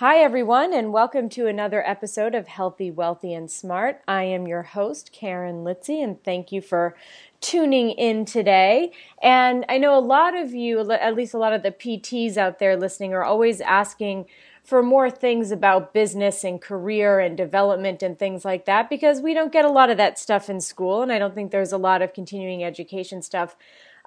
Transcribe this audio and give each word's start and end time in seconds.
Hi, 0.00 0.18
everyone, 0.18 0.72
and 0.72 0.92
welcome 0.92 1.28
to 1.30 1.48
another 1.48 1.84
episode 1.84 2.32
of 2.32 2.46
Healthy, 2.46 2.92
Wealthy, 2.92 3.34
and 3.34 3.50
Smart. 3.50 4.00
I 4.06 4.22
am 4.22 4.46
your 4.46 4.62
host, 4.62 5.10
Karen 5.10 5.64
Litzy, 5.64 6.04
and 6.04 6.22
thank 6.22 6.52
you 6.52 6.60
for 6.60 6.94
tuning 7.40 7.90
in 7.90 8.24
today. 8.24 8.92
And 9.20 9.64
I 9.68 9.78
know 9.78 9.98
a 9.98 9.98
lot 9.98 10.36
of 10.36 10.54
you, 10.54 10.88
at 10.88 11.16
least 11.16 11.34
a 11.34 11.38
lot 11.38 11.52
of 11.52 11.64
the 11.64 11.72
PTs 11.72 12.36
out 12.36 12.60
there 12.60 12.76
listening, 12.76 13.12
are 13.12 13.24
always 13.24 13.60
asking 13.60 14.26
for 14.62 14.84
more 14.84 15.10
things 15.10 15.50
about 15.50 15.92
business 15.92 16.44
and 16.44 16.62
career 16.62 17.18
and 17.18 17.36
development 17.36 18.00
and 18.00 18.16
things 18.16 18.44
like 18.44 18.66
that 18.66 18.88
because 18.88 19.20
we 19.20 19.34
don't 19.34 19.50
get 19.50 19.64
a 19.64 19.68
lot 19.68 19.90
of 19.90 19.96
that 19.96 20.16
stuff 20.16 20.48
in 20.48 20.60
school. 20.60 21.02
And 21.02 21.10
I 21.10 21.18
don't 21.18 21.34
think 21.34 21.50
there's 21.50 21.72
a 21.72 21.76
lot 21.76 22.02
of 22.02 22.14
continuing 22.14 22.62
education 22.62 23.20
stuff 23.20 23.56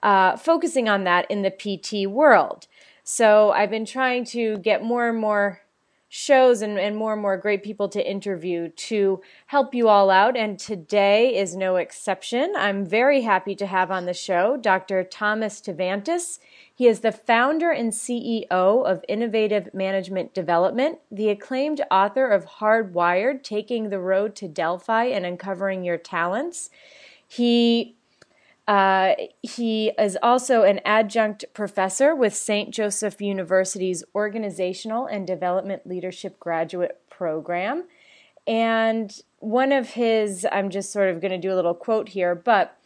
uh, 0.02 0.38
focusing 0.38 0.88
on 0.88 1.04
that 1.04 1.30
in 1.30 1.42
the 1.42 1.52
PT 1.52 2.10
world. 2.10 2.68
So 3.04 3.52
I've 3.52 3.70
been 3.70 3.84
trying 3.84 4.24
to 4.28 4.58
get 4.60 4.86
more 4.86 5.10
and 5.10 5.20
more 5.20 5.60
shows 6.14 6.62
and, 6.62 6.78
and 6.78 6.98
more 6.98 7.14
and 7.14 7.22
more 7.22 7.38
great 7.38 7.64
people 7.64 7.88
to 7.88 8.06
interview 8.06 8.68
to 8.68 9.22
help 9.46 9.74
you 9.74 9.88
all 9.88 10.10
out. 10.10 10.36
And 10.36 10.60
today 10.60 11.38
is 11.38 11.56
no 11.56 11.78
exception. 11.78 12.52
I'm 12.58 12.86
very 12.86 13.22
happy 13.22 13.56
to 13.56 13.66
have 13.66 13.90
on 13.92 14.06
the 14.06 14.14
show 14.14 14.58
Dr. 14.58 15.06
Thomas 15.06 15.62
Tavantzis. 15.62 16.40
He 16.76 16.86
is 16.86 17.00
the 17.00 17.14
founder 17.14 17.72
and 17.72 17.94
CEO 17.94 18.50
of 18.50 19.06
Innovative 19.08 19.74
Management 19.74 20.34
Development, 20.34 21.00
the 21.10 21.30
acclaimed 21.30 21.80
author 21.90 22.28
of 22.28 22.46
Hardwired 22.46 23.42
Taking 23.42 23.90
the 23.90 24.00
Road 24.00 24.36
to 24.36 24.50
Delphi 24.50 25.06
and 25.06 25.26
Uncovering 25.26 25.86
Your 25.86 25.98
Talents. 25.98 26.70
He 27.26 27.96
uh, 28.68 29.16
he 29.42 29.92
is 29.98 30.18
also 30.22 30.64
an 30.64 30.80
adjunct 30.86 31.46
professor 31.54 32.16
with 32.16 32.36
St. 32.36 32.72
Joseph 32.72 33.22
University's 33.22 34.04
Organizational 34.14 35.08
and 35.08 35.26
Development 35.26 35.86
Leadership 35.86 36.40
Graduate 36.40 37.00
Program. 37.10 37.86
And 38.48 39.16
one 39.40 39.72
of 39.72 39.92
his, 39.92 40.48
I'm 40.52 40.70
just 40.70 40.92
sort 40.92 41.10
of 41.10 41.22
going 41.22 41.32
to 41.32 41.38
do 41.38 41.54
a 41.54 41.56
little 41.56 41.74
quote 41.74 42.10
here, 42.10 42.36
but 42.36 42.78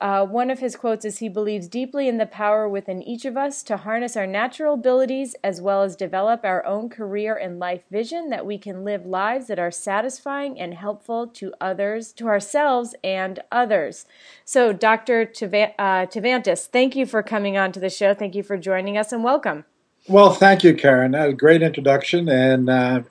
uh, 0.00 0.24
one 0.24 0.50
of 0.50 0.58
his 0.58 0.76
quotes 0.76 1.04
is 1.04 1.18
He 1.18 1.28
believes 1.28 1.68
deeply 1.68 2.08
in 2.08 2.18
the 2.18 2.26
power 2.26 2.68
within 2.68 3.02
each 3.02 3.24
of 3.24 3.36
us 3.36 3.62
to 3.64 3.76
harness 3.76 4.16
our 4.16 4.26
natural 4.26 4.74
abilities 4.74 5.34
as 5.42 5.60
well 5.60 5.82
as 5.82 5.96
develop 5.96 6.44
our 6.44 6.64
own 6.66 6.88
career 6.88 7.34
and 7.34 7.58
life 7.58 7.82
vision 7.90 8.30
that 8.30 8.46
we 8.46 8.58
can 8.58 8.84
live 8.84 9.06
lives 9.06 9.46
that 9.46 9.58
are 9.58 9.70
satisfying 9.70 10.58
and 10.58 10.74
helpful 10.74 11.26
to 11.26 11.52
others, 11.60 12.12
to 12.12 12.26
ourselves 12.26 12.94
and 13.02 13.40
others. 13.50 14.06
So, 14.44 14.72
Dr. 14.72 15.26
Tavantzis, 15.26 15.72
uh, 15.78 16.70
thank 16.72 16.96
you 16.96 17.06
for 17.06 17.22
coming 17.22 17.56
on 17.56 17.72
to 17.72 17.80
the 17.80 17.90
show. 17.90 18.14
Thank 18.14 18.34
you 18.34 18.42
for 18.42 18.56
joining 18.56 18.96
us 18.96 19.12
and 19.12 19.22
welcome. 19.22 19.64
Well, 20.08 20.32
thank 20.32 20.62
you, 20.62 20.74
Karen. 20.74 21.12
That 21.12 21.26
was 21.26 21.34
a 21.34 21.36
great 21.36 21.62
introduction. 21.62 22.28
And 22.28 22.70
uh, 22.70 23.02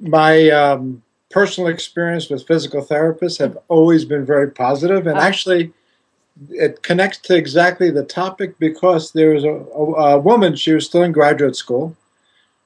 my 0.00 0.50
um, 0.50 1.02
personal 1.30 1.68
experience 1.68 2.28
with 2.28 2.46
physical 2.46 2.84
therapists 2.84 3.38
have 3.38 3.58
always 3.68 4.04
been 4.04 4.24
very 4.24 4.50
positive 4.50 5.06
and 5.06 5.18
uh, 5.18 5.22
actually 5.22 5.72
it 6.50 6.82
connects 6.82 7.18
to 7.18 7.36
exactly 7.36 7.90
the 7.90 8.04
topic 8.04 8.58
because 8.58 9.12
there 9.12 9.34
was 9.34 9.44
a, 9.44 9.48
a, 9.48 10.14
a, 10.14 10.18
woman, 10.18 10.56
she 10.56 10.72
was 10.72 10.86
still 10.86 11.02
in 11.02 11.12
graduate 11.12 11.56
school, 11.56 11.96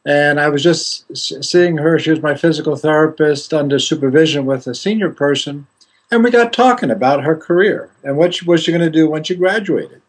and 0.04 0.40
I 0.40 0.48
was 0.48 0.62
just 0.62 1.04
seeing 1.44 1.76
her. 1.78 1.98
She 1.98 2.10
was 2.10 2.22
my 2.22 2.36
physical 2.36 2.76
therapist 2.76 3.52
under 3.52 3.78
supervision 3.78 4.46
with 4.46 4.66
a 4.66 4.74
senior 4.74 5.10
person, 5.10 5.66
and 6.10 6.22
we 6.22 6.30
got 6.30 6.52
talking 6.52 6.90
about 6.90 7.24
her 7.24 7.36
career 7.36 7.90
and 8.04 8.16
what 8.16 8.34
she, 8.34 8.44
was 8.44 8.62
she 8.62 8.70
going 8.70 8.84
to 8.84 8.90
do 8.90 9.10
when 9.10 9.24
she 9.24 9.34
graduated. 9.34 10.00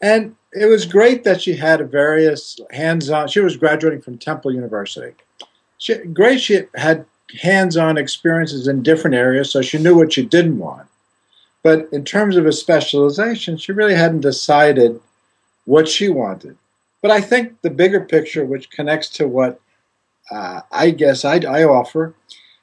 And 0.00 0.36
it 0.52 0.66
was 0.66 0.86
great 0.86 1.24
that 1.24 1.40
she 1.40 1.54
had 1.54 1.90
various 1.90 2.58
hands-on. 2.70 3.28
She 3.28 3.40
was 3.40 3.56
graduating 3.56 4.02
from 4.02 4.18
Temple 4.18 4.52
University. 4.52 5.14
She, 5.78 5.94
great, 5.94 6.40
she 6.40 6.62
had 6.74 7.04
hands-on 7.40 7.98
experiences 7.98 8.66
in 8.66 8.82
different 8.82 9.14
areas, 9.14 9.50
so 9.50 9.62
she 9.62 9.78
knew 9.78 9.96
what 9.96 10.12
she 10.12 10.24
didn't 10.24 10.58
want. 10.58 10.87
But 11.68 11.86
in 11.92 12.02
terms 12.02 12.36
of 12.36 12.46
a 12.46 12.52
specialization, 12.52 13.58
she 13.58 13.72
really 13.72 13.94
hadn't 13.94 14.22
decided 14.22 15.02
what 15.66 15.86
she 15.86 16.08
wanted. 16.08 16.56
But 17.02 17.10
I 17.10 17.20
think 17.20 17.60
the 17.60 17.68
bigger 17.68 18.00
picture, 18.00 18.46
which 18.46 18.70
connects 18.70 19.10
to 19.10 19.28
what 19.28 19.60
uh, 20.30 20.62
I 20.72 20.88
guess 20.92 21.26
I, 21.26 21.40
I 21.40 21.64
offer, 21.64 22.14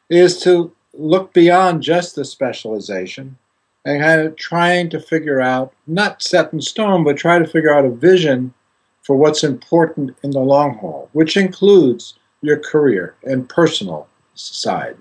is 0.09 0.41
to 0.41 0.73
look 0.95 1.33
beyond 1.33 1.83
just 1.83 2.15
the 2.15 2.25
specialization 2.25 3.37
and 3.85 4.01
kind 4.01 4.21
of 4.21 4.37
trying 4.37 4.89
to 4.89 4.99
figure 4.99 5.39
out, 5.39 5.71
not 5.85 6.23
set 6.23 6.51
in 6.51 6.59
stone, 6.59 7.03
but 7.03 7.15
try 7.15 7.37
to 7.37 7.45
figure 7.45 7.75
out 7.75 7.85
a 7.85 7.91
vision 7.91 8.55
for 9.03 9.15
what's 9.15 9.43
important 9.43 10.17
in 10.23 10.31
the 10.31 10.39
long 10.39 10.79
haul, 10.79 11.09
which 11.13 11.37
includes 11.37 12.15
your 12.41 12.57
career 12.57 13.13
and 13.21 13.47
personal 13.47 14.07
side. 14.33 14.97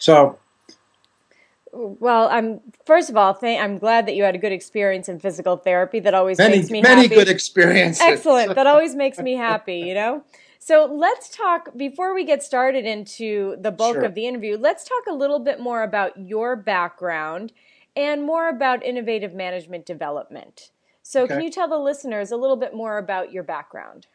So 0.00 0.36
well, 1.76 2.28
I'm 2.28 2.60
first 2.84 3.10
of 3.10 3.16
all, 3.16 3.34
th- 3.34 3.60
I'm 3.60 3.78
glad 3.78 4.06
that 4.06 4.14
you 4.14 4.22
had 4.22 4.34
a 4.34 4.38
good 4.38 4.52
experience 4.52 5.08
in 5.08 5.18
physical 5.18 5.56
therapy. 5.56 6.00
That 6.00 6.14
always 6.14 6.38
many, 6.38 6.56
makes 6.56 6.70
me 6.70 6.82
many 6.82 7.02
happy. 7.02 7.14
good 7.14 7.28
experiences. 7.28 8.02
Excellent. 8.04 8.54
That 8.54 8.66
always 8.66 8.94
makes 8.94 9.18
me 9.18 9.34
happy. 9.48 9.78
You 9.78 9.94
know. 9.94 10.24
So 10.58 10.86
let's 10.92 11.28
talk 11.28 11.76
before 11.76 12.14
we 12.14 12.24
get 12.24 12.42
started 12.42 12.86
into 12.86 13.56
the 13.60 13.70
bulk 13.70 13.96
sure. 13.96 14.04
of 14.04 14.14
the 14.14 14.26
interview. 14.26 14.56
Let's 14.56 14.84
talk 14.84 15.04
a 15.08 15.12
little 15.12 15.38
bit 15.38 15.60
more 15.60 15.82
about 15.82 16.18
your 16.18 16.56
background 16.56 17.52
and 17.94 18.22
more 18.22 18.48
about 18.48 18.84
innovative 18.84 19.32
management 19.32 19.86
development. 19.86 20.70
So, 21.02 21.22
okay. 21.22 21.34
can 21.34 21.42
you 21.44 21.50
tell 21.50 21.68
the 21.68 21.78
listeners 21.78 22.32
a 22.32 22.36
little 22.36 22.56
bit 22.56 22.74
more 22.74 22.98
about 22.98 23.32
your 23.32 23.44
background? 23.44 24.08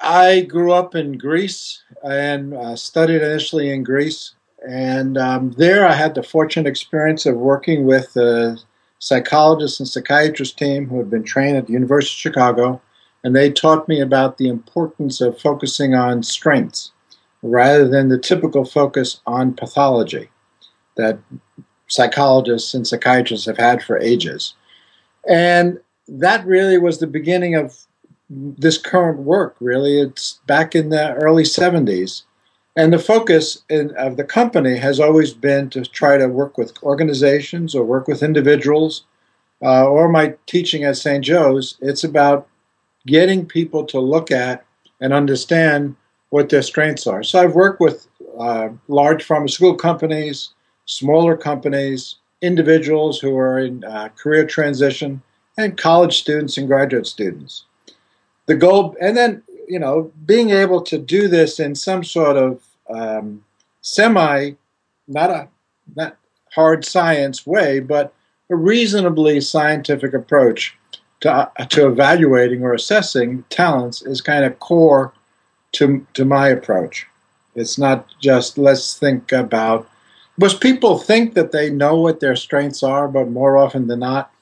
I 0.00 0.42
grew 0.42 0.72
up 0.72 0.94
in 0.94 1.18
Greece 1.18 1.82
and 2.02 2.54
uh, 2.54 2.76
studied 2.76 3.20
initially 3.20 3.70
in 3.70 3.82
Greece 3.82 4.34
and 4.68 5.16
um, 5.16 5.52
there 5.52 5.86
I 5.86 5.94
had 5.94 6.14
the 6.14 6.22
fortunate 6.22 6.68
experience 6.68 7.24
of 7.24 7.36
working 7.36 7.86
with 7.86 8.14
a 8.16 8.58
psychologist 8.98 9.80
and 9.80 9.88
psychiatrist 9.88 10.58
team 10.58 10.88
who 10.88 10.98
had 10.98 11.08
been 11.08 11.24
trained 11.24 11.56
at 11.56 11.66
the 11.66 11.72
University 11.72 12.12
of 12.12 12.32
Chicago. 12.32 12.82
And 13.24 13.34
they 13.34 13.50
taught 13.50 13.88
me 13.88 13.98
about 13.98 14.36
the 14.36 14.48
importance 14.48 15.22
of 15.22 15.40
focusing 15.40 15.94
on 15.94 16.22
strengths 16.22 16.92
rather 17.42 17.88
than 17.88 18.08
the 18.08 18.18
typical 18.18 18.66
focus 18.66 19.20
on 19.26 19.54
pathology 19.54 20.28
that 20.96 21.18
psychologists 21.86 22.74
and 22.74 22.86
psychiatrists 22.86 23.46
have 23.46 23.56
had 23.56 23.82
for 23.82 23.98
ages. 23.98 24.52
And 25.26 25.80
that 26.08 26.44
really 26.44 26.76
was 26.76 26.98
the 26.98 27.06
beginning 27.06 27.54
of 27.54 27.86
this 28.28 28.76
current 28.76 29.20
work, 29.20 29.56
really. 29.60 29.98
It's 29.98 30.40
back 30.46 30.74
in 30.74 30.90
the 30.90 31.14
early 31.14 31.44
70s 31.44 32.24
and 32.78 32.92
the 32.92 32.98
focus 33.00 33.64
in, 33.68 33.90
of 33.96 34.16
the 34.16 34.22
company 34.22 34.76
has 34.76 35.00
always 35.00 35.34
been 35.34 35.68
to 35.70 35.82
try 35.82 36.16
to 36.16 36.28
work 36.28 36.56
with 36.56 36.80
organizations 36.84 37.74
or 37.74 37.82
work 37.82 38.06
with 38.06 38.22
individuals. 38.22 39.02
Uh, 39.60 39.84
or 39.84 40.08
my 40.08 40.36
teaching 40.46 40.84
at 40.84 40.96
St. 40.96 41.24
Joe's, 41.24 41.76
it's 41.80 42.04
about 42.04 42.46
getting 43.04 43.44
people 43.44 43.84
to 43.86 43.98
look 43.98 44.30
at 44.30 44.64
and 45.00 45.12
understand 45.12 45.96
what 46.30 46.50
their 46.50 46.62
strengths 46.62 47.08
are. 47.08 47.24
So 47.24 47.42
I've 47.42 47.56
worked 47.56 47.80
with 47.80 48.06
uh, 48.38 48.68
large 48.86 49.24
pharmaceutical 49.24 49.74
companies, 49.74 50.50
smaller 50.86 51.36
companies, 51.36 52.14
individuals 52.42 53.18
who 53.18 53.36
are 53.36 53.58
in 53.58 53.82
uh, 53.82 54.10
career 54.10 54.46
transition, 54.46 55.20
and 55.56 55.76
college 55.76 56.16
students 56.16 56.56
and 56.56 56.68
graduate 56.68 57.08
students. 57.08 57.64
The 58.46 58.54
goal, 58.54 58.94
and 59.00 59.16
then 59.16 59.42
you 59.68 59.78
know, 59.78 60.10
being 60.24 60.50
able 60.50 60.80
to 60.82 60.98
do 60.98 61.28
this 61.28 61.60
in 61.60 61.74
some 61.74 62.02
sort 62.02 62.36
of 62.36 62.62
um, 62.88 63.44
semi, 63.80 64.52
not 65.06 65.30
a 65.30 65.48
not 65.96 66.16
hard 66.54 66.84
science 66.84 67.46
way, 67.46 67.80
but 67.80 68.12
a 68.50 68.56
reasonably 68.56 69.40
scientific 69.40 70.14
approach 70.14 70.76
to, 71.20 71.30
uh, 71.30 71.64
to 71.66 71.88
evaluating 71.88 72.62
or 72.62 72.72
assessing 72.72 73.44
talents 73.50 74.02
is 74.02 74.20
kind 74.20 74.44
of 74.44 74.58
core 74.58 75.12
to, 75.72 76.06
to 76.14 76.24
my 76.24 76.48
approach. 76.48 77.06
It's 77.54 77.78
not 77.78 78.06
just 78.20 78.56
let's 78.56 78.98
think 78.98 79.32
about, 79.32 79.88
because 80.36 80.54
people 80.54 80.98
think 80.98 81.34
that 81.34 81.52
they 81.52 81.70
know 81.70 81.96
what 81.96 82.20
their 82.20 82.36
strengths 82.36 82.82
are, 82.82 83.08
but 83.08 83.30
more 83.30 83.56
often 83.58 83.88
than 83.88 84.00
not, 84.00 84.32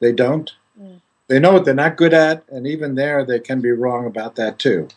they 0.00 0.12
don't. 0.12 0.50
Mm. 0.80 1.00
They 1.28 1.38
know 1.38 1.52
what 1.52 1.64
they're 1.64 1.74
not 1.74 1.96
good 1.96 2.14
at, 2.14 2.44
and 2.48 2.66
even 2.66 2.94
there, 2.94 3.24
they 3.24 3.38
can 3.38 3.60
be 3.60 3.70
wrong 3.70 4.06
about 4.06 4.36
that 4.36 4.58
too. 4.58 4.88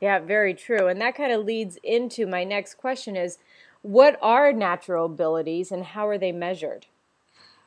Yeah, 0.00 0.18
very 0.18 0.54
true. 0.54 0.88
And 0.88 1.00
that 1.00 1.16
kind 1.16 1.32
of 1.32 1.44
leads 1.44 1.78
into 1.82 2.26
my 2.26 2.44
next 2.44 2.74
question 2.74 3.16
is 3.16 3.38
what 3.82 4.18
are 4.22 4.52
natural 4.52 5.06
abilities 5.06 5.70
and 5.70 5.84
how 5.84 6.08
are 6.08 6.18
they 6.18 6.32
measured? 6.32 6.86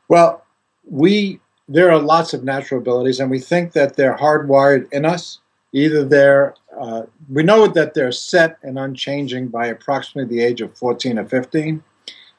Well, 0.08 0.44
we 0.84 1.40
there 1.70 1.92
are 1.92 2.00
lots 2.00 2.34
of 2.34 2.44
natural 2.44 2.80
abilities 2.80 3.20
and 3.20 3.30
we 3.30 3.40
think 3.40 3.74
that 3.74 3.96
they're 3.96 4.18
hardwired 4.18 4.92
in 4.92 5.06
us. 5.06 5.40
Either 5.74 6.04
they're 6.06 6.56
uh, 6.80 7.04
we 7.30 7.44
know 7.44 7.68
that 7.68 7.94
they're 7.94 8.12
set 8.12 8.58
and 8.64 8.78
unchanging 8.80 9.48
by 9.48 9.68
approximately 9.68 10.36
the 10.36 10.44
age 10.44 10.62
of 10.62 10.78
14 10.78 11.20
or 11.20 11.26
15. 11.26 11.84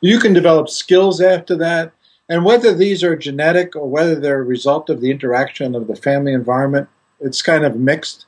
You 0.01 0.19
can 0.19 0.33
develop 0.33 0.69
skills 0.69 1.21
after 1.21 1.57
that, 1.57 1.93
and 2.29 2.45
whether 2.45 2.73
these 2.73 3.03
are 3.03 3.17
genetic 3.17 3.75
or 3.75 3.89
whether 3.89 4.15
they're 4.15 4.41
a 4.41 4.45
result 4.45 4.91
of 4.91 5.01
the 5.01 5.11
interaction 5.11 5.75
of 5.75 5.89
the 5.89 5.97
family 5.97 6.33
environment, 6.33 6.89
it's 7.21 7.43
kind 7.43 7.65
of 7.65 7.77
mixed. 7.77 8.27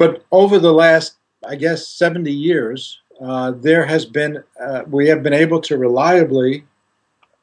But 0.00 0.24
over 0.32 0.58
the 0.58 0.72
last 0.72 1.20
I 1.46 1.56
guess, 1.56 1.86
70 1.88 2.30
years, 2.30 3.00
uh, 3.20 3.52
there 3.52 3.84
has 3.86 4.04
been, 4.04 4.42
uh, 4.60 4.82
we 4.88 5.08
have 5.08 5.22
been 5.22 5.32
able 5.32 5.60
to 5.62 5.78
reliably 5.78 6.64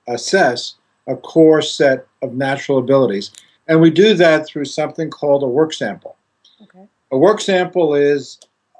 assess 0.07 0.75
a 1.07 1.15
core 1.15 1.61
set 1.61 2.07
of 2.21 2.33
natural 2.33 2.77
abilities. 2.77 3.31
And 3.67 3.81
we 3.81 3.89
do 3.89 4.13
that 4.13 4.47
through 4.47 4.65
something 4.65 5.09
called 5.09 5.43
a 5.43 5.47
work 5.47 5.73
sample. 5.73 6.15
Okay. 6.61 6.87
A 7.11 7.17
work 7.17 7.41
sample 7.41 7.95
is, 7.95 8.39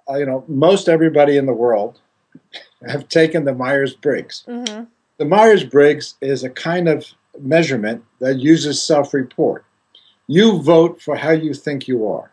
uh, 0.09 0.17
you 0.17 0.25
know, 0.25 0.43
most 0.47 0.87
everybody 0.87 1.37
in 1.37 1.45
the 1.45 1.53
world 1.53 1.99
have 2.87 3.09
taken 3.09 3.43
the 3.43 3.53
Myers 3.53 3.93
Briggs. 3.95 4.43
Mm-hmm. 4.47 4.83
The 5.17 5.25
Myers 5.25 5.63
Briggs 5.63 6.15
is 6.21 6.43
a 6.43 6.49
kind 6.49 6.87
of 6.87 7.05
measurement 7.39 8.03
that 8.19 8.37
uses 8.37 8.81
self 8.81 9.13
report. 9.13 9.65
You 10.27 10.61
vote 10.61 11.01
for 11.01 11.15
how 11.15 11.31
you 11.31 11.53
think 11.53 11.87
you 11.87 12.07
are. 12.07 12.31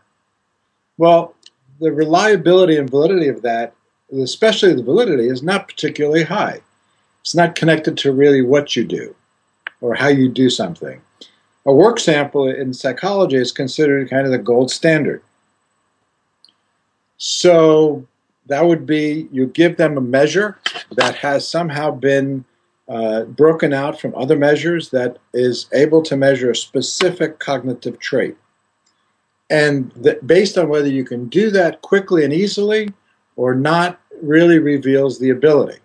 Well, 0.97 1.34
the 1.81 1.93
reliability 1.93 2.77
and 2.77 2.89
validity 2.89 3.29
of 3.29 3.43
that, 3.43 3.75
especially 4.13 4.75
the 4.75 4.83
validity, 4.83 5.29
is 5.29 5.43
not 5.43 5.69
particularly 5.69 6.25
high. 6.25 6.61
It's 7.21 7.35
not 7.35 7.55
connected 7.55 7.97
to 7.99 8.13
really 8.13 8.43
what 8.43 8.77
you 8.77 8.85
do 8.85 9.15
or 9.81 9.95
how 9.95 10.09
you 10.09 10.29
do 10.29 10.51
something. 10.51 11.01
A 11.67 11.73
work 11.73 11.99
sample 11.99 12.49
in 12.49 12.75
psychology 12.75 13.37
is 13.37 13.53
considered 13.53 14.11
kind 14.11 14.27
of 14.27 14.33
the 14.33 14.39
gold 14.39 14.71
standard. 14.71 15.23
So 17.17 18.07
that 18.47 18.67
would 18.67 18.85
be 18.85 19.29
you 19.33 19.47
give 19.47 19.77
them 19.77 19.97
a 19.97 20.03
measure 20.03 20.59
that 20.93 21.17
has 21.17 21.49
somehow 21.49 21.91
been 21.91 22.45
uh, 22.89 23.25
broken 23.25 23.73
out 23.73 23.99
from 23.99 24.15
other 24.15 24.37
measures 24.37 24.91
that 24.91 25.17
is 25.33 25.67
able 25.73 26.03
to 26.03 26.17
measure 26.17 26.51
a 26.51 26.57
specific 26.57 27.39
cognitive 27.39 27.99
trait. 27.99 28.37
And 29.51 29.93
that 29.93 30.27
based 30.27 30.57
on 30.57 30.69
whether 30.69 30.89
you 30.89 31.05
can 31.05 31.29
do 31.29 31.51
that 31.51 31.83
quickly 31.83 32.25
and 32.25 32.33
easily 32.33 32.93
or 33.37 33.55
not, 33.55 34.01
really 34.23 34.59
reveals 34.59 35.19
the 35.19 35.31
ability. 35.31 35.79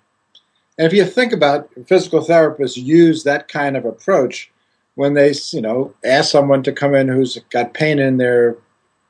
And 0.78 0.88
if 0.88 0.94
you 0.94 1.04
think 1.04 1.34
about 1.34 1.70
physical 1.88 2.22
therapists 2.22 2.78
use 2.78 3.24
that 3.24 3.50
kind 3.50 3.76
of 3.76 3.86
approach 3.86 4.50
when 4.96 5.14
they, 5.14 5.34
you 5.52 5.62
know, 5.62 5.94
ask 6.06 6.32
someone 6.32 6.64
to 6.64 6.72
come 6.72 6.96
in 6.96 7.08
who's 7.08 7.38
got 7.50 7.74
pain 7.74 8.00
in 8.00 8.18
their 8.18 8.56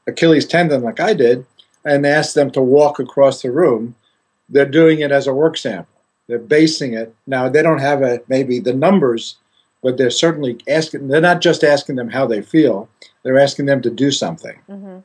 Achilles 0.08 0.48
tendon, 0.48 0.82
like 0.82 1.00
I 1.00 1.14
did, 1.14 1.46
and 1.86 2.06
ask 2.06 2.34
them 2.34 2.52
to 2.52 2.62
walk 2.62 3.00
across 3.00 3.42
the 3.42 3.52
room, 3.52 3.96
they're 4.50 4.66
doing 4.66 5.00
it 5.00 5.12
as 5.12 5.28
a 5.28 5.34
work 5.34 5.58
sample. 5.58 6.02
They're 6.28 6.40
basing 6.40 6.94
it. 6.94 7.14
Now 7.28 7.50
they 7.50 7.62
don't 7.64 7.80
have 7.80 8.02
a 8.02 8.22
maybe 8.28 8.60
the 8.60 8.74
numbers, 8.74 9.38
but 9.82 9.98
they're 9.98 10.12
certainly 10.12 10.60
asking. 10.68 11.08
They're 11.08 11.22
not 11.22 11.42
just 11.42 11.64
asking 11.64 11.96
them 11.96 12.10
how 12.10 12.28
they 12.28 12.42
feel. 12.42 12.90
They're 13.24 13.40
asking 13.40 13.66
them 13.66 13.82
to 13.82 13.90
do 13.90 14.12
something. 14.12 14.58
Mm-hmm. 14.70 15.00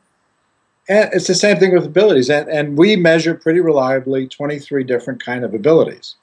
And 0.89 1.11
it's 1.13 1.27
the 1.27 1.35
same 1.35 1.59
thing 1.59 1.75
with 1.75 1.87
abilities. 1.87 2.29
And, 2.29 2.49
and 2.49 2.79
we 2.79 2.97
measure 2.97 3.35
pretty 3.35 3.61
reliably 3.61 4.29
23 4.29 4.85
different 4.85 5.25
kind 5.25 5.45
of 5.45 5.55
abilities. 5.55 6.17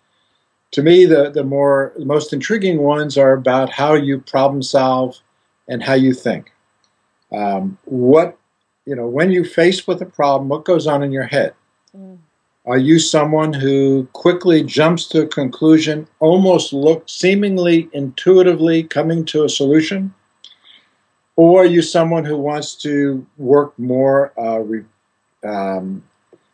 To 0.72 0.84
me, 0.84 1.06
the, 1.06 1.30
the 1.30 1.44
more 1.44 1.94
the 1.98 2.06
most 2.06 2.32
intriguing 2.32 2.82
ones 2.82 3.18
are 3.18 3.34
about 3.34 3.72
how 3.72 3.94
you 3.94 4.20
problem 4.20 4.62
solve 4.62 5.18
and 5.68 5.84
how 5.84 5.96
you 5.96 6.14
think. 6.14 6.52
Um, 7.32 7.78
what 7.86 8.38
you 8.86 8.96
know 8.96 9.08
when 9.08 9.32
you're 9.32 9.46
faced 9.46 9.88
with 9.88 10.02
a 10.02 10.06
problem, 10.06 10.50
what 10.50 10.64
goes 10.64 10.88
on 10.88 11.04
in 11.04 11.12
your 11.12 11.26
head? 11.26 11.54
Mm. 11.96 12.20
Are 12.66 12.78
you 12.78 13.00
someone 13.00 13.54
who 13.54 14.08
quickly 14.14 14.64
jumps 14.64 15.08
to 15.08 15.24
a 15.24 15.28
conclusion, 15.28 16.08
almost 16.20 16.74
look 16.74 17.10
seemingly 17.10 17.90
intuitively 17.92 18.84
coming 18.84 19.26
to 19.26 19.44
a 19.44 19.50
solution? 19.50 20.14
Or 21.42 21.64
are 21.64 21.66
you 21.66 21.82
someone 21.82 22.24
who 22.24 22.38
wants 22.38 22.76
to 22.84 23.26
work 23.40 23.74
more 23.80 24.32
uh, 24.40 24.60
re, 24.60 24.84
um, 25.44 26.04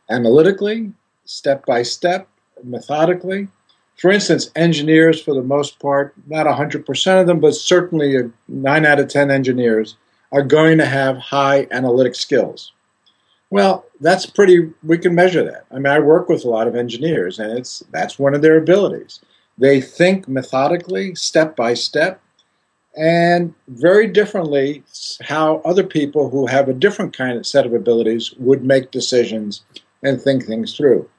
analytically, 0.09 0.93
step 1.25 1.65
by 1.65 1.83
step, 1.83 2.25
methodically? 2.63 3.49
For 3.97 4.11
instance, 4.11 4.49
engineers, 4.55 5.21
for 5.21 5.33
the 5.33 5.43
most 5.43 5.79
part, 5.79 6.13
not 6.27 6.45
100% 6.45 7.19
of 7.19 7.27
them, 7.27 7.41
but 7.41 7.53
certainly 7.53 8.31
9 8.47 8.85
out 8.85 8.99
of 9.01 9.09
10 9.09 9.29
engineers, 9.29 9.97
are 10.31 10.41
going 10.41 10.77
to 10.77 10.85
have 10.85 11.17
high 11.17 11.67
analytic 11.71 12.15
skills. 12.15 12.71
Well, 13.49 13.83
that's 13.99 14.25
pretty. 14.25 14.71
We 14.83 14.99
can 14.99 15.13
measure 15.13 15.43
that. 15.43 15.65
I 15.69 15.79
mean, 15.79 15.87
I 15.87 15.99
work 15.99 16.29
with 16.29 16.45
a 16.45 16.49
lot 16.49 16.69
of 16.69 16.77
engineers, 16.77 17.39
and 17.39 17.59
it's 17.59 17.83
that's 17.91 18.17
one 18.17 18.33
of 18.33 18.41
their 18.41 18.57
abilities. 18.57 19.19
They 19.57 19.81
think 19.81 20.29
methodically, 20.29 21.13
step 21.15 21.57
by 21.57 21.73
step, 21.73 22.21
and 22.97 23.53
very 23.67 24.07
differently 24.07 24.83
how 25.21 25.57
other 25.63 25.83
people 25.83 26.29
who 26.29 26.47
have 26.47 26.67
a 26.67 26.73
different 26.73 27.15
kind 27.15 27.37
of 27.37 27.45
set 27.45 27.65
of 27.65 27.73
abilities 27.73 28.33
would 28.37 28.63
make 28.63 28.91
decisions 28.91 29.63
and 30.03 30.21
think 30.21 30.45
things 30.45 30.75
through. 30.75 31.09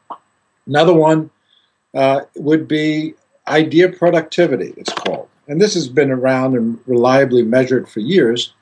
Another 0.66 0.94
one 0.94 1.30
uh, 1.94 2.20
would 2.36 2.68
be 2.68 3.14
idea 3.46 3.88
productivity. 3.88 4.74
It's 4.76 4.92
called, 4.92 5.28
and 5.46 5.60
this 5.60 5.74
has 5.74 5.88
been 5.88 6.10
around 6.10 6.56
and 6.56 6.78
reliably 6.86 7.42
measured 7.42 7.88
for 7.88 8.00
years. 8.00 8.52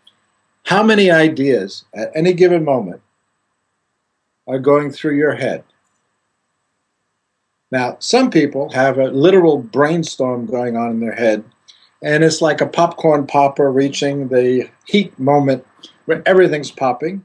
How 0.65 0.83
many 0.83 1.11
ideas 1.11 1.85
at 1.95 2.13
any 2.15 2.33
given 2.33 2.65
moment 2.65 3.01
are 4.47 4.59
going 4.59 4.91
through 4.91 5.17
your 5.17 5.35
head. 5.35 5.65
Now, 7.71 7.97
some 7.99 8.31
people 8.31 8.71
have 8.71 8.99
a 8.99 9.09
literal 9.09 9.59
brainstorm 9.59 10.47
going 10.47 10.77
on 10.77 10.91
in 10.91 11.01
their 11.01 11.15
head, 11.15 11.45
and 12.03 12.25
it's 12.25 12.43
like 12.43 12.61
a 12.61 12.67
popcorn 12.67 13.27
popper 13.27 13.71
reaching 13.71 14.29
the 14.29 14.69
heat 14.87 15.19
moment 15.19 15.67
where 16.05 16.23
everything's 16.27 16.71
popping. 16.71 17.25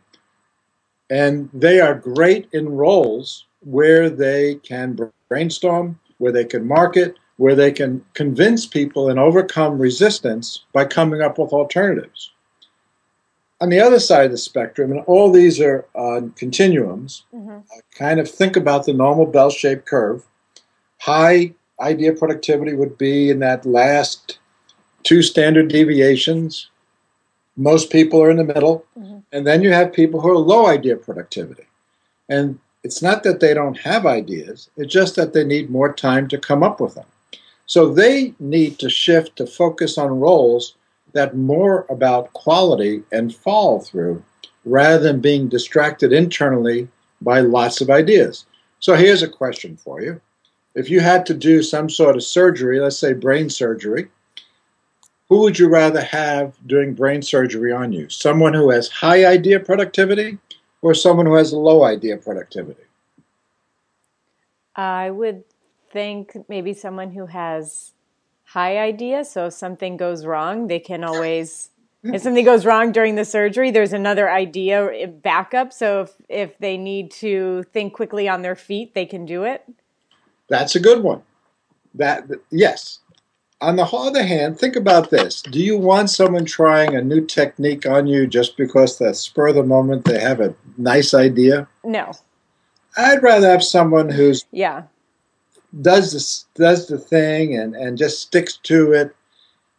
And 1.10 1.50
they 1.54 1.82
are 1.82 1.96
great 1.96 2.48
in 2.54 2.70
roles 2.70 3.46
where 3.60 4.10
they 4.10 4.56
can 4.56 4.98
brainstorm, 5.28 6.00
where 6.20 6.32
they 6.32 6.46
can 6.46 6.68
market, 6.68 7.18
where 7.38 7.56
they 7.56 7.72
can 7.72 8.04
convince 8.14 8.66
people 8.66 9.10
and 9.10 9.20
overcome 9.20 9.78
resistance 9.78 10.64
by 10.74 10.86
coming 10.86 11.22
up 11.22 11.38
with 11.38 11.52
alternatives 11.52 12.32
on 13.62 13.70
the 13.70 13.80
other 13.80 14.00
side 14.00 14.26
of 14.26 14.32
the 14.32 14.38
spectrum, 14.38 14.92
and 14.92 15.02
all 15.02 15.32
these 15.32 15.62
are 15.62 15.86
on 15.94 16.32
continuums, 16.32 17.24
mm-hmm. 17.34 17.60
kind 17.96 18.20
of 18.20 18.30
think 18.30 18.58
about 18.58 18.86
the 18.86 18.94
normal 18.94 19.28
bell 19.28 19.52
shaped 19.52 19.86
curve. 19.86 20.26
High 21.00 21.54
idea 21.80 22.14
productivity 22.14 22.74
would 22.74 22.98
be 22.98 23.30
in 23.30 23.40
that 23.40 23.66
last 23.66 24.40
two 25.04 25.22
standard 25.22 25.68
deviations. 25.68 26.70
Most 27.58 27.90
people 27.90 28.22
are 28.22 28.30
in 28.30 28.38
the 28.38 28.44
middle. 28.44 28.86
Mm-hmm. 28.98 29.20
And 29.32 29.48
then 29.48 29.62
you 29.62 29.72
have 29.72 29.94
people 29.94 30.22
who 30.22 30.30
are 30.30 30.38
low 30.38 30.68
idea 30.68 30.96
productivity. 30.96 31.68
And 32.30 32.60
it's 32.84 33.02
not 33.02 33.24
that 33.24 33.40
they 33.40 33.54
don't 33.54 33.80
have 33.80 34.06
ideas, 34.06 34.70
it's 34.78 34.92
just 34.92 35.16
that 35.16 35.34
they 35.34 35.44
need 35.44 35.70
more 35.70 35.94
time 35.94 36.28
to 36.30 36.38
come 36.38 36.64
up 36.64 36.80
with 36.80 36.96
them. 36.96 37.06
So 37.66 37.94
they 37.94 38.34
need 38.40 38.80
to 38.80 38.90
shift 38.90 39.36
to 39.38 39.46
focus 39.46 39.98
on 39.98 40.20
roles 40.20 40.76
that 41.14 41.38
more 41.38 41.86
about 41.90 42.34
quality 42.34 43.04
and 43.12 43.36
follow 43.36 43.80
through 43.80 44.24
rather 44.66 45.00
than 45.00 45.22
being 45.22 45.48
distracted 45.48 46.12
internally 46.12 46.88
by 47.22 47.40
lots 47.42 47.82
of 47.82 47.90
ideas. 47.90 48.46
So 48.80 48.96
here's 48.96 49.22
a 49.22 49.28
question 49.28 49.78
for 49.78 50.02
you. 50.02 50.22
If 50.74 50.90
you 50.90 51.02
had 51.02 51.26
to 51.28 51.34
do 51.34 51.62
some 51.62 51.90
sort 51.90 52.16
of 52.16 52.24
surgery, 52.24 52.80
let's 52.80 52.98
say 52.98 53.14
brain 53.14 53.50
surgery, 53.50 54.08
who 55.32 55.40
would 55.40 55.58
you 55.58 55.70
rather 55.70 56.02
have 56.02 56.58
doing 56.68 56.94
brain 56.94 57.22
surgery 57.22 57.72
on 57.72 57.94
you? 57.94 58.10
Someone 58.10 58.54
who 58.54 58.70
has 58.70 58.90
high 58.90 59.24
idea 59.24 59.62
productivity 59.62 60.38
or 60.82 60.94
someone 60.94 61.26
who 61.26 61.36
has 61.36 61.54
low 61.54 61.86
idea 61.86 62.18
productivity? 62.18 62.84
I 64.76 65.10
would 65.10 65.46
think 65.90 66.36
maybe 66.50 66.74
someone 66.74 67.12
who 67.12 67.28
has 67.28 67.94
high 68.44 68.78
idea. 68.78 69.24
So 69.24 69.46
if 69.46 69.54
something 69.54 69.96
goes 69.96 70.26
wrong, 70.26 70.68
they 70.68 70.80
can 70.80 71.02
always 71.02 71.70
if 72.04 72.22
something 72.24 72.44
goes 72.44 72.66
wrong 72.66 72.92
during 72.92 73.16
the 73.16 73.24
surgery, 73.24 73.72
there's 73.72 73.94
another 73.94 74.30
idea 74.30 74.92
eh, 74.92 75.06
backup. 75.06 75.72
So 75.72 76.02
if 76.02 76.14
if 76.28 76.58
they 76.58 76.76
need 76.76 77.10
to 77.22 77.64
think 77.72 77.94
quickly 77.94 78.28
on 78.28 78.42
their 78.42 78.58
feet, 78.58 78.96
they 78.96 79.06
can 79.06 79.26
do 79.26 79.46
it. 79.46 79.64
That's 80.50 80.76
a 80.76 80.82
good 80.82 81.02
one. 81.02 81.24
That 81.96 82.26
yes. 82.50 83.00
On 83.62 83.76
the 83.76 83.86
other 83.86 84.24
hand, 84.24 84.58
think 84.58 84.76
about 84.76 85.12
this. 85.12 85.42
Do 85.44 85.60
you 85.60 85.78
want 85.78 86.10
someone 86.10 86.46
trying 86.46 86.96
a 86.96 87.02
new 87.02 87.26
technique 87.26 87.86
on 87.86 88.08
you 88.08 88.26
just 88.26 88.58
because 88.58 88.98
that 88.98 89.16
spur 89.16 89.50
of 89.50 89.56
the 89.56 89.64
moment 89.64 90.06
they 90.06 90.20
have 90.20 90.40
a 90.40 90.56
nice 90.78 91.14
idea? 91.14 91.68
No. 91.84 92.12
I'd 92.98 93.22
rather 93.22 93.50
have 93.50 93.64
someone 93.64 94.10
who's 94.10 94.46
yeah 94.52 94.84
does 95.80 96.12
this 96.12 96.46
does 96.56 96.88
the 96.88 96.98
thing 96.98 97.56
and, 97.56 97.76
and 97.76 97.98
just 97.98 98.20
sticks 98.20 98.58
to 98.58 98.92
it 98.92 99.16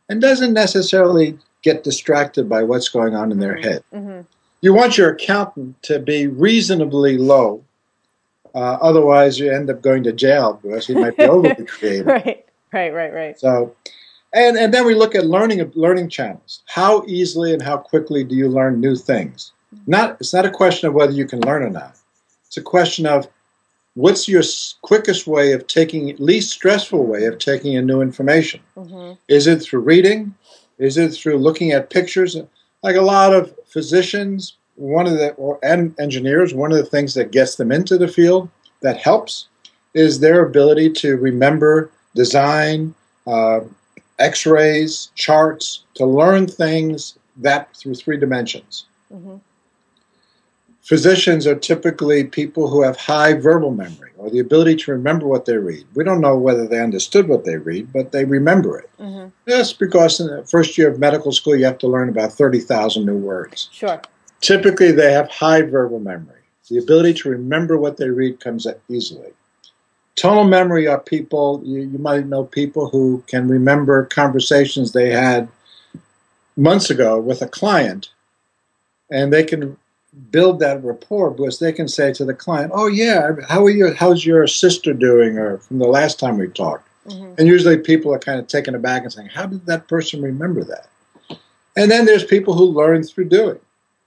and 0.09 0.21
doesn't 0.21 0.53
necessarily 0.53 1.39
get 1.62 1.85
distracted 1.85 2.49
by 2.49 2.62
what's 2.62 2.89
going 2.89 3.15
on 3.15 3.31
in 3.31 3.39
their 3.39 3.57
mm-hmm. 3.57 3.69
head. 3.69 3.85
Mm-hmm. 3.93 4.21
You 4.61 4.75
want 4.75 4.97
your 4.97 5.11
accountant 5.11 5.83
to 5.83 5.99
be 5.99 6.27
reasonably 6.27 7.19
low, 7.19 7.65
uh, 8.55 8.79
otherwise 8.81 9.39
you 9.39 9.53
end 9.53 9.71
up 9.71 9.83
going 9.83 10.05
to 10.05 10.12
jail 10.12 10.61
because 10.62 10.87
he 10.87 10.95
might 10.95 11.17
be 11.17 11.25
overly 11.25 11.65
creative. 11.67 12.07
right, 12.07 12.47
right, 12.73 12.93
right, 12.93 13.12
right. 13.12 13.38
So, 13.38 13.75
and 14.33 14.57
and 14.57 14.73
then 14.73 14.87
we 14.87 14.95
look 14.95 15.14
at 15.14 15.26
learning 15.26 15.71
learning 15.75 16.09
channels. 16.09 16.62
How 16.67 17.05
easily 17.07 17.52
and 17.52 17.62
how 17.62 17.76
quickly 17.76 18.25
do 18.25 18.35
you 18.35 18.49
learn 18.49 18.81
new 18.81 18.97
things? 18.97 19.52
Not 19.87 20.17
it's 20.21 20.33
not 20.33 20.47
a 20.47 20.50
question 20.50 20.88
of 20.88 20.95
whether 20.95 21.12
you 21.12 21.26
can 21.26 21.41
learn 21.41 21.62
or 21.62 21.71
not. 21.71 21.97
It's 22.47 22.57
a 22.57 22.62
question 22.62 23.07
of 23.07 23.29
what's 23.95 24.29
your 24.29 24.43
quickest 24.83 25.26
way 25.26 25.52
of 25.52 25.67
taking, 25.67 26.14
least 26.19 26.50
stressful 26.50 27.05
way 27.05 27.25
of 27.25 27.38
taking 27.38 27.75
in 27.75 27.87
new 27.87 28.00
information? 28.00 28.61
Mm-hmm. 28.76 29.14
Is 29.29 29.47
it 29.47 29.62
through 29.62 29.81
reading? 29.81 30.35
Is 30.79 30.97
it 30.97 31.11
through 31.11 31.38
looking 31.38 31.73
at 31.73 31.91
pictures? 31.91 32.37
Like 32.83 32.97
a 32.97 33.02
lot 33.02 33.35
of 33.35 33.55
physicians, 33.67 34.57
one 34.76 35.07
of 35.07 35.14
the 35.14 35.31
or 35.33 35.59
and 35.62 35.95
engineers, 36.00 36.55
one 36.55 36.73
of 36.73 36.79
the 36.79 36.85
things 36.85 37.14
that 37.14 37.31
gets 37.31 37.57
them 37.57 37.71
into 37.71 37.99
the 37.99 38.09
field 38.09 38.49
that 38.81 39.00
helps 39.00 39.49
is 39.95 40.21
their 40.21 40.45
ability 40.45 40.91
to 40.91 41.17
remember 41.17 41.91
design, 42.14 42.95
uh, 43.26 43.61
X-rays, 44.19 45.11
charts, 45.14 45.85
to 45.95 46.07
learn 46.07 46.47
things 46.47 47.19
that 47.37 47.75
through 47.76 47.95
three 47.95 48.19
dimensions. 48.19 48.87
Mm-hmm. 49.12 49.37
Physicians 50.83 51.47
are 51.47 51.54
typically 51.54 52.25
people 52.25 52.69
who 52.69 52.83
have 52.83 52.97
high 52.97 53.35
verbal 53.35 53.71
memory 53.71 54.11
or 54.19 54.31
the 54.31 54.40
ability 54.40 54.76
to 54.76 54.90
remember 54.90 55.26
what 55.26 55.45
they 55.45 55.57
read. 55.57 55.85
We 55.95 56.02
don't 56.02 56.21
know 56.21 56.37
whether 56.37 56.66
they 56.66 56.81
understood 56.81 57.28
what 57.28 57.45
they 57.45 57.57
read, 57.57 57.92
but 57.92 58.11
they 58.11 58.25
remember 58.25 58.78
it. 58.78 58.90
Mm-hmm. 58.99 59.28
Yes, 59.47 59.73
because 59.73 60.19
in 60.19 60.26
the 60.26 60.45
first 60.45 60.76
year 60.76 60.90
of 60.90 60.99
medical 60.99 61.31
school, 61.31 61.57
you 61.57 61.64
have 61.64 61.78
to 61.78 61.88
learn 61.88 62.09
about 62.09 62.33
30,000 62.33 63.07
new 63.07 63.16
words. 63.16 63.69
Sure. 63.73 64.00
Typically, 64.40 64.90
they 64.90 65.12
have 65.12 65.31
high 65.31 65.62
verbal 65.62 66.00
memory. 66.00 66.40
The 66.69 66.78
ability 66.78 67.14
to 67.14 67.28
remember 67.28 67.76
what 67.78 67.97
they 67.97 68.09
read 68.09 68.40
comes 68.40 68.66
easily. 68.88 69.33
Tonal 70.16 70.45
memory 70.45 70.87
are 70.87 71.00
people, 71.00 71.62
you, 71.64 71.81
you 71.81 71.99
might 71.99 72.26
know 72.26 72.45
people 72.45 72.88
who 72.90 73.25
can 73.26 73.49
remember 73.49 74.04
conversations 74.04 74.92
they 74.92 75.11
had 75.11 75.49
months 76.57 76.90
ago 76.90 77.19
with 77.19 77.40
a 77.40 77.49
client, 77.49 78.11
and 79.11 79.33
they 79.33 79.42
can 79.42 79.76
build 80.31 80.61
that 80.61 80.85
rapport 80.85 81.31
because 81.31 81.59
they 81.59 81.73
can 81.73 81.88
say 81.88 82.12
to 82.12 82.25
the 82.25 82.35
client, 82.35 82.71
"Oh 82.75 82.87
yeah, 82.87 83.33
how 83.49 83.64
are 83.64 83.71
you? 83.71 83.95
How's 83.95 84.26
your 84.26 84.47
sister 84.47 84.92
doing?" 84.92 85.38
Or 85.38 85.59
from 85.59 85.78
the 85.78 85.88
last 85.88 86.19
time 86.19 86.38
we 86.38 86.49
talked. 86.49 86.88
Mm-hmm. 87.07 87.35
And 87.38 87.49
usually 87.49 87.78
people 87.78 88.12
are 88.14 88.19
kind 88.19 88.38
of 88.38 88.47
taken 88.47 88.75
aback 88.75 89.02
and 89.02 89.12
saying, 89.12 89.28
"How 89.28 89.47
did 89.47 89.66
that 89.66 89.88
person 89.88 90.21
remember 90.21 90.62
that?" 90.64 90.88
And 91.76 91.90
then 91.90 92.04
there's 92.04 92.25
people 92.25 92.54
who 92.54 92.64
learn 92.64 93.02
through 93.02 93.31
doing. 93.31 93.59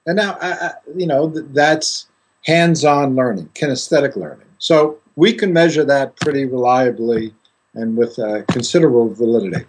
And 0.06 0.18
now, 0.18 0.38
I, 0.40 0.52
I, 0.52 0.72
you 0.96 1.08
know, 1.08 1.28
that's 1.28 2.06
hands-on 2.44 3.16
learning, 3.16 3.50
kinesthetic 3.56 4.16
learning. 4.16 4.46
So 4.60 5.00
we 5.16 5.34
can 5.34 5.54
measure 5.54 5.84
that 5.86 6.16
pretty 6.18 6.46
reliably 6.46 7.34
and 7.74 7.98
with 7.98 8.18
uh, 8.20 8.44
considerable 8.44 9.14
validity. 9.14 9.66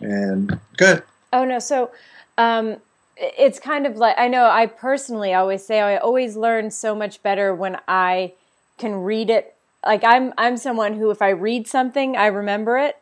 And 0.00 0.58
good. 0.76 1.02
Oh 1.32 1.44
no, 1.44 1.58
so. 1.58 1.90
Um, 2.38 2.78
it's 3.18 3.60
kind 3.60 3.86
of 3.86 3.96
like 3.98 4.18
I 4.18 4.26
know 4.26 4.46
I 4.46 4.66
personally 4.66 5.34
always 5.34 5.64
say 5.64 5.80
I 5.80 5.98
always 5.98 6.34
learn 6.34 6.70
so 6.70 6.94
much 6.94 7.22
better 7.22 7.54
when 7.54 7.78
I 7.86 8.32
can 8.78 8.94
read 8.94 9.30
it. 9.30 9.54
Like 9.84 10.02
I'm 10.02 10.32
I'm 10.38 10.56
someone 10.56 10.94
who 10.94 11.10
if 11.10 11.20
I 11.20 11.28
read 11.28 11.68
something, 11.68 12.16
I 12.16 12.26
remember 12.26 12.78
it 12.78 12.96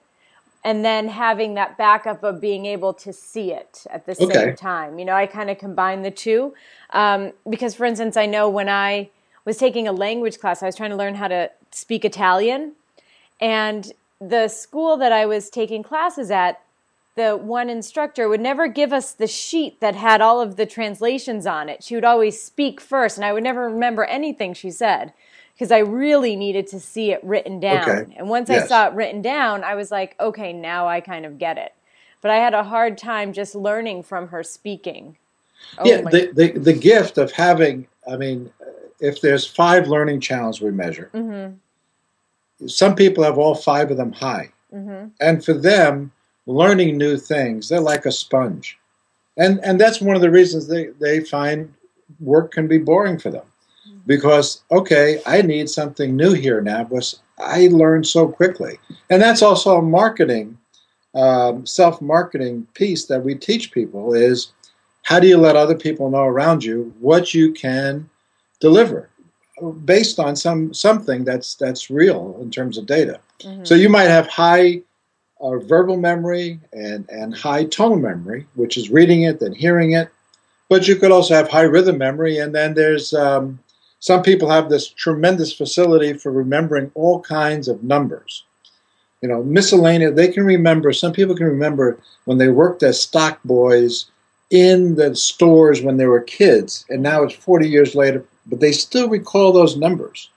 and 0.62 0.84
then 0.84 1.08
having 1.08 1.54
that 1.54 1.78
backup 1.78 2.22
of 2.22 2.40
being 2.40 2.66
able 2.66 2.92
to 2.92 3.12
see 3.12 3.52
it 3.52 3.86
at 3.90 4.04
the 4.06 4.12
okay. 4.12 4.32
same 4.32 4.56
time. 4.56 4.98
You 4.98 5.04
know, 5.04 5.14
I 5.14 5.26
kind 5.26 5.48
of 5.48 5.58
combine 5.58 6.02
the 6.02 6.10
two. 6.10 6.54
Um, 6.90 7.32
because, 7.48 7.74
for 7.74 7.86
instance, 7.86 8.16
I 8.16 8.26
know 8.26 8.48
when 8.48 8.68
I 8.68 9.08
was 9.44 9.56
taking 9.56 9.88
a 9.88 9.92
language 9.92 10.38
class, 10.38 10.62
I 10.62 10.66
was 10.66 10.76
trying 10.76 10.90
to 10.90 10.96
learn 10.96 11.14
how 11.14 11.28
to 11.28 11.50
speak 11.70 12.04
Italian. 12.04 12.72
And 13.40 13.92
the 14.20 14.48
school 14.48 14.96
that 14.98 15.12
I 15.12 15.26
was 15.26 15.50
taking 15.50 15.82
classes 15.82 16.30
at, 16.30 16.60
the 17.16 17.36
one 17.36 17.68
instructor 17.68 18.28
would 18.28 18.40
never 18.40 18.68
give 18.68 18.92
us 18.92 19.12
the 19.12 19.26
sheet 19.26 19.80
that 19.80 19.94
had 19.94 20.20
all 20.20 20.40
of 20.40 20.56
the 20.56 20.66
translations 20.66 21.46
on 21.46 21.68
it. 21.68 21.82
She 21.82 21.94
would 21.94 22.04
always 22.04 22.40
speak 22.40 22.80
first, 22.80 23.16
and 23.16 23.24
I 23.24 23.32
would 23.32 23.42
never 23.42 23.68
remember 23.68 24.04
anything 24.04 24.54
she 24.54 24.70
said 24.70 25.12
because 25.54 25.72
I 25.72 25.78
really 25.78 26.36
needed 26.36 26.66
to 26.68 26.80
see 26.80 27.10
it 27.10 27.22
written 27.22 27.60
down. 27.60 27.88
Okay. 27.88 28.14
And 28.16 28.30
once 28.30 28.48
yes. 28.48 28.64
I 28.64 28.66
saw 28.66 28.86
it 28.86 28.94
written 28.94 29.20
down, 29.20 29.62
I 29.62 29.74
was 29.74 29.90
like, 29.90 30.16
okay, 30.18 30.54
now 30.54 30.88
I 30.88 31.00
kind 31.00 31.26
of 31.26 31.38
get 31.38 31.58
it. 31.58 31.74
But 32.22 32.30
I 32.30 32.36
had 32.36 32.54
a 32.54 32.64
hard 32.64 32.96
time 32.96 33.34
just 33.34 33.54
learning 33.54 34.04
from 34.04 34.28
her 34.28 34.42
speaking. 34.42 35.18
Oh 35.76 35.86
yeah, 35.86 36.00
the, 36.00 36.30
the, 36.32 36.58
the 36.58 36.72
gift 36.72 37.18
of 37.18 37.32
having, 37.32 37.86
I 38.10 38.16
mean, 38.16 38.50
if 39.00 39.20
there's 39.20 39.46
five 39.46 39.88
learning 39.88 40.20
channels 40.20 40.60
we 40.60 40.70
measure, 40.70 41.10
mm-hmm. 41.14 42.66
some 42.66 42.94
people 42.94 43.24
have 43.24 43.38
all 43.38 43.54
five 43.54 43.90
of 43.90 43.96
them 43.96 44.12
high. 44.12 44.50
Mm-hmm. 44.72 45.08
And 45.20 45.44
for 45.44 45.54
them, 45.54 46.12
learning 46.46 46.96
new 46.96 47.16
things. 47.16 47.68
They're 47.68 47.80
like 47.80 48.06
a 48.06 48.12
sponge. 48.12 48.78
And, 49.36 49.60
and 49.64 49.80
that's 49.80 50.00
one 50.00 50.16
of 50.16 50.22
the 50.22 50.30
reasons 50.30 50.66
they, 50.66 50.88
they 51.00 51.20
find 51.20 51.72
work 52.18 52.52
can 52.52 52.66
be 52.66 52.78
boring 52.78 53.18
for 53.18 53.30
them. 53.30 53.44
Because, 54.06 54.62
okay, 54.70 55.20
I 55.26 55.42
need 55.42 55.68
something 55.70 56.16
new 56.16 56.32
here 56.32 56.60
now 56.60 56.84
because 56.84 57.20
I 57.38 57.68
learn 57.68 58.04
so 58.04 58.28
quickly. 58.28 58.78
And 59.08 59.20
that's 59.22 59.42
also 59.42 59.78
a 59.78 59.82
marketing, 59.82 60.58
um, 61.14 61.64
self 61.66 62.00
marketing 62.00 62.66
piece 62.74 63.06
that 63.06 63.24
we 63.24 63.34
teach 63.34 63.72
people 63.72 64.14
is 64.14 64.52
how 65.02 65.20
do 65.20 65.26
you 65.26 65.36
let 65.36 65.56
other 65.56 65.76
people 65.76 66.10
know 66.10 66.24
around 66.24 66.64
you 66.64 66.94
what 67.00 67.34
you 67.34 67.52
can 67.52 68.08
deliver 68.60 69.10
based 69.84 70.18
on 70.18 70.36
some 70.36 70.72
something 70.72 71.24
that's 71.24 71.54
that's 71.54 71.90
real 71.90 72.38
in 72.40 72.50
terms 72.50 72.78
of 72.78 72.86
data. 72.86 73.20
Mm-hmm. 73.40 73.64
So 73.64 73.74
you 73.74 73.88
might 73.88 74.04
have 74.08 74.26
high 74.26 74.82
uh, 75.40 75.58
verbal 75.58 75.96
memory 75.96 76.60
and, 76.72 77.08
and 77.08 77.34
high 77.34 77.64
tone 77.64 78.02
memory, 78.02 78.46
which 78.54 78.76
is 78.76 78.90
reading 78.90 79.22
it, 79.22 79.40
then 79.40 79.52
hearing 79.52 79.92
it. 79.92 80.10
But 80.68 80.86
you 80.86 80.96
could 80.96 81.10
also 81.10 81.34
have 81.34 81.50
high 81.50 81.62
rhythm 81.62 81.98
memory, 81.98 82.38
and 82.38 82.54
then 82.54 82.74
there's 82.74 83.12
um, 83.12 83.58
some 83.98 84.22
people 84.22 84.48
have 84.48 84.68
this 84.68 84.88
tremendous 84.88 85.52
facility 85.52 86.14
for 86.14 86.30
remembering 86.30 86.90
all 86.94 87.20
kinds 87.20 87.68
of 87.68 87.82
numbers. 87.82 88.44
You 89.20 89.28
know, 89.28 89.42
miscellaneous, 89.42 90.14
they 90.14 90.28
can 90.28 90.44
remember, 90.44 90.92
some 90.92 91.12
people 91.12 91.36
can 91.36 91.46
remember 91.46 91.98
when 92.24 92.38
they 92.38 92.48
worked 92.48 92.82
as 92.82 93.02
stock 93.02 93.38
boys 93.44 94.06
in 94.48 94.94
the 94.94 95.14
stores 95.14 95.82
when 95.82 95.98
they 95.98 96.06
were 96.06 96.22
kids, 96.22 96.86
and 96.88 97.02
now 97.02 97.22
it's 97.22 97.34
40 97.34 97.68
years 97.68 97.94
later, 97.94 98.24
but 98.50 98.60
they 98.60 98.72
still 98.72 99.08
recall 99.08 99.52
those 99.52 99.76
numbers. 99.76 100.28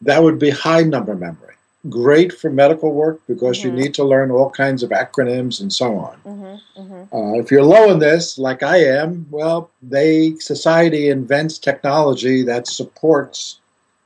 That 0.00 0.22
would 0.22 0.38
be 0.38 0.50
high 0.50 0.82
number 0.82 1.14
memory 1.14 1.50
great 1.88 2.32
for 2.32 2.50
medical 2.50 2.92
work 2.92 3.20
because 3.26 3.58
mm-hmm. 3.58 3.68
you 3.68 3.84
need 3.84 3.94
to 3.94 4.04
learn 4.04 4.30
all 4.30 4.50
kinds 4.50 4.82
of 4.82 4.90
acronyms 4.90 5.60
and 5.60 5.72
so 5.72 5.96
on. 5.96 6.16
Mm-hmm. 6.26 6.80
Mm-hmm. 6.80 7.16
Uh, 7.16 7.40
if 7.40 7.50
you're 7.50 7.62
low 7.62 7.90
in 7.90 7.98
this, 7.98 8.38
like 8.38 8.62
I 8.62 8.78
am, 8.78 9.26
well, 9.30 9.70
they 9.82 10.34
society 10.36 11.08
invents 11.08 11.58
technology 11.58 12.42
that 12.42 12.66
supports 12.66 13.58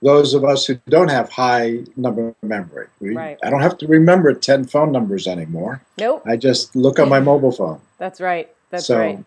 those 0.03 0.35
of 0.35 0.45
us 0.45 0.67
who 0.67 0.79
don't 0.89 1.09
have 1.09 1.31
high 1.31 1.81
number 1.97 2.35
memory. 2.43 2.87
We, 3.01 3.17
right. 3.17 3.39
I 3.43 3.51
don't 3.51 3.63
have 3.63 3.79
to 3.79 3.87
remember 3.87 4.35
ten 4.35 4.65
phone 4.65 4.93
numbers 4.93 5.27
anymore. 5.27 5.81
Nope. 5.99 6.23
I 6.27 6.37
just 6.37 6.77
look 6.77 6.99
on 6.99 7.09
my 7.09 7.21
mobile 7.21 7.53
phone. 7.53 7.81
That's 7.99 8.21
right. 8.21 8.53
That's 8.71 8.87
so, 8.87 8.99
right. 8.99 9.25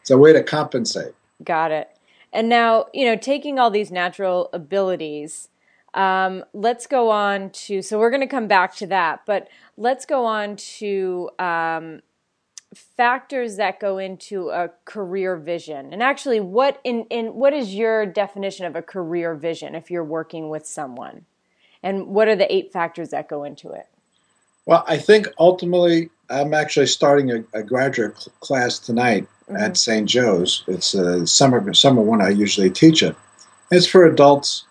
It's 0.00 0.10
a 0.10 0.18
way 0.18 0.32
to 0.32 0.42
compensate. 0.42 1.14
Got 1.44 1.72
it. 1.72 1.90
And 2.32 2.48
now, 2.48 2.86
you 2.94 3.04
know, 3.04 3.16
taking 3.16 3.58
all 3.58 3.70
these 3.70 3.90
natural 3.90 4.48
abilities 4.52 5.48
um, 5.94 6.44
let's 6.54 6.86
go 6.86 7.10
on 7.10 7.50
to, 7.50 7.82
so 7.82 7.98
we're 7.98 8.10
going 8.10 8.22
to 8.22 8.26
come 8.26 8.48
back 8.48 8.74
to 8.76 8.86
that, 8.86 9.22
but 9.26 9.48
let's 9.76 10.06
go 10.06 10.24
on 10.24 10.56
to 10.56 11.28
um, 11.38 12.00
factors 12.74 13.56
that 13.56 13.78
go 13.78 13.98
into 13.98 14.48
a 14.48 14.70
career 14.86 15.36
vision. 15.36 15.92
And 15.92 16.02
actually, 16.02 16.40
what 16.40 16.80
in, 16.82 17.04
in 17.10 17.34
what 17.34 17.52
is 17.52 17.74
your 17.74 18.06
definition 18.06 18.64
of 18.64 18.74
a 18.74 18.82
career 18.82 19.34
vision 19.34 19.74
if 19.74 19.90
you're 19.90 20.04
working 20.04 20.48
with 20.48 20.66
someone? 20.66 21.26
And 21.82 22.06
what 22.06 22.28
are 22.28 22.36
the 22.36 22.52
eight 22.52 22.72
factors 22.72 23.10
that 23.10 23.28
go 23.28 23.44
into 23.44 23.72
it? 23.72 23.86
Well, 24.64 24.84
I 24.86 24.96
think 24.96 25.26
ultimately, 25.38 26.08
I'm 26.30 26.54
actually 26.54 26.86
starting 26.86 27.30
a, 27.30 27.44
a 27.52 27.62
graduate 27.62 28.16
cl- 28.18 28.32
class 28.40 28.78
tonight 28.78 29.26
mm-hmm. 29.48 29.56
at 29.56 29.76
St. 29.76 30.08
Joe's. 30.08 30.64
It's 30.66 30.94
a 30.94 31.26
summer 31.26 31.72
summer 31.74 32.02
one. 32.02 32.22
I 32.22 32.30
usually 32.30 32.70
teach 32.70 33.02
it. 33.02 33.16
It's 33.70 33.86
for 33.86 34.04
adults 34.04 34.64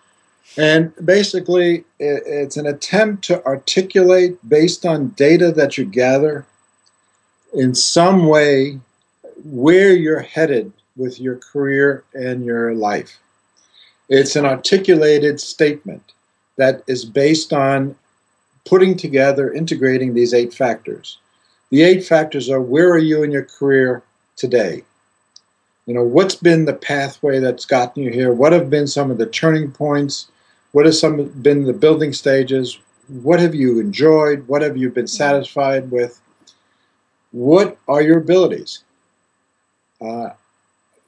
and 0.56 0.92
basically, 1.02 1.84
it's 1.98 2.56
an 2.56 2.66
attempt 2.66 3.24
to 3.24 3.44
articulate 3.44 4.36
based 4.46 4.84
on 4.84 5.08
data 5.08 5.50
that 5.52 5.78
you 5.78 5.84
gather 5.84 6.44
in 7.54 7.74
some 7.74 8.26
way 8.26 8.78
where 9.44 9.94
you're 9.94 10.20
headed 10.20 10.72
with 10.96 11.18
your 11.18 11.36
career 11.36 12.04
and 12.12 12.44
your 12.44 12.74
life. 12.74 13.18
It's 14.08 14.36
an 14.36 14.44
articulated 14.44 15.40
statement 15.40 16.12
that 16.56 16.82
is 16.86 17.06
based 17.06 17.52
on 17.54 17.96
putting 18.66 18.96
together, 18.96 19.52
integrating 19.52 20.12
these 20.12 20.34
eight 20.34 20.52
factors. 20.52 21.18
The 21.70 21.82
eight 21.82 22.04
factors 22.04 22.50
are 22.50 22.60
where 22.60 22.90
are 22.90 22.98
you 22.98 23.22
in 23.22 23.32
your 23.32 23.46
career 23.46 24.02
today? 24.36 24.82
You 25.86 25.94
know, 25.94 26.02
what's 26.02 26.34
been 26.34 26.64
the 26.64 26.74
pathway 26.74 27.40
that's 27.40 27.64
gotten 27.64 28.02
you 28.02 28.10
here? 28.10 28.32
What 28.32 28.52
have 28.52 28.70
been 28.70 28.86
some 28.86 29.10
of 29.10 29.18
the 29.18 29.26
turning 29.26 29.72
points? 29.72 30.28
What 30.72 30.86
have 30.86 30.94
some 30.94 31.28
been 31.42 31.64
the 31.64 31.72
building 31.72 32.12
stages? 32.12 32.78
What 33.08 33.40
have 33.40 33.54
you 33.54 33.80
enjoyed? 33.80 34.46
What 34.46 34.62
have 34.62 34.76
you 34.76 34.90
been 34.90 35.08
satisfied 35.08 35.90
with? 35.90 36.20
What 37.32 37.78
are 37.88 38.02
your 38.02 38.18
abilities? 38.18 38.84
Uh, 40.00 40.30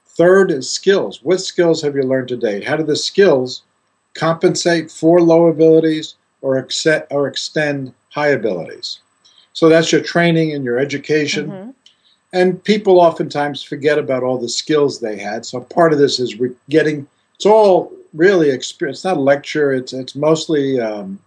third 0.07 0.51
is 0.51 0.71
skills. 0.71 1.23
What 1.23 1.41
skills 1.41 1.83
have 1.83 1.95
you 1.95 2.03
learned 2.03 2.29
to 2.29 2.37
date? 2.37 2.65
How 2.65 2.77
do 2.77 2.85
the 2.85 2.97
skills 2.97 3.63
compensate 4.15 4.91
for 4.91 5.21
low 5.21 5.47
abilities 5.47 6.15
or, 6.41 6.59
accept, 6.59 7.13
or 7.13 7.27
extend 7.27 7.93
high 8.11 8.29
abilities. 8.29 9.01
So 9.53 9.69
that's 9.69 9.91
your 9.93 10.03
training 10.03 10.53
and 10.53 10.65
your 10.65 10.79
education. 10.79 11.51
Mm-hmm. 11.51 11.71
And 12.35 12.63
people 12.65 13.01
oftentimes 13.01 13.63
forget 13.63 13.97
about 13.97 14.25
all 14.25 14.39
the 14.39 14.49
skills 14.49 14.99
they 14.99 15.17
had. 15.17 15.47
So 15.47 15.61
part 15.61 15.93
of 15.93 16.01
this 16.01 16.19
is 16.19 16.37
re- 16.41 16.57
getting, 16.69 17.07
it's 17.37 17.47
all 17.47 17.93
really 18.13 18.51
experience. 18.51 18.99
It's 18.99 19.05
not 19.05 19.19
a 19.19 19.21
lecture, 19.21 19.73
it's, 19.73 19.93
it's 19.93 20.17
mostly 20.17 20.81
um, 20.81 21.21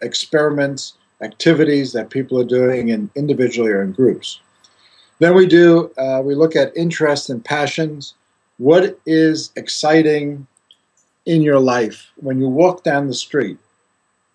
experiments, 0.00 0.94
activities 1.20 1.92
that 1.92 2.08
people 2.08 2.40
are 2.40 2.44
doing 2.44 2.88
in 2.88 3.10
individually 3.14 3.70
or 3.70 3.82
in 3.82 3.92
groups. 3.92 4.40
Then 5.18 5.34
we 5.34 5.46
do, 5.46 5.92
uh, 5.98 6.22
we 6.24 6.34
look 6.34 6.56
at 6.56 6.74
interests 6.74 7.28
and 7.28 7.44
passions. 7.44 8.14
What 8.56 8.98
is 9.04 9.50
exciting 9.56 10.46
in 11.26 11.42
your 11.42 11.60
life 11.60 12.06
when 12.16 12.40
you 12.40 12.48
walk 12.48 12.82
down 12.82 13.08
the 13.08 13.14
street? 13.14 13.58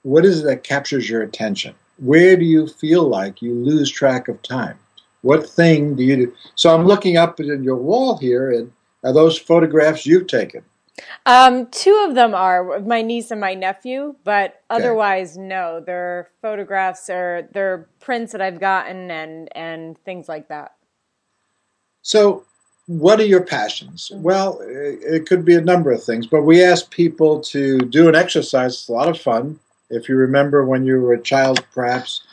What 0.03 0.23
is 0.23 0.41
it 0.41 0.45
that 0.45 0.63
captures 0.63 1.09
your 1.09 1.23
attention? 1.23 1.73
Where 1.97 2.37
do 2.37 2.45
you 2.45 2.67
feel 2.67 3.07
like 3.07 3.41
you 3.41 3.55
lose 3.55 3.89
track 3.89 4.27
of 4.27 4.39
time? 4.43 4.77
What 5.21 5.47
thing 5.47 5.95
do 5.95 6.03
you 6.03 6.15
do? 6.15 6.33
So 6.55 6.73
I'm 6.73 6.85
looking 6.85 7.17
up 7.17 7.39
at 7.39 7.45
your 7.45 7.75
wall 7.75 8.17
here, 8.17 8.51
and 8.51 8.71
are 9.03 9.13
those 9.13 9.37
photographs 9.37 10.05
you've 10.05 10.27
taken? 10.27 10.63
Um, 11.25 11.67
two 11.67 12.05
of 12.07 12.15
them 12.15 12.33
are 12.33 12.79
my 12.79 13.01
niece 13.01 13.31
and 13.31 13.39
my 13.39 13.53
nephew, 13.53 14.15
but 14.23 14.61
otherwise, 14.69 15.37
no. 15.37 15.81
They're 15.85 16.29
photographs 16.41 17.09
or 17.09 17.47
they're 17.53 17.87
prints 17.99 18.31
that 18.31 18.41
I've 18.41 18.59
gotten 18.59 19.09
and 19.11 19.49
and 19.55 19.97
things 19.99 20.27
like 20.27 20.49
that. 20.49 20.75
So, 22.01 22.45
what 22.87 23.19
are 23.19 23.25
your 23.25 23.43
passions? 23.43 24.09
Mm-hmm. 24.11 24.23
Well, 24.23 24.59
it 24.61 25.27
could 25.27 25.45
be 25.45 25.55
a 25.55 25.61
number 25.61 25.91
of 25.91 26.03
things, 26.03 26.27
but 26.27 26.43
we 26.43 26.63
ask 26.63 26.89
people 26.89 27.39
to 27.41 27.79
do 27.79 28.09
an 28.09 28.15
exercise. 28.15 28.73
It's 28.73 28.89
a 28.89 28.93
lot 28.93 29.07
of 29.07 29.19
fun. 29.19 29.59
If 29.89 30.09
you 30.09 30.15
remember 30.15 30.65
when 30.65 30.85
you 30.85 31.01
were 31.01 31.13
a 31.13 31.21
child, 31.21 31.65
perhaps 31.73 32.23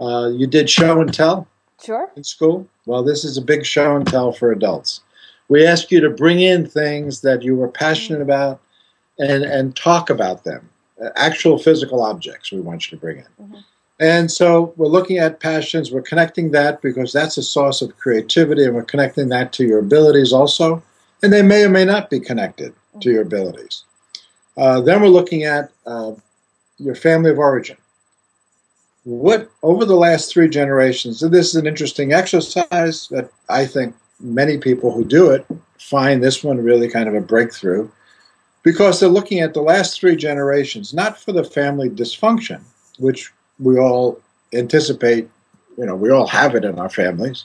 uh, 0.00 0.30
you 0.32 0.46
did 0.46 0.68
show 0.68 1.00
and 1.00 1.12
tell. 1.12 1.48
Sure. 1.84 2.10
In 2.16 2.24
school. 2.24 2.66
Well, 2.86 3.02
this 3.02 3.24
is 3.24 3.36
a 3.36 3.42
big 3.42 3.64
show 3.64 3.96
and 3.96 4.06
tell 4.06 4.32
for 4.32 4.52
adults. 4.52 5.00
We 5.48 5.66
ask 5.66 5.90
you 5.90 6.00
to 6.00 6.10
bring 6.10 6.40
in 6.40 6.66
things 6.66 7.20
that 7.20 7.42
you 7.42 7.54
were 7.54 7.68
passionate 7.68 8.20
mm-hmm. 8.20 8.30
about 8.30 8.60
and, 9.18 9.44
and 9.44 9.76
talk 9.76 10.10
about 10.10 10.44
them. 10.44 10.68
Actual 11.16 11.58
physical 11.58 12.02
objects 12.02 12.50
we 12.50 12.60
want 12.60 12.90
you 12.90 12.96
to 12.96 13.00
bring 13.00 13.18
in. 13.18 13.26
Mm-hmm. 13.40 13.58
And 13.98 14.30
so 14.30 14.74
we're 14.76 14.88
looking 14.88 15.18
at 15.18 15.40
passions, 15.40 15.90
we're 15.90 16.02
connecting 16.02 16.50
that 16.50 16.82
because 16.82 17.12
that's 17.12 17.38
a 17.38 17.42
source 17.42 17.80
of 17.80 17.96
creativity, 17.96 18.64
and 18.64 18.74
we're 18.74 18.84
connecting 18.84 19.30
that 19.30 19.52
to 19.54 19.64
your 19.64 19.78
abilities 19.78 20.32
also. 20.32 20.82
And 21.22 21.32
they 21.32 21.42
may 21.42 21.64
or 21.64 21.70
may 21.70 21.84
not 21.84 22.10
be 22.10 22.20
connected 22.20 22.74
to 23.00 23.10
your 23.10 23.22
abilities. 23.22 23.84
Uh, 24.56 24.80
then 24.80 25.00
we're 25.00 25.08
looking 25.08 25.44
at 25.44 25.70
uh, 25.86 26.12
your 26.78 26.94
family 26.94 27.30
of 27.30 27.38
origin. 27.38 27.76
What, 29.06 29.48
over 29.62 29.84
the 29.84 29.94
last 29.94 30.32
three 30.32 30.48
generations, 30.48 31.22
and 31.22 31.32
this 31.32 31.50
is 31.50 31.54
an 31.54 31.68
interesting 31.68 32.12
exercise 32.12 33.06
that 33.12 33.30
I 33.48 33.64
think 33.64 33.94
many 34.18 34.58
people 34.58 34.90
who 34.90 35.04
do 35.04 35.30
it 35.30 35.46
find 35.78 36.20
this 36.20 36.42
one 36.42 36.58
really 36.58 36.88
kind 36.88 37.08
of 37.08 37.14
a 37.14 37.20
breakthrough 37.20 37.88
because 38.64 38.98
they're 38.98 39.08
looking 39.08 39.38
at 39.38 39.54
the 39.54 39.62
last 39.62 40.00
three 40.00 40.16
generations, 40.16 40.92
not 40.92 41.20
for 41.20 41.30
the 41.30 41.44
family 41.44 41.88
dysfunction, 41.88 42.60
which 42.98 43.32
we 43.60 43.78
all 43.78 44.20
anticipate, 44.52 45.28
you 45.78 45.86
know, 45.86 45.94
we 45.94 46.10
all 46.10 46.26
have 46.26 46.56
it 46.56 46.64
in 46.64 46.76
our 46.80 46.90
families, 46.90 47.44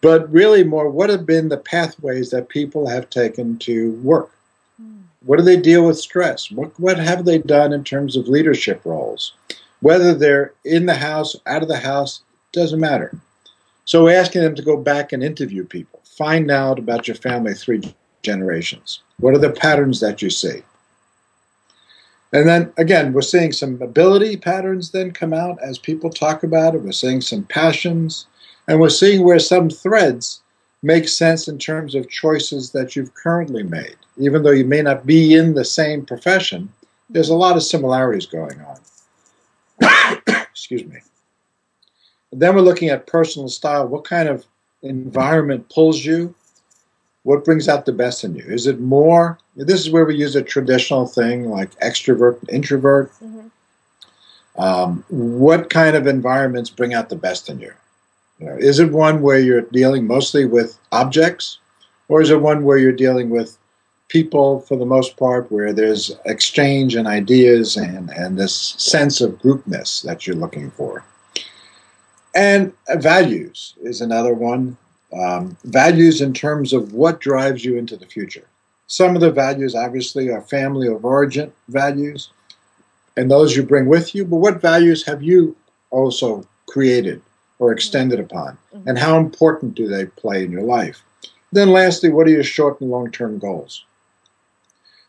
but 0.00 0.28
really 0.32 0.64
more 0.64 0.90
what 0.90 1.10
have 1.10 1.24
been 1.24 1.48
the 1.48 1.58
pathways 1.58 2.30
that 2.30 2.48
people 2.48 2.88
have 2.88 3.08
taken 3.08 3.56
to 3.58 3.92
work? 4.02 4.32
Hmm. 4.80 5.02
What 5.24 5.36
do 5.36 5.44
they 5.44 5.60
deal 5.60 5.86
with 5.86 5.96
stress? 5.96 6.50
What, 6.50 6.72
what 6.80 6.98
have 6.98 7.24
they 7.24 7.38
done 7.38 7.72
in 7.72 7.84
terms 7.84 8.16
of 8.16 8.26
leadership 8.26 8.84
roles? 8.84 9.34
Whether 9.80 10.14
they're 10.14 10.52
in 10.64 10.86
the 10.86 10.94
house, 10.94 11.36
out 11.46 11.62
of 11.62 11.68
the 11.68 11.78
house, 11.78 12.22
doesn't 12.52 12.80
matter. 12.80 13.18
So 13.84 14.04
we're 14.04 14.18
asking 14.18 14.42
them 14.42 14.54
to 14.54 14.62
go 14.62 14.76
back 14.76 15.12
and 15.12 15.22
interview 15.22 15.64
people, 15.64 16.00
find 16.04 16.50
out 16.50 16.78
about 16.78 17.08
your 17.08 17.14
family 17.14 17.54
three 17.54 17.94
generations. 18.22 19.00
What 19.20 19.34
are 19.34 19.38
the 19.38 19.50
patterns 19.50 20.00
that 20.00 20.20
you 20.20 20.30
see? 20.30 20.62
And 22.32 22.46
then 22.46 22.72
again, 22.76 23.12
we're 23.12 23.22
seeing 23.22 23.52
some 23.52 23.80
ability 23.80 24.36
patterns 24.36 24.90
then 24.90 25.12
come 25.12 25.32
out 25.32 25.58
as 25.62 25.78
people 25.78 26.10
talk 26.10 26.42
about 26.42 26.74
it. 26.74 26.82
We're 26.82 26.92
seeing 26.92 27.22
some 27.22 27.44
passions, 27.44 28.26
and 28.66 28.80
we're 28.80 28.90
seeing 28.90 29.24
where 29.24 29.38
some 29.38 29.70
threads 29.70 30.42
make 30.82 31.08
sense 31.08 31.48
in 31.48 31.58
terms 31.58 31.94
of 31.94 32.10
choices 32.10 32.72
that 32.72 32.94
you've 32.94 33.14
currently 33.14 33.62
made. 33.62 33.96
Even 34.18 34.42
though 34.42 34.50
you 34.50 34.64
may 34.64 34.82
not 34.82 35.06
be 35.06 35.34
in 35.34 35.54
the 35.54 35.64
same 35.64 36.04
profession, 36.04 36.70
there's 37.08 37.30
a 37.30 37.34
lot 37.34 37.56
of 37.56 37.62
similarities 37.62 38.26
going 38.26 38.60
on. 38.60 38.78
Excuse 40.26 40.84
me. 40.84 40.98
then 42.32 42.54
we're 42.54 42.60
looking 42.60 42.88
at 42.88 43.06
personal 43.06 43.48
style. 43.48 43.86
What 43.86 44.04
kind 44.04 44.28
of 44.28 44.46
environment 44.82 45.68
pulls 45.68 46.04
you? 46.04 46.34
what 47.28 47.44
brings 47.44 47.68
out 47.68 47.84
the 47.84 47.92
best 47.92 48.24
in 48.24 48.34
you? 48.34 48.44
Is 48.46 48.66
it 48.66 48.80
more? 48.80 49.38
This 49.54 49.80
is 49.80 49.90
where 49.90 50.06
we 50.06 50.16
use 50.16 50.34
a 50.34 50.40
traditional 50.40 51.06
thing 51.06 51.50
like 51.50 51.78
extrovert, 51.80 52.38
introvert. 52.48 53.12
Mm-hmm. 53.22 53.48
Um, 54.58 55.04
what 55.10 55.68
kind 55.68 55.94
of 55.94 56.06
environments 56.06 56.70
bring 56.70 56.94
out 56.94 57.10
the 57.10 57.16
best 57.16 57.50
in 57.50 57.60
you? 57.60 57.72
you 58.38 58.46
know, 58.46 58.56
is 58.56 58.78
it 58.78 58.92
one 58.92 59.20
where 59.20 59.38
you're 59.38 59.60
dealing 59.60 60.06
mostly 60.06 60.46
with 60.46 60.78
objects, 60.90 61.58
or 62.08 62.22
is 62.22 62.30
it 62.30 62.40
one 62.40 62.64
where 62.64 62.78
you're 62.78 62.92
dealing 62.92 63.28
with 63.28 63.58
people 64.08 64.60
for 64.60 64.76
the 64.76 64.86
most 64.86 65.16
part, 65.16 65.50
where 65.52 65.72
there's 65.72 66.16
exchange 66.24 66.94
and 66.94 67.06
ideas 67.06 67.76
and, 67.76 68.10
and 68.10 68.38
this 68.38 68.74
sense 68.78 69.20
of 69.20 69.38
groupness 69.38 70.02
that 70.02 70.26
you're 70.26 70.36
looking 70.36 70.70
for? 70.70 71.04
And 72.34 72.72
values 72.96 73.74
is 73.82 74.00
another 74.00 74.34
one 74.34 74.76
um, 75.12 75.56
values 75.64 76.20
in 76.20 76.32
terms 76.32 76.72
of 76.72 76.92
what 76.92 77.20
drives 77.20 77.64
you 77.64 77.76
into 77.76 77.96
the 77.96 78.06
future. 78.06 78.46
Some 78.86 79.14
of 79.14 79.20
the 79.20 79.30
values, 79.30 79.74
obviously, 79.74 80.30
are 80.30 80.40
family 80.40 80.88
of 80.88 81.04
origin 81.04 81.52
values, 81.68 82.30
and 83.16 83.30
those 83.30 83.56
you 83.56 83.62
bring 83.62 83.86
with 83.86 84.14
you. 84.14 84.24
But 84.24 84.36
what 84.36 84.60
values 84.60 85.04
have 85.06 85.22
you 85.22 85.56
also 85.90 86.46
created 86.66 87.20
or 87.58 87.72
extended 87.72 88.20
upon? 88.20 88.56
Mm-hmm. 88.74 88.88
And 88.88 88.98
how 88.98 89.18
important 89.18 89.74
do 89.74 89.88
they 89.88 90.06
play 90.06 90.44
in 90.44 90.52
your 90.52 90.62
life? 90.62 91.02
Then, 91.52 91.70
lastly, 91.70 92.10
what 92.10 92.26
are 92.26 92.30
your 92.30 92.44
short 92.44 92.80
and 92.80 92.90
long 92.90 93.10
term 93.10 93.38
goals? 93.38 93.84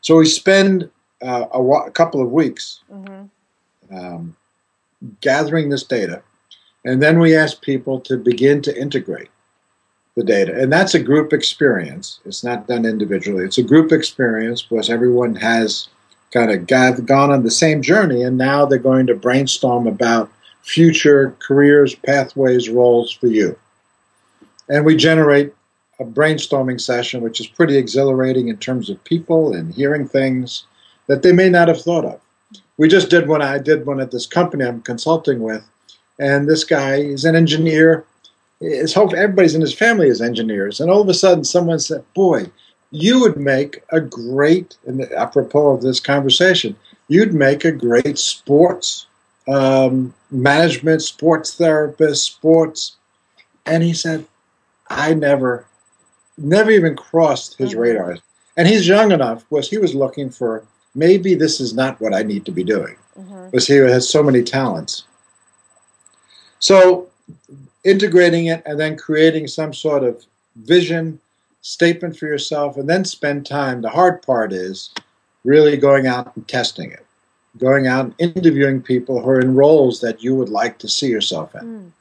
So, 0.02 0.18
we 0.18 0.26
spend 0.26 0.90
uh, 1.22 1.46
a, 1.52 1.62
a, 1.62 1.92
couple 1.92 2.22
of 2.22 2.32
weeks 2.32 2.82
mm-hmm. 2.92 3.96
um, 3.96 4.36
gathering 5.22 5.70
this 5.70 5.84
data, 5.84 6.22
and 6.86 7.02
then 7.02 7.20
we 7.20 7.36
ask 7.36 7.62
people 7.62 8.00
to 8.02 8.18
begin 8.18 8.62
to 8.64 8.80
integrate 8.80 9.30
the 10.16 10.24
data. 10.24 10.60
And 10.60 10.72
that's 10.72 10.94
a 10.94 11.00
group 11.00 11.34
experience. 11.34 12.20
It's 12.26 12.44
not 12.44 12.68
done 12.68 12.86
individually. 12.86 13.46
It's 13.46 13.58
a 13.58 13.64
group 13.64 13.92
experience 13.92 14.62
because 14.62 14.90
everyone 14.90 15.36
has 15.36 15.88
kind 16.32 16.52
of 16.52 16.68
got, 16.68 17.06
gone 17.06 17.32
on 17.32 17.44
the 17.44 17.52
same 17.52 17.82
journey 17.82 18.22
and 18.22 18.38
now 18.38 18.66
they're 18.66 18.78
going 18.78 19.08
to 19.08 19.16
brainstorm 19.16 19.88
about 19.88 20.32
future 20.62 21.36
careers, 21.40 21.96
pathways, 21.96 22.70
roles 22.70 23.12
for 23.12 23.28
you. 23.28 23.58
And 24.68 24.86
we 24.86 24.96
generate 24.96 25.54
a 26.00 26.06
brainstorming 26.06 26.80
session, 26.80 27.22
which 27.22 27.40
is 27.40 27.48
pretty 27.48 27.78
exhilarating 27.78 28.48
in 28.48 28.58
terms 28.58 28.90
of 28.90 29.04
people 29.04 29.54
and 29.54 29.74
hearing 29.74 30.08
things 30.08 30.66
that 31.08 31.24
they 31.24 31.32
may 31.32 31.50
not 31.50 31.68
have 31.68 31.82
thought 31.82 32.06
of. 32.06 32.20
We 32.78 32.88
just 32.88 33.10
did 33.10 33.28
one, 33.28 33.42
I 33.42 33.58
did 33.58 33.86
one 33.86 34.00
at 34.00 34.12
this 34.12 34.26
company 34.26 34.64
I'm 34.64 34.82
consulting 34.82 35.42
with, 35.42 35.64
and 36.18 36.48
this 36.48 36.64
guy 36.64 36.96
is 36.96 37.26
an 37.26 37.36
engineer 37.36 38.06
his 38.60 38.94
whole 38.94 39.14
everybody's 39.16 39.56
in 39.56 39.62
his 39.62 39.74
family 39.74 40.08
is 40.08 40.22
engineers, 40.22 40.80
and 40.80 40.92
all 40.92 41.02
of 41.02 41.10
a 41.10 41.14
sudden 41.14 41.44
someone 41.44 41.80
said, 41.80 42.04
"Boy, 42.14 42.52
you 42.92 43.20
would 43.22 43.38
make 43.38 43.84
a 43.90 44.02
great." 44.02 44.78
And 44.86 45.02
apropos 45.14 45.76
of 45.76 45.82
this 45.82 46.00
conversation, 46.00 46.76
you'd 47.08 47.34
make 47.34 47.64
a 47.64 47.72
great 47.72 48.18
sports 48.18 49.08
um, 49.48 50.14
management, 50.30 51.02
sports 51.02 51.56
therapist, 51.56 52.24
sports. 52.24 52.98
And 53.66 53.84
he 53.84 53.94
said, 53.94 54.26
"I 54.90 55.14
never, 55.14 55.66
never 56.40 56.72
even 56.72 56.96
crossed 56.96 57.58
his 57.58 57.72
mm-hmm. 57.72 57.80
radar." 57.80 58.18
And 58.58 58.68
he's 58.68 58.88
young 58.88 59.12
enough 59.12 59.46
was 59.50 59.70
he 59.70 59.78
was 59.78 59.96
looking 59.96 60.30
for 60.30 60.64
maybe 60.96 61.36
this 61.36 61.60
is 61.60 61.74
not 61.74 62.00
what 62.02 62.14
I 62.14 62.24
need 62.24 62.46
to 62.46 62.52
be 62.52 62.64
doing, 62.64 62.96
mm-hmm. 63.18 63.46
because 63.46 63.68
he 63.68 63.76
has 63.76 64.10
so 64.10 64.24
many 64.24 64.44
talents. 64.44 65.06
So 66.60 67.10
integrating 67.84 68.48
it 68.48 68.62
and 68.66 68.80
then 68.80 68.98
creating 68.98 69.48
some 69.48 69.74
sort 69.74 70.04
of 70.04 70.26
vision 70.58 71.20
statement 71.62 72.18
for 72.18 72.28
yourself 72.28 72.78
and 72.78 72.90
then 72.90 73.04
spend 73.06 73.46
time 73.46 73.82
the 73.82 73.90
hard 73.90 74.22
part 74.22 74.54
is 74.54 74.92
really 75.44 75.78
going 75.78 76.08
out 76.08 76.36
and 76.36 76.48
testing 76.48 76.92
it 76.92 77.06
going 77.58 77.88
out 77.88 78.06
and 78.06 78.36
interviewing 78.36 78.82
people 78.82 79.22
who 79.22 79.30
are 79.30 79.40
in 79.40 79.56
roles 79.56 80.00
that 80.02 80.22
you 80.24 80.36
would 80.36 80.50
like 80.50 80.78
to 80.78 80.88
see 80.88 81.08
yourself 81.08 81.54
in 81.56 81.62
mm. 81.62 81.92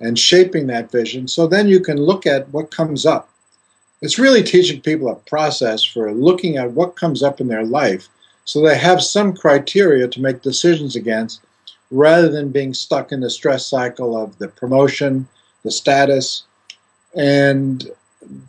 and 0.00 0.18
shaping 0.18 0.66
that 0.66 0.90
vision 0.90 1.26
so 1.26 1.46
then 1.46 1.68
you 1.68 1.80
can 1.80 1.96
look 1.96 2.26
at 2.26 2.48
what 2.50 2.70
comes 2.70 3.06
up 3.06 3.28
it's 4.00 4.18
really 4.18 4.42
teaching 4.42 4.80
people 4.80 5.08
a 5.08 5.14
process 5.14 5.82
for 5.82 6.12
looking 6.12 6.56
at 6.56 6.72
what 6.72 6.96
comes 6.96 7.22
up 7.22 7.40
in 7.40 7.48
their 7.48 7.64
life 7.64 8.08
So 8.48 8.62
they 8.62 8.78
have 8.78 9.02
some 9.02 9.36
criteria 9.36 10.08
to 10.08 10.22
make 10.22 10.40
decisions 10.40 10.96
against 10.96 11.42
rather 11.90 12.30
than 12.30 12.48
being 12.50 12.72
stuck 12.72 13.12
in 13.12 13.20
the 13.20 13.28
stress 13.28 13.66
cycle 13.66 14.16
of 14.16 14.38
the 14.38 14.48
promotion, 14.48 15.28
the 15.64 15.70
status, 15.70 16.44
and 17.14 17.90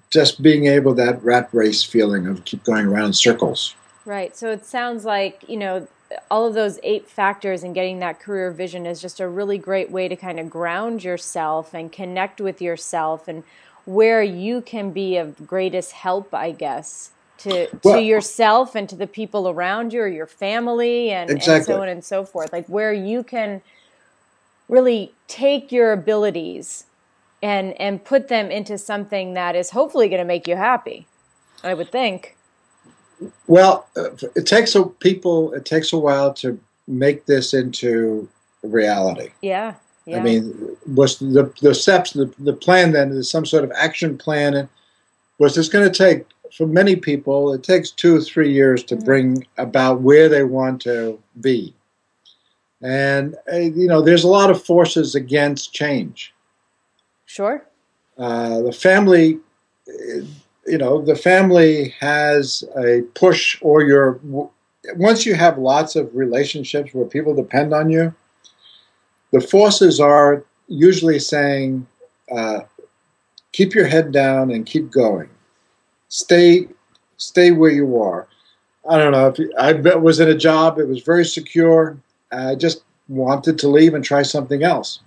just 0.10 0.42
being 0.42 0.68
able 0.68 0.94
that 0.94 1.22
rat 1.22 1.50
race 1.52 1.84
feeling 1.84 2.28
of 2.28 2.46
keep 2.46 2.64
going 2.64 2.86
around 2.86 3.08
in 3.08 3.14
circles. 3.14 3.76
Right. 4.06 4.38
So 4.38 4.50
it 4.52 4.66
sounds 4.66 5.04
like, 5.04 5.44
you 5.50 5.58
know, 5.58 5.86
all 6.32 6.48
of 6.48 6.54
those 6.54 6.80
eight 6.82 7.10
factors 7.10 7.64
and 7.64 7.76
getting 7.76 8.00
that 8.00 8.22
career 8.22 8.52
vision 8.52 8.86
is 8.86 9.02
just 9.02 9.20
a 9.20 9.28
really 9.28 9.58
great 9.58 9.92
way 9.92 10.08
to 10.08 10.16
kind 10.16 10.40
of 10.40 10.50
ground 10.50 11.04
yourself 11.04 11.74
and 11.74 11.92
connect 11.92 12.40
with 12.40 12.62
yourself 12.62 13.28
and 13.28 13.44
where 13.90 14.22
you 14.22 14.62
can 14.62 14.92
be 14.92 15.18
of 15.18 15.48
greatest 15.48 15.94
help, 15.94 16.32
I 16.32 16.52
guess, 16.52 17.10
to 17.40 17.68
well, 17.84 17.96
to 17.96 18.02
yourself 18.02 18.76
and 18.76 18.88
to 18.88 18.96
the 18.96 19.08
people 19.08 19.50
around 19.50 19.94
you 19.94 20.02
or 20.02 20.08
your 20.08 20.28
family 20.28 21.10
and, 21.10 21.32
exactly. 21.32 21.56
and 21.56 21.66
so 21.66 21.82
on 21.82 21.90
and 21.90 22.06
so 22.06 22.24
forth. 22.24 22.54
Like 22.54 22.68
where 22.68 22.94
you 22.94 23.24
can 23.24 23.64
really 24.68 25.12
take 25.28 25.72
your 25.72 25.92
abilities 25.92 26.86
and 27.42 27.74
and 27.82 28.04
put 28.04 28.28
them 28.28 28.52
into 28.52 28.78
something 28.78 29.34
that 29.34 29.56
is 29.56 29.72
hopefully 29.72 30.08
going 30.08 30.20
to 30.20 30.26
make 30.26 30.48
you 30.48 30.56
happy. 30.56 31.08
I 31.64 31.74
would 31.74 31.92
think. 31.92 32.38
Well, 33.48 33.88
it 33.96 34.46
takes 34.46 34.76
a 34.76 34.84
people. 34.84 35.52
It 35.54 35.66
takes 35.66 35.92
a 35.92 35.98
while 35.98 36.32
to 36.36 36.60
make 36.88 37.26
this 37.26 37.56
into 37.56 38.30
reality. 38.62 39.32
Yeah. 39.42 39.76
Yeah. 40.10 40.18
I 40.18 40.22
mean, 40.22 40.78
was 40.88 41.20
the 41.20 41.54
the 41.62 41.76
steps, 41.76 42.14
the, 42.14 42.34
the 42.40 42.54
plan 42.54 42.92
then 42.92 43.12
is 43.12 43.30
some 43.30 43.46
sort 43.46 43.64
of 43.64 43.72
action 43.76 44.18
plan, 44.18 44.56
and 44.56 44.70
was 45.38 45.56
this 45.56 45.70
going 45.70 45.90
to 45.90 45.96
take 45.96 46.26
for 46.56 46.66
many 46.66 46.96
people? 46.96 47.54
It 47.54 47.64
takes 47.64 47.92
two 47.92 48.18
or 48.18 48.22
three 48.22 48.52
years 48.52 48.84
to 48.86 48.96
mm-hmm. 48.96 49.06
bring 49.06 49.48
about 49.58 50.02
where 50.02 50.28
they 50.28 50.44
want 50.44 50.82
to 50.84 51.20
be, 51.42 51.74
and 52.82 53.36
uh, 53.54 53.58
you 53.58 53.88
know, 53.88 54.02
there's 54.02 54.24
a 54.24 54.30
lot 54.30 54.50
of 54.50 54.64
forces 54.64 55.14
against 55.16 55.74
change. 55.74 56.34
Sure. 57.26 57.64
Uh, 58.18 58.62
the 58.62 58.74
family 58.74 59.40
you 60.66 60.78
know 60.78 61.02
the 61.02 61.16
family 61.16 61.94
has 62.00 62.64
a 62.78 63.02
push 63.16 63.58
or 63.62 63.84
you're 63.84 64.20
once 64.96 65.26
you 65.26 65.34
have 65.36 65.58
lots 65.58 65.96
of 65.96 66.14
relationships 66.16 66.94
where 66.94 67.06
people 67.06 67.34
depend 67.34 67.74
on 67.74 67.90
you 67.90 68.14
the 69.32 69.42
forces 69.42 70.00
are 70.00 70.44
usually 70.68 71.20
saying 71.20 71.86
uh, 72.32 72.62
keep 73.52 73.74
your 73.74 73.88
head 73.88 74.12
down 74.12 74.52
and 74.52 74.66
keep 74.66 74.92
going. 74.92 75.30
Stay 76.10 76.68
stay 77.18 77.52
where 77.52 77.72
you 77.72 78.02
are. 78.02 78.28
I 78.90 78.98
don't 78.98 79.12
know 79.12 79.28
if 79.28 79.40
i 79.60 79.96
was 79.96 80.20
in 80.20 80.30
a 80.30 80.36
job? 80.36 80.80
It 80.80 80.88
was 80.88 81.02
very 81.02 81.26
secure. 81.26 81.98
I 82.32 82.56
just 82.56 82.84
wanted 83.08 83.60
to 83.60 83.68
leave 83.68 83.94
and 83.94 84.04
try 84.04 84.24
something 84.24 84.64
else. 84.64 85.00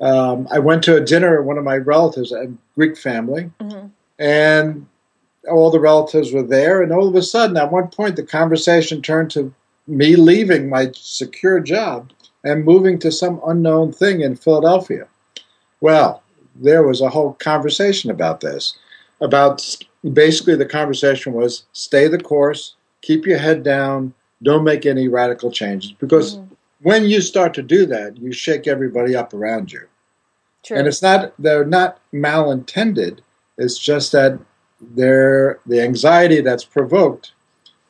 Um, 0.00 0.48
i 0.50 0.58
went 0.58 0.82
to 0.84 0.96
a 0.96 1.00
dinner 1.00 1.38
at 1.38 1.44
one 1.44 1.58
of 1.58 1.64
my 1.64 1.76
relatives 1.76 2.32
a 2.32 2.52
greek 2.74 2.98
family 2.98 3.52
mm-hmm. 3.60 3.86
and 4.18 4.86
all 5.50 5.70
the 5.70 5.80
relatives 5.80 6.32
were 6.32 6.42
there. 6.42 6.82
And 6.82 6.92
all 6.92 7.08
of 7.08 7.14
a 7.14 7.22
sudden, 7.22 7.56
at 7.56 7.72
one 7.72 7.88
point, 7.88 8.16
the 8.16 8.22
conversation 8.22 9.02
turned 9.02 9.30
to 9.32 9.52
me 9.86 10.16
leaving 10.16 10.68
my 10.68 10.90
secure 10.94 11.60
job 11.60 12.12
and 12.44 12.64
moving 12.64 12.98
to 12.98 13.12
some 13.12 13.40
unknown 13.46 13.92
thing 13.92 14.20
in 14.20 14.36
Philadelphia. 14.36 15.06
Well, 15.80 16.22
there 16.56 16.82
was 16.82 17.00
a 17.00 17.08
whole 17.08 17.34
conversation 17.34 18.10
about 18.10 18.40
this. 18.40 18.76
About 19.20 19.76
basically, 20.12 20.56
the 20.56 20.66
conversation 20.66 21.32
was 21.32 21.64
stay 21.72 22.08
the 22.08 22.18
course, 22.18 22.74
keep 23.02 23.24
your 23.24 23.38
head 23.38 23.62
down, 23.62 24.12
don't 24.42 24.64
make 24.64 24.84
any 24.84 25.08
radical 25.08 25.50
changes. 25.50 25.92
Because 25.92 26.36
mm-hmm. 26.36 26.54
when 26.82 27.04
you 27.04 27.20
start 27.20 27.54
to 27.54 27.62
do 27.62 27.86
that, 27.86 28.16
you 28.16 28.32
shake 28.32 28.66
everybody 28.66 29.14
up 29.14 29.32
around 29.32 29.72
you. 29.72 29.86
True. 30.64 30.76
And 30.76 30.86
it's 30.86 31.02
not, 31.02 31.32
they're 31.38 31.64
not 31.64 31.98
malintended 32.12 33.20
it's 33.58 33.78
just 33.78 34.12
that 34.12 34.38
there, 34.80 35.60
the 35.66 35.80
anxiety 35.80 36.40
that's 36.40 36.64
provoked, 36.64 37.32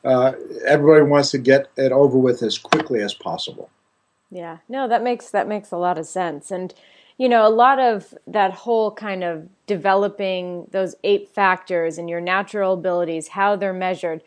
uh, 0.03 0.33
everybody 0.65 1.03
wants 1.03 1.31
to 1.31 1.37
get 1.37 1.69
it 1.77 1.91
over 1.91 2.17
with 2.17 2.43
as 2.43 2.57
quickly 2.57 3.01
as 3.01 3.13
possible. 3.13 3.69
Yeah, 4.33 4.57
no, 4.67 4.87
that 4.87 5.03
makes 5.03 5.29
that 5.29 5.47
makes 5.47 5.71
a 5.71 5.77
lot 5.77 5.99
of 5.99 6.07
sense, 6.07 6.49
and 6.49 6.73
you 7.19 7.29
know, 7.29 7.47
a 7.47 7.49
lot 7.49 7.77
of 7.79 8.15
that 8.25 8.51
whole 8.51 8.89
kind 8.91 9.23
of 9.23 9.47
developing 9.67 10.67
those 10.71 10.95
eight 11.03 11.29
factors 11.29 11.99
and 11.99 12.09
your 12.09 12.19
natural 12.19 12.73
abilities, 12.73 13.27
how 13.29 13.55
they're 13.55 13.73
measured. 13.73 14.23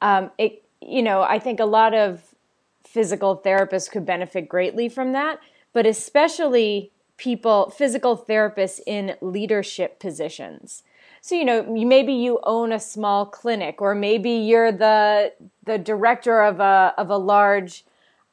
Um, 0.00 0.30
it, 0.38 0.62
you 0.80 1.02
know, 1.02 1.22
I 1.22 1.38
think 1.38 1.60
a 1.60 1.66
lot 1.66 1.92
of 1.94 2.34
physical 2.82 3.36
therapists 3.44 3.90
could 3.90 4.06
benefit 4.06 4.48
greatly 4.48 4.88
from 4.88 5.12
that, 5.12 5.40
but 5.74 5.84
especially 5.86 6.90
people, 7.18 7.68
physical 7.70 8.16
therapists 8.16 8.80
in 8.86 9.16
leadership 9.20 10.00
positions. 10.00 10.82
So 11.20 11.34
you 11.34 11.44
know, 11.44 11.62
maybe 11.64 12.14
you 12.14 12.40
own 12.44 12.72
a 12.72 12.80
small 12.80 13.26
clinic, 13.26 13.82
or 13.82 13.94
maybe 13.94 14.30
you're 14.30 14.72
the 14.72 15.34
the 15.64 15.76
director 15.76 16.42
of 16.42 16.60
a 16.60 16.94
of 16.96 17.10
a 17.10 17.18
large 17.18 17.84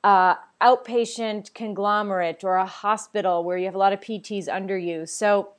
uh, 0.04 0.36
outpatient 0.62 1.54
conglomerate 1.54 2.44
or 2.44 2.56
a 2.56 2.66
hospital 2.66 3.44
where 3.44 3.58
you 3.58 3.66
have 3.66 3.76
a 3.76 3.80
lot 3.80 3.94
of 3.94 4.02
PTs 4.02 4.48
under 4.48 4.78
you. 4.78 5.06
So, 5.06 5.50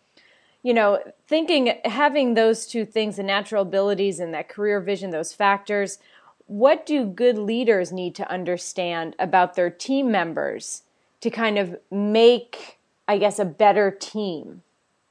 you 0.63 0.75
know, 0.75 1.01
thinking 1.27 1.79
having 1.85 2.35
those 2.35 2.67
two 2.67 2.85
things, 2.85 3.17
the 3.17 3.23
natural 3.23 3.63
abilities 3.63 4.21
and 4.21 4.35
that 4.35 4.49
career 4.49 4.81
vision, 4.81 5.11
those 5.11 5.33
factors. 5.33 5.99
What 6.47 6.85
do 6.85 7.07
good 7.07 7.39
leaders 7.39 7.93
need 7.93 8.15
to 8.17 8.31
understand 8.31 9.15
about 9.19 9.55
their 9.55 9.71
team 9.71 10.11
members 10.11 10.83
to 11.21 11.31
kind 11.31 11.59
of 11.59 11.77
make 11.91 12.81
I 13.11 13.19
guess, 13.19 13.41
a 13.41 13.45
better 13.45 13.91
team 13.91 14.63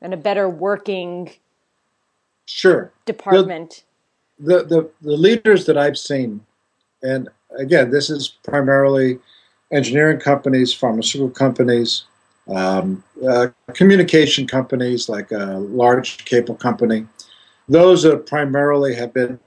and 0.01 0.13
a 0.13 0.17
better 0.17 0.49
working 0.49 1.31
sure 2.45 2.93
department. 3.03 3.83
The, 4.39 4.59
the, 4.59 4.63
the, 4.63 4.89
the 5.01 5.17
leaders 5.17 5.65
that 5.65 5.77
I've 5.77 5.97
seen, 5.97 6.45
and 7.03 7.27
again, 7.57 7.91
this 7.91 8.09
is 8.09 8.29
primarily 8.29 9.19
engineering 9.71 10.19
companies, 10.19 10.73
pharmaceutical 10.73 11.29
companies, 11.29 12.03
um, 12.47 13.03
uh, 13.27 13.47
communication 13.73 14.47
companies 14.47 15.09
like 15.09 15.31
a 15.31 15.59
large 15.59 16.25
cable 16.25 16.55
company. 16.55 17.05
Those 17.67 18.05
are 18.05 18.17
primarily 18.17 18.95
have 18.95 19.13
been 19.13 19.39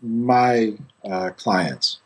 my 0.00 0.74
uh, 1.04 1.30
clients 1.30 1.98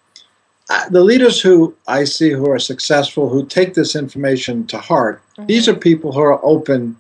the 0.91 1.03
leaders 1.03 1.41
who 1.41 1.75
I 1.89 2.05
see 2.05 2.31
who 2.31 2.51
are 2.51 2.59
successful, 2.59 3.29
who 3.29 3.47
take 3.47 3.75
this 3.75 3.95
information 3.97 4.67
to 4.69 4.79
heart, 4.79 5.23
mm-hmm. 5.33 5.47
these 5.47 5.69
are 5.69 5.75
people 5.75 6.13
who 6.13 6.21
are 6.21 6.45
open 6.45 6.97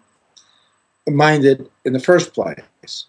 minded 1.08 1.68
in 1.84 1.92
the 1.92 2.00
first 2.00 2.34
place. 2.34 3.06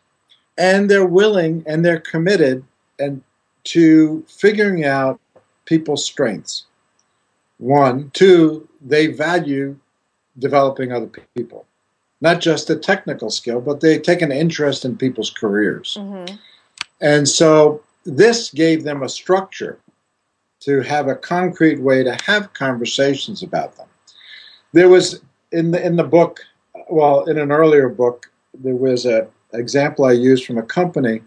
And 0.57 0.89
they're 0.89 1.05
willing 1.05 1.63
and 1.65 1.83
they're 1.83 1.99
committed 1.99 2.63
and 2.99 3.23
to 3.65 4.23
figuring 4.27 4.85
out 4.85 5.19
people's 5.65 6.05
strengths. 6.05 6.65
One, 7.57 8.11
two, 8.13 8.67
they 8.81 9.07
value 9.07 9.77
developing 10.39 10.91
other 10.91 11.09
people. 11.35 11.65
Not 12.21 12.41
just 12.41 12.69
a 12.69 12.75
technical 12.75 13.29
skill, 13.29 13.61
but 13.61 13.81
they 13.81 13.99
take 13.99 14.21
an 14.21 14.31
interest 14.31 14.85
in 14.85 14.97
people's 14.97 15.29
careers. 15.29 15.97
Mm-hmm. 15.99 16.35
And 17.01 17.27
so 17.27 17.83
this 18.05 18.49
gave 18.49 18.83
them 18.83 19.03
a 19.03 19.09
structure 19.09 19.79
to 20.61 20.81
have 20.81 21.07
a 21.07 21.15
concrete 21.15 21.81
way 21.81 22.03
to 22.03 22.17
have 22.25 22.53
conversations 22.53 23.43
about 23.43 23.75
them. 23.75 23.87
There 24.71 24.89
was 24.89 25.21
in 25.51 25.71
the 25.71 25.85
in 25.85 25.95
the 25.95 26.03
book, 26.03 26.39
well, 26.89 27.25
in 27.25 27.37
an 27.37 27.51
earlier 27.51 27.89
book, 27.89 28.31
there 28.53 28.75
was 28.75 29.05
a 29.05 29.27
example 29.53 30.05
I 30.05 30.13
used 30.13 30.45
from 30.45 30.57
a 30.57 30.63
company 30.63 31.21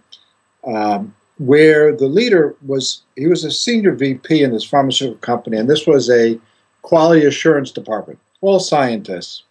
um, 0.67 1.15
where 1.39 1.95
the 1.95 2.07
leader 2.07 2.57
was 2.65 3.03
he 3.17 3.27
was 3.27 3.45
a 3.45 3.51
senior 3.51 3.95
VP 3.95 4.43
in 4.43 4.53
this 4.53 4.65
pharmaceutical 4.65 5.21
company, 5.21 5.57
and 5.57 5.69
this 5.69 5.87
was 5.87 6.09
a 6.11 6.39
quality 6.83 7.27
assurance 7.27 7.71
department, 7.71 8.19
all 8.41 8.61
scientists. 8.61 9.43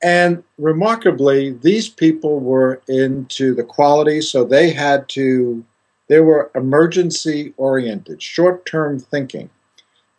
And 0.00 0.44
remarkably, 0.58 1.52
these 1.52 1.88
people 1.88 2.38
were 2.38 2.80
into 2.88 3.54
the 3.54 3.64
quality, 3.64 4.20
so 4.20 4.44
they 4.44 4.70
had 4.70 5.08
to 5.10 5.64
they 6.08 6.20
were 6.20 6.50
emergency 6.54 7.52
oriented, 7.56 8.22
short 8.22 8.64
term 8.66 8.98
thinking. 8.98 9.50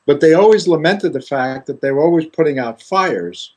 But 0.06 0.22
they 0.22 0.34
always 0.34 0.68
lamented 0.68 1.14
the 1.14 1.22
fact 1.22 1.68
that 1.68 1.82
they 1.82 1.92
were 1.92 2.04
always 2.04 2.26
putting 2.26 2.58
out 2.58 2.82
fires 2.82 3.54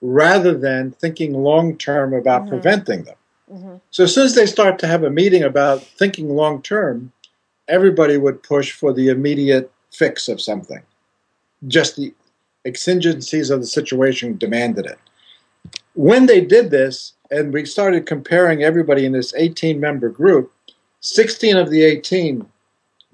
rather 0.00 0.56
than 0.56 0.90
thinking 0.92 1.32
long 1.32 1.76
term 1.76 2.12
about 2.12 2.42
mm-hmm. 2.42 2.50
preventing 2.50 3.04
them. 3.04 3.16
Mm-hmm. 3.54 3.76
So 3.90 4.04
as 4.04 4.14
soon 4.14 4.24
as 4.24 4.34
they 4.34 4.46
start 4.46 4.78
to 4.80 4.86
have 4.86 5.04
a 5.04 5.10
meeting 5.10 5.44
about 5.44 5.82
thinking 5.82 6.28
long 6.28 6.60
term, 6.62 7.12
everybody 7.68 8.16
would 8.16 8.42
push 8.42 8.72
for 8.72 8.92
the 8.92 9.08
immediate 9.08 9.70
fix 9.92 10.28
of 10.28 10.40
something. 10.40 10.82
Just 11.68 11.96
the 11.96 12.12
exigencies 12.64 13.50
of 13.50 13.60
the 13.60 13.66
situation 13.66 14.36
demanded 14.38 14.86
it. 14.86 14.98
When 15.94 16.26
they 16.26 16.40
did 16.40 16.70
this, 16.70 17.12
and 17.30 17.52
we 17.52 17.64
started 17.64 18.06
comparing 18.06 18.62
everybody 18.62 19.06
in 19.06 19.12
this 19.12 19.32
18 19.34 19.78
member 19.78 20.08
group, 20.08 20.52
16 21.00 21.56
of 21.56 21.70
the 21.70 21.82
18 21.82 22.44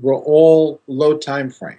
were 0.00 0.14
all 0.14 0.80
low 0.86 1.16
time 1.18 1.50
frame, 1.50 1.78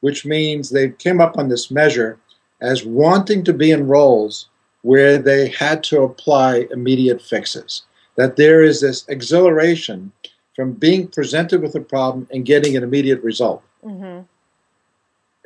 which 0.00 0.26
means 0.26 0.70
they 0.70 0.90
came 0.90 1.20
up 1.20 1.38
on 1.38 1.48
this 1.48 1.70
measure 1.70 2.18
as 2.60 2.84
wanting 2.84 3.44
to 3.44 3.52
be 3.52 3.70
in 3.70 3.86
roles 3.86 4.48
where 4.82 5.18
they 5.18 5.48
had 5.48 5.84
to 5.84 6.02
apply 6.02 6.66
immediate 6.72 7.22
fixes. 7.22 7.82
That 8.16 8.36
there 8.36 8.62
is 8.62 8.80
this 8.80 9.06
exhilaration 9.08 10.12
from 10.54 10.72
being 10.72 11.08
presented 11.08 11.62
with 11.62 11.74
a 11.74 11.80
problem 11.80 12.28
and 12.30 12.44
getting 12.44 12.76
an 12.76 12.82
immediate 12.82 13.22
result. 13.22 13.62
Mm-hmm. 13.84 14.22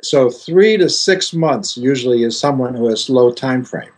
So 0.01 0.29
three 0.29 0.77
to 0.77 0.89
six 0.89 1.33
months 1.33 1.77
usually 1.77 2.23
is 2.23 2.39
someone 2.39 2.75
who 2.75 2.87
has 2.87 3.09
low 3.09 3.31
time 3.31 3.63
frame. 3.63 3.91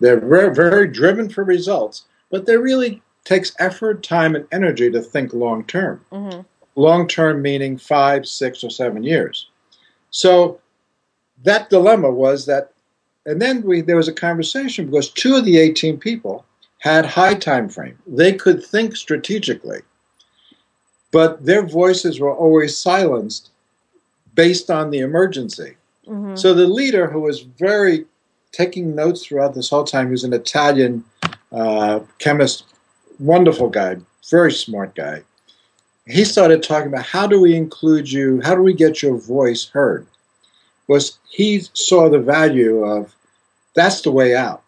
They're 0.00 0.20
very, 0.20 0.54
very 0.54 0.88
driven 0.88 1.28
for 1.28 1.44
results, 1.44 2.04
but 2.30 2.46
they 2.46 2.56
really 2.56 3.02
takes 3.24 3.54
effort, 3.58 4.02
time, 4.02 4.34
and 4.34 4.46
energy 4.52 4.90
to 4.90 5.00
think 5.00 5.32
long 5.32 5.64
term. 5.64 6.04
Mm-hmm. 6.12 6.40
Long 6.76 7.06
term 7.06 7.40
meaning 7.40 7.78
five, 7.78 8.26
six, 8.26 8.64
or 8.64 8.70
seven 8.70 9.04
years. 9.04 9.48
So 10.10 10.60
that 11.44 11.70
dilemma 11.70 12.10
was 12.10 12.46
that, 12.46 12.72
and 13.26 13.40
then 13.40 13.62
we, 13.62 13.80
there 13.80 13.96
was 13.96 14.08
a 14.08 14.12
conversation 14.12 14.86
because 14.86 15.08
two 15.10 15.36
of 15.36 15.44
the 15.44 15.58
18 15.58 15.98
people 15.98 16.44
had 16.84 17.06
high 17.06 17.32
time 17.32 17.66
frame. 17.66 17.96
They 18.06 18.34
could 18.34 18.62
think 18.62 18.94
strategically, 18.94 19.80
but 21.12 21.42
their 21.42 21.62
voices 21.62 22.20
were 22.20 22.34
always 22.34 22.76
silenced 22.76 23.48
based 24.34 24.70
on 24.70 24.90
the 24.90 24.98
emergency. 24.98 25.76
Mm-hmm. 26.06 26.36
So 26.36 26.52
the 26.52 26.66
leader, 26.66 27.08
who 27.08 27.20
was 27.20 27.40
very 27.40 28.04
taking 28.52 28.94
notes 28.94 29.24
throughout 29.24 29.54
this 29.54 29.70
whole 29.70 29.84
time, 29.84 30.08
who's 30.08 30.24
an 30.24 30.34
Italian 30.34 31.02
uh, 31.50 32.00
chemist 32.18 32.64
wonderful 33.18 33.70
guy, 33.70 33.96
very 34.30 34.52
smart 34.52 34.94
guy. 34.94 35.22
He 36.06 36.22
started 36.26 36.62
talking 36.62 36.88
about 36.88 37.06
how 37.06 37.26
do 37.26 37.40
we 37.40 37.56
include 37.56 38.12
you, 38.12 38.42
how 38.42 38.54
do 38.54 38.60
we 38.60 38.74
get 38.74 39.02
your 39.02 39.16
voice 39.16 39.70
heard? 39.70 40.06
Was 40.86 41.18
he 41.30 41.62
saw 41.72 42.10
the 42.10 42.18
value 42.18 42.84
of 42.84 43.14
that's 43.74 44.02
the 44.02 44.12
way 44.12 44.36
out. 44.36 44.63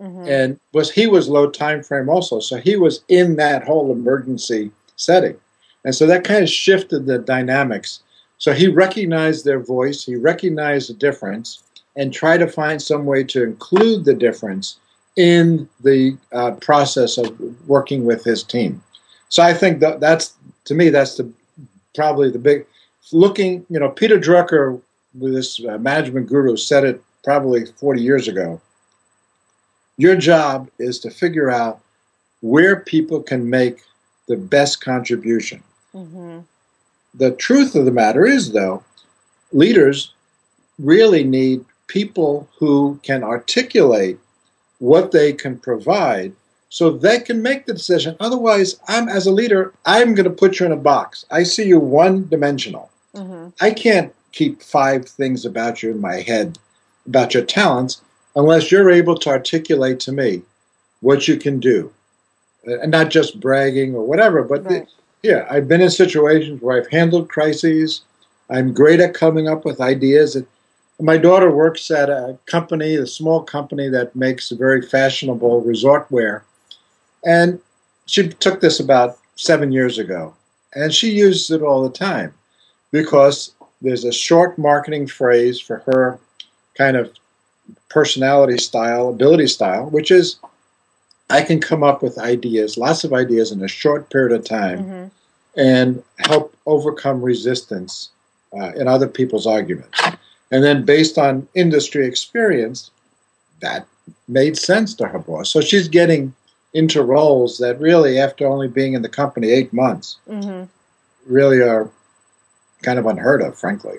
Mm-hmm. 0.00 0.28
And 0.28 0.60
was 0.72 0.90
he 0.90 1.06
was 1.06 1.28
low 1.28 1.50
time 1.50 1.82
frame 1.82 2.08
also, 2.08 2.40
so 2.40 2.56
he 2.56 2.76
was 2.76 3.04
in 3.08 3.36
that 3.36 3.64
whole 3.64 3.92
emergency 3.92 4.70
setting. 4.96 5.36
And 5.84 5.94
so 5.94 6.06
that 6.06 6.24
kind 6.24 6.42
of 6.42 6.48
shifted 6.48 7.06
the 7.06 7.18
dynamics. 7.18 8.00
So 8.38 8.52
he 8.52 8.68
recognized 8.68 9.44
their 9.44 9.60
voice, 9.60 10.04
he 10.04 10.16
recognized 10.16 10.88
the 10.88 10.94
difference, 10.94 11.62
and 11.96 12.12
tried 12.12 12.38
to 12.38 12.48
find 12.48 12.80
some 12.80 13.04
way 13.04 13.24
to 13.24 13.42
include 13.42 14.04
the 14.04 14.14
difference 14.14 14.78
in 15.16 15.68
the 15.82 16.16
uh, 16.32 16.52
process 16.52 17.18
of 17.18 17.38
working 17.68 18.06
with 18.06 18.24
his 18.24 18.42
team. 18.42 18.82
So 19.28 19.42
I 19.42 19.52
think 19.52 19.80
that 19.80 20.00
that's 20.00 20.34
to 20.64 20.74
me 20.74 20.88
that's 20.88 21.16
the 21.16 21.30
probably 21.94 22.30
the 22.30 22.38
big 22.38 22.66
looking. 23.12 23.66
You 23.68 23.80
know, 23.80 23.90
Peter 23.90 24.18
Drucker, 24.18 24.80
this 25.14 25.62
uh, 25.64 25.78
management 25.78 26.28
guru, 26.28 26.56
said 26.56 26.84
it 26.84 27.02
probably 27.22 27.66
40 27.66 28.00
years 28.00 28.28
ago. 28.28 28.60
Your 30.00 30.16
job 30.16 30.70
is 30.78 30.98
to 31.00 31.10
figure 31.10 31.50
out 31.50 31.78
where 32.40 32.80
people 32.80 33.22
can 33.22 33.50
make 33.50 33.82
the 34.28 34.36
best 34.38 34.82
contribution. 34.82 35.62
Mm-hmm. 35.94 36.38
The 37.12 37.32
truth 37.32 37.74
of 37.74 37.84
the 37.84 37.90
matter 37.90 38.24
is, 38.24 38.52
though, 38.52 38.82
leaders 39.52 40.14
really 40.78 41.22
need 41.22 41.66
people 41.86 42.48
who 42.58 42.98
can 43.02 43.22
articulate 43.22 44.18
what 44.78 45.12
they 45.12 45.34
can 45.34 45.58
provide 45.58 46.32
so 46.70 46.88
they 46.88 47.20
can 47.20 47.42
make 47.42 47.66
the 47.66 47.74
decision. 47.74 48.16
Otherwise, 48.20 48.80
I'm 48.88 49.06
as 49.06 49.26
a 49.26 49.32
leader, 49.32 49.74
I'm 49.84 50.14
going 50.14 50.24
to 50.24 50.30
put 50.30 50.60
you 50.60 50.64
in 50.64 50.72
a 50.72 50.76
box. 50.76 51.26
I 51.30 51.42
see 51.42 51.66
you 51.66 51.78
one 51.78 52.26
dimensional. 52.26 52.90
Mm-hmm. 53.14 53.48
I 53.60 53.72
can't 53.72 54.14
keep 54.32 54.62
five 54.62 55.06
things 55.06 55.44
about 55.44 55.82
you 55.82 55.90
in 55.90 56.00
my 56.00 56.22
head 56.22 56.58
about 57.04 57.34
your 57.34 57.44
talents 57.44 58.00
unless 58.36 58.70
you're 58.70 58.90
able 58.90 59.16
to 59.18 59.30
articulate 59.30 60.00
to 60.00 60.12
me 60.12 60.42
what 61.00 61.26
you 61.26 61.36
can 61.36 61.58
do. 61.58 61.92
And 62.64 62.90
not 62.90 63.10
just 63.10 63.40
bragging 63.40 63.94
or 63.94 64.04
whatever, 64.04 64.42
but 64.42 64.64
right. 64.64 64.86
the, 65.22 65.28
yeah, 65.28 65.46
I've 65.50 65.68
been 65.68 65.80
in 65.80 65.90
situations 65.90 66.60
where 66.60 66.78
I've 66.78 66.90
handled 66.90 67.28
crises. 67.28 68.02
I'm 68.50 68.74
great 68.74 69.00
at 69.00 69.14
coming 69.14 69.48
up 69.48 69.64
with 69.64 69.80
ideas. 69.80 70.34
That, 70.34 70.46
my 71.00 71.16
daughter 71.16 71.50
works 71.50 71.90
at 71.90 72.10
a 72.10 72.38
company, 72.46 72.94
a 72.96 73.06
small 73.06 73.42
company 73.42 73.88
that 73.88 74.14
makes 74.14 74.50
very 74.50 74.82
fashionable 74.82 75.62
resort 75.62 76.10
wear. 76.10 76.44
And 77.24 77.60
she 78.06 78.28
took 78.28 78.60
this 78.60 78.80
about 78.80 79.18
seven 79.36 79.72
years 79.72 79.98
ago. 79.98 80.34
And 80.74 80.92
she 80.94 81.10
uses 81.10 81.50
it 81.50 81.62
all 81.62 81.82
the 81.82 81.96
time 81.96 82.34
because 82.92 83.52
there's 83.80 84.04
a 84.04 84.12
short 84.12 84.58
marketing 84.58 85.06
phrase 85.06 85.58
for 85.58 85.78
her 85.86 86.18
kind 86.76 86.96
of 86.96 87.12
personality 87.88 88.58
style, 88.58 89.08
ability 89.08 89.46
style, 89.46 89.88
which 89.90 90.10
is 90.10 90.38
I 91.30 91.42
can 91.42 91.60
come 91.60 91.82
up 91.82 92.02
with 92.02 92.18
ideas, 92.18 92.76
lots 92.76 93.04
of 93.04 93.12
ideas 93.12 93.52
in 93.52 93.62
a 93.62 93.68
short 93.68 94.10
period 94.10 94.38
of 94.38 94.44
time 94.44 94.78
mm-hmm. 94.78 95.60
and 95.60 96.02
help 96.18 96.56
overcome 96.66 97.22
resistance 97.22 98.10
uh, 98.52 98.72
in 98.72 98.88
other 98.88 99.06
people's 99.06 99.46
arguments. 99.46 100.00
And 100.50 100.64
then 100.64 100.84
based 100.84 101.18
on 101.18 101.46
industry 101.54 102.06
experience, 102.06 102.90
that 103.60 103.86
made 104.26 104.56
sense 104.56 104.94
to 104.94 105.06
her 105.06 105.20
boss. 105.20 105.52
So 105.52 105.60
she's 105.60 105.86
getting 105.86 106.34
into 106.74 107.02
roles 107.02 107.58
that 107.58 107.80
really, 107.80 108.18
after 108.18 108.46
only 108.46 108.68
being 108.68 108.94
in 108.94 109.02
the 109.02 109.08
company 109.08 109.50
eight 109.50 109.72
months, 109.72 110.18
mm-hmm. 110.28 110.64
really 111.32 111.60
are 111.62 111.88
kind 112.82 112.98
of 112.98 113.06
unheard 113.06 113.42
of, 113.42 113.56
frankly. 113.56 113.98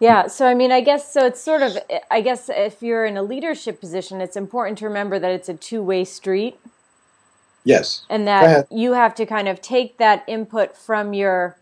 Yeah, 0.00 0.26
so 0.26 0.46
I 0.46 0.54
mean, 0.54 0.72
I 0.72 0.80
guess 0.80 1.12
so. 1.12 1.26
It's 1.26 1.40
sort 1.40 1.62
of, 1.62 1.78
I 2.10 2.20
guess, 2.20 2.48
if 2.48 2.82
you're 2.82 3.06
in 3.06 3.16
a 3.16 3.22
leadership 3.22 3.80
position, 3.80 4.20
it's 4.20 4.36
important 4.36 4.78
to 4.78 4.86
remember 4.86 5.18
that 5.18 5.30
it's 5.30 5.48
a 5.48 5.54
two 5.54 5.82
way 5.82 6.04
street. 6.04 6.58
Yes. 7.64 8.04
And 8.10 8.28
that 8.28 8.70
you 8.70 8.92
have 8.92 9.14
to 9.14 9.24
kind 9.24 9.48
of 9.48 9.62
take 9.62 9.96
that 9.98 10.22
input 10.26 10.76
from 10.76 11.14
your 11.14 11.56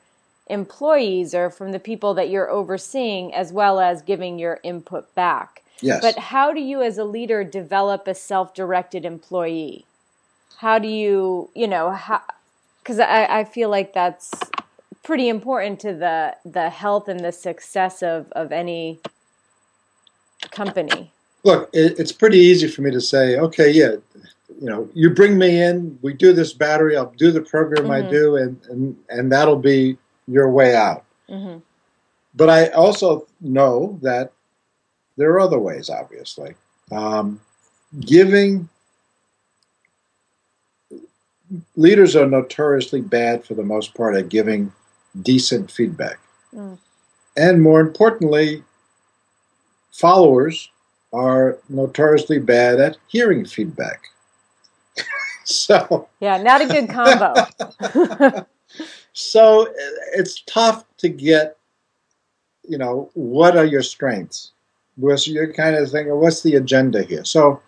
employees 0.48 1.34
or 1.34 1.48
from 1.48 1.72
the 1.72 1.78
people 1.78 2.14
that 2.14 2.28
you're 2.28 2.50
overseeing 2.50 3.32
as 3.32 3.52
well 3.52 3.78
as 3.78 4.02
giving 4.02 4.38
your 4.38 4.58
input 4.64 5.14
back. 5.14 5.62
Yes. 5.80 6.00
But 6.02 6.18
how 6.18 6.52
do 6.52 6.60
you 6.60 6.82
as 6.82 6.98
a 6.98 7.04
leader 7.04 7.44
develop 7.44 8.08
a 8.08 8.14
self-directed 8.14 9.04
employee? 9.04 9.86
How 10.58 10.78
do 10.78 10.88
you, 10.88 11.50
you 11.54 11.68
know, 11.68 11.90
how 11.90 12.22
because 12.82 12.98
I, 12.98 13.26
I 13.26 13.44
feel 13.44 13.68
like 13.68 13.92
that's 13.92 14.32
pretty 15.02 15.28
important 15.28 15.80
to 15.80 15.92
the 15.94 16.36
the 16.44 16.70
health 16.70 17.08
and 17.08 17.20
the 17.20 17.32
success 17.32 18.02
of, 18.02 18.30
of 18.32 18.52
any 18.52 19.00
company. 20.50 21.12
Look, 21.44 21.70
it, 21.72 21.98
it's 21.98 22.12
pretty 22.12 22.38
easy 22.38 22.68
for 22.68 22.82
me 22.82 22.90
to 22.92 23.00
say, 23.00 23.36
okay, 23.36 23.70
yeah, 23.70 23.96
you 24.60 24.68
know, 24.68 24.88
you 24.94 25.10
bring 25.10 25.36
me 25.38 25.60
in, 25.60 25.98
we 26.02 26.12
do 26.12 26.32
this 26.32 26.52
battery, 26.52 26.96
I'll 26.96 27.12
do 27.16 27.32
the 27.32 27.40
program 27.40 27.84
mm-hmm. 27.84 28.06
I 28.06 28.10
do, 28.10 28.36
and, 28.36 28.60
and 28.68 28.96
and 29.08 29.32
that'll 29.32 29.56
be 29.56 29.96
your 30.28 30.50
way 30.50 30.76
out. 30.76 31.04
Mm-hmm. 31.28 31.58
But 32.34 32.48
I 32.48 32.68
also 32.68 33.26
know 33.40 33.98
that 34.02 34.32
there 35.16 35.30
are 35.32 35.40
other 35.40 35.58
ways, 35.58 35.90
obviously. 35.90 36.54
Um, 36.90 37.40
giving 38.00 38.68
leaders 41.76 42.16
are 42.16 42.26
notoriously 42.26 43.00
bad 43.00 43.44
for 43.44 43.54
the 43.54 43.62
most 43.62 43.94
part 43.94 44.16
at 44.16 44.28
giving 44.28 44.72
decent 45.20 45.70
feedback. 45.70 46.18
Mm. 46.54 46.78
And 47.36 47.62
more 47.62 47.80
importantly, 47.80 48.62
followers 49.90 50.70
are 51.12 51.58
notoriously 51.68 52.38
bad 52.38 52.80
at 52.80 52.96
hearing 53.08 53.44
feedback. 53.44 54.02
so 55.44 56.08
yeah, 56.20 56.42
not 56.42 56.62
a 56.62 56.66
good 56.66 56.88
combo. 56.88 58.46
So 59.12 59.72
it's 60.14 60.42
tough 60.46 60.84
to 60.98 61.08
get, 61.08 61.56
you 62.64 62.78
know, 62.78 63.10
what 63.14 63.56
are 63.56 63.64
your 63.64 63.82
strengths? 63.82 64.52
Because 64.98 65.26
you're 65.26 65.52
kind 65.52 65.76
of 65.76 65.90
thinking, 65.90 66.18
what's 66.18 66.42
the 66.42 66.54
agenda 66.54 67.02
here? 67.02 67.24
So 67.24 67.60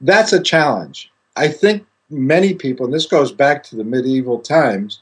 that's 0.00 0.32
a 0.32 0.42
challenge. 0.42 1.10
I 1.36 1.48
think 1.48 1.86
many 2.10 2.54
people, 2.54 2.86
and 2.86 2.94
this 2.94 3.06
goes 3.06 3.32
back 3.32 3.62
to 3.64 3.76
the 3.76 3.84
medieval 3.84 4.40
times, 4.40 5.00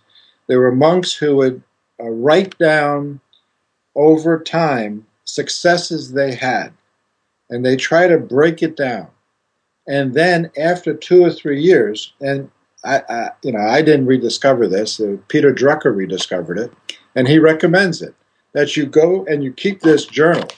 there 0.49 0.61
were 0.61 0.73
monks 0.73 1.13
who 1.15 1.37
would 1.37 1.63
uh, 2.01 2.09
write 2.09 2.57
down 2.59 3.21
over 3.95 4.39
time 4.39 5.07
successes 5.25 6.13
they 6.13 6.35
had, 6.35 6.73
and 7.51 7.65
they 7.65 7.77
try 7.77 8.07
to 8.07 8.19
break 8.19 8.63
it 8.63 8.77
down. 8.77 9.09
And 9.89 10.15
then 10.15 10.51
after 10.59 10.95
two 10.95 11.25
or 11.25 11.31
three 11.31 11.61
years, 11.61 12.13
and 12.21 12.51
I, 12.85 13.03
I, 13.09 13.31
you 13.43 13.53
know, 13.53 13.61
I 13.61 13.83
didn't 13.83 14.07
rediscover 14.07 14.69
this. 14.69 15.01
Uh, 15.01 15.17
Peter 15.29 15.53
Drucker 15.53 15.95
rediscovered 15.95 16.59
it, 16.59 16.73
and 17.15 17.27
he 17.27 17.39
recommends 17.39 18.03
it 18.03 18.15
that 18.53 18.77
you 18.77 18.87
go 18.87 19.25
and 19.27 19.45
you 19.45 19.53
keep 19.53 19.81
this 19.81 20.07
journal 20.07 20.49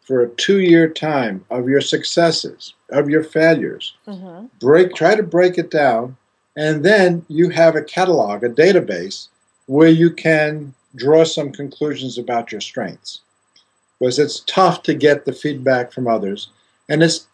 for 0.00 0.22
a 0.22 0.30
two-year 0.30 0.88
time 0.88 1.44
of 1.50 1.68
your 1.68 1.80
successes, 1.80 2.74
of 2.90 3.08
your 3.08 3.24
failures. 3.24 3.94
Mm-hmm. 4.06 4.46
Break, 4.60 4.94
try 4.94 5.14
to 5.14 5.22
break 5.22 5.56
it 5.56 5.70
down, 5.70 6.16
and 6.56 6.84
then 6.84 7.24
you 7.28 7.48
have 7.50 7.74
a 7.74 7.82
catalog, 7.82 8.44
a 8.44 8.48
database 8.48 9.28
where 9.66 9.88
you 9.88 10.10
can 10.10 10.74
draw 10.96 11.24
some 11.24 11.50
conclusions 11.52 12.18
about 12.18 12.52
your 12.52 12.60
strengths. 12.60 13.20
Because 13.98 14.18
it's 14.18 14.40
tough 14.40 14.82
to 14.84 14.94
get 14.94 15.24
the 15.24 15.32
feedback 15.32 15.92
from 15.92 16.08
others, 16.08 16.48
and 16.88 17.02
it's 17.02 17.26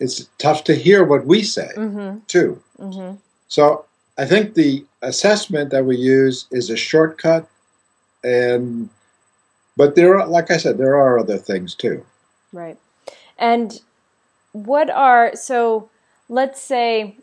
it's 0.00 0.28
tough 0.38 0.64
to 0.64 0.74
hear 0.74 1.04
what 1.04 1.26
we 1.26 1.42
say 1.42 1.68
Mm-hmm. 1.76 2.20
too. 2.26 2.60
Mm-hmm. 2.78 3.16
So 3.48 3.84
I 4.16 4.24
think 4.24 4.54
the 4.54 4.84
assessment 5.02 5.70
that 5.70 5.84
we 5.84 5.96
use 5.96 6.46
is 6.50 6.70
a 6.70 6.76
shortcut, 6.76 7.46
and 8.24 8.88
but 9.76 9.94
there 9.94 10.18
are, 10.18 10.26
like 10.26 10.50
I 10.50 10.56
said, 10.56 10.78
there 10.78 10.96
are 10.96 11.18
other 11.18 11.38
things 11.38 11.74
too. 11.74 12.04
Right. 12.52 12.78
And 13.38 13.80
what 14.52 14.90
are 14.90 15.34
so 15.36 15.88
let's 16.28 16.60
say 16.60 17.16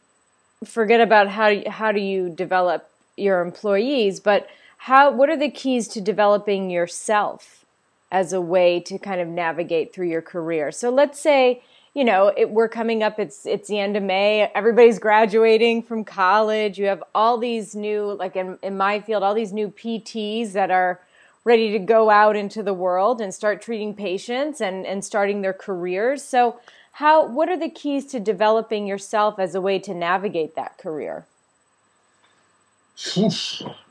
forget 0.64 1.02
about 1.02 1.28
how 1.28 1.70
how 1.70 1.92
do 1.92 2.00
you 2.00 2.30
develop 2.30 2.90
your 3.17 3.41
employees, 3.41 4.19
but 4.19 4.47
how 4.77 5.12
what 5.12 5.30
are 5.30 5.38
the 5.38 5.49
keys 5.49 5.88
to 5.89 6.01
developing 6.01 6.69
yourself 6.69 7.65
as 8.12 8.32
a 8.32 8.39
way 8.39 8.80
to 8.80 8.97
kind 8.97 9.19
of 9.19 9.27
navigate 9.27 9.93
through 9.93 10.08
your 10.08 10.21
career? 10.21 10.71
So 10.71 10.89
let's 10.89 11.19
say 11.19 11.63
you 11.93 12.03
know 12.03 12.32
it, 12.38 12.51
we're 12.51 12.69
coming 12.69 13.01
up 13.01 13.19
it's 13.19 13.45
it's 13.47 13.67
the 13.67 13.80
end 13.80 13.97
of 13.97 14.03
may 14.03 14.51
everybody's 14.53 14.99
graduating 14.99 15.82
from 15.82 16.03
college 16.03 16.77
you 16.77 16.86
have 16.86 17.03
all 17.15 17.39
these 17.39 17.73
new 17.73 18.13
like 18.13 18.36
in, 18.36 18.60
in 18.62 18.77
my 18.77 18.99
field 18.99 19.23
all 19.23 19.34
these 19.34 19.51
new 19.51 19.67
pts 19.69 20.51
that 20.51 20.69
are 20.69 21.01
ready 21.47 21.71
to 21.71 21.80
go 21.80 22.10
out 22.10 22.36
into 22.36 22.62
the 22.62 22.73
world 22.73 23.21
and 23.21 23.34
start 23.34 23.62
treating 23.62 23.95
patients 23.95 24.60
and, 24.60 24.86
and 24.86 25.06
starting 25.06 25.41
their 25.41 25.53
careers. 25.53 26.21
So, 26.21 26.60
how 26.91 27.25
what 27.25 27.47
are 27.47 27.58
the 27.58 27.69
keys 27.69 28.06
to 28.08 28.19
developing 28.19 28.86
yourself 28.86 29.39
as 29.39 29.56
a 29.56 29.62
way 29.62 29.80
to 29.80 29.93
navigate 29.93 30.56
that 30.56 30.77
career? 30.77 31.25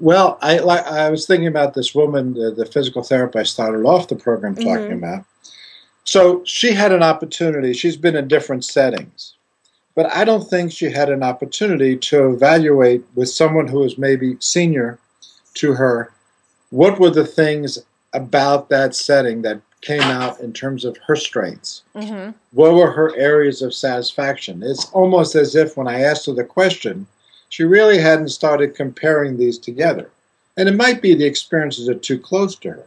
Well, 0.00 0.38
I 0.42 0.58
like 0.58 0.84
I 0.86 1.10
was 1.10 1.26
thinking 1.26 1.46
about 1.48 1.74
this 1.74 1.94
woman, 1.94 2.34
the, 2.34 2.50
the 2.50 2.66
physical 2.66 3.02
therapist 3.02 3.38
I 3.38 3.64
started 3.64 3.86
off 3.86 4.08
the 4.08 4.16
program 4.16 4.54
talking 4.54 4.90
Mhm. 4.90 4.98
about. 4.98 5.24
So 6.04 6.42
she 6.44 6.72
had 6.72 6.92
an 6.92 7.02
opportunity. 7.02 7.72
She's 7.72 7.96
been 7.96 8.16
in 8.16 8.28
different 8.28 8.64
settings, 8.64 9.34
but 9.94 10.06
I 10.12 10.24
don't 10.24 10.48
think 10.48 10.72
she 10.72 10.90
had 10.90 11.08
an 11.10 11.22
opportunity 11.22 11.96
to 11.96 12.32
evaluate 12.32 13.04
with 13.14 13.28
someone 13.28 13.68
who 13.68 13.80
was 13.80 13.98
maybe 13.98 14.36
senior 14.40 14.98
to 15.54 15.74
her. 15.74 16.10
What 16.70 16.98
were 17.00 17.10
the 17.10 17.24
things 17.26 17.78
about 18.12 18.68
that 18.70 18.94
setting 18.94 19.42
that 19.42 19.60
came 19.82 20.00
out 20.02 20.40
in 20.40 20.52
terms 20.52 20.84
of 20.84 20.96
her 21.06 21.16
strengths? 21.16 21.82
Mm-hmm. 21.94 22.30
what 22.52 22.74
were 22.74 22.90
her 22.90 23.14
areas 23.16 23.62
of 23.62 23.72
satisfaction? 23.74 24.62
It's 24.62 24.86
almost 24.92 25.34
as 25.34 25.54
if 25.54 25.76
when 25.76 25.86
I 25.88 26.00
asked 26.02 26.26
her 26.26 26.32
the 26.32 26.44
question, 26.44 27.06
she 27.48 27.64
really 27.64 27.98
hadn't 27.98 28.28
started 28.28 28.74
comparing 28.74 29.36
these 29.36 29.58
together. 29.58 30.10
And 30.56 30.68
it 30.68 30.74
might 30.74 31.02
be 31.02 31.14
the 31.14 31.26
experiences 31.26 31.88
are 31.88 31.94
too 31.94 32.18
close 32.18 32.56
to 32.56 32.70
her 32.70 32.86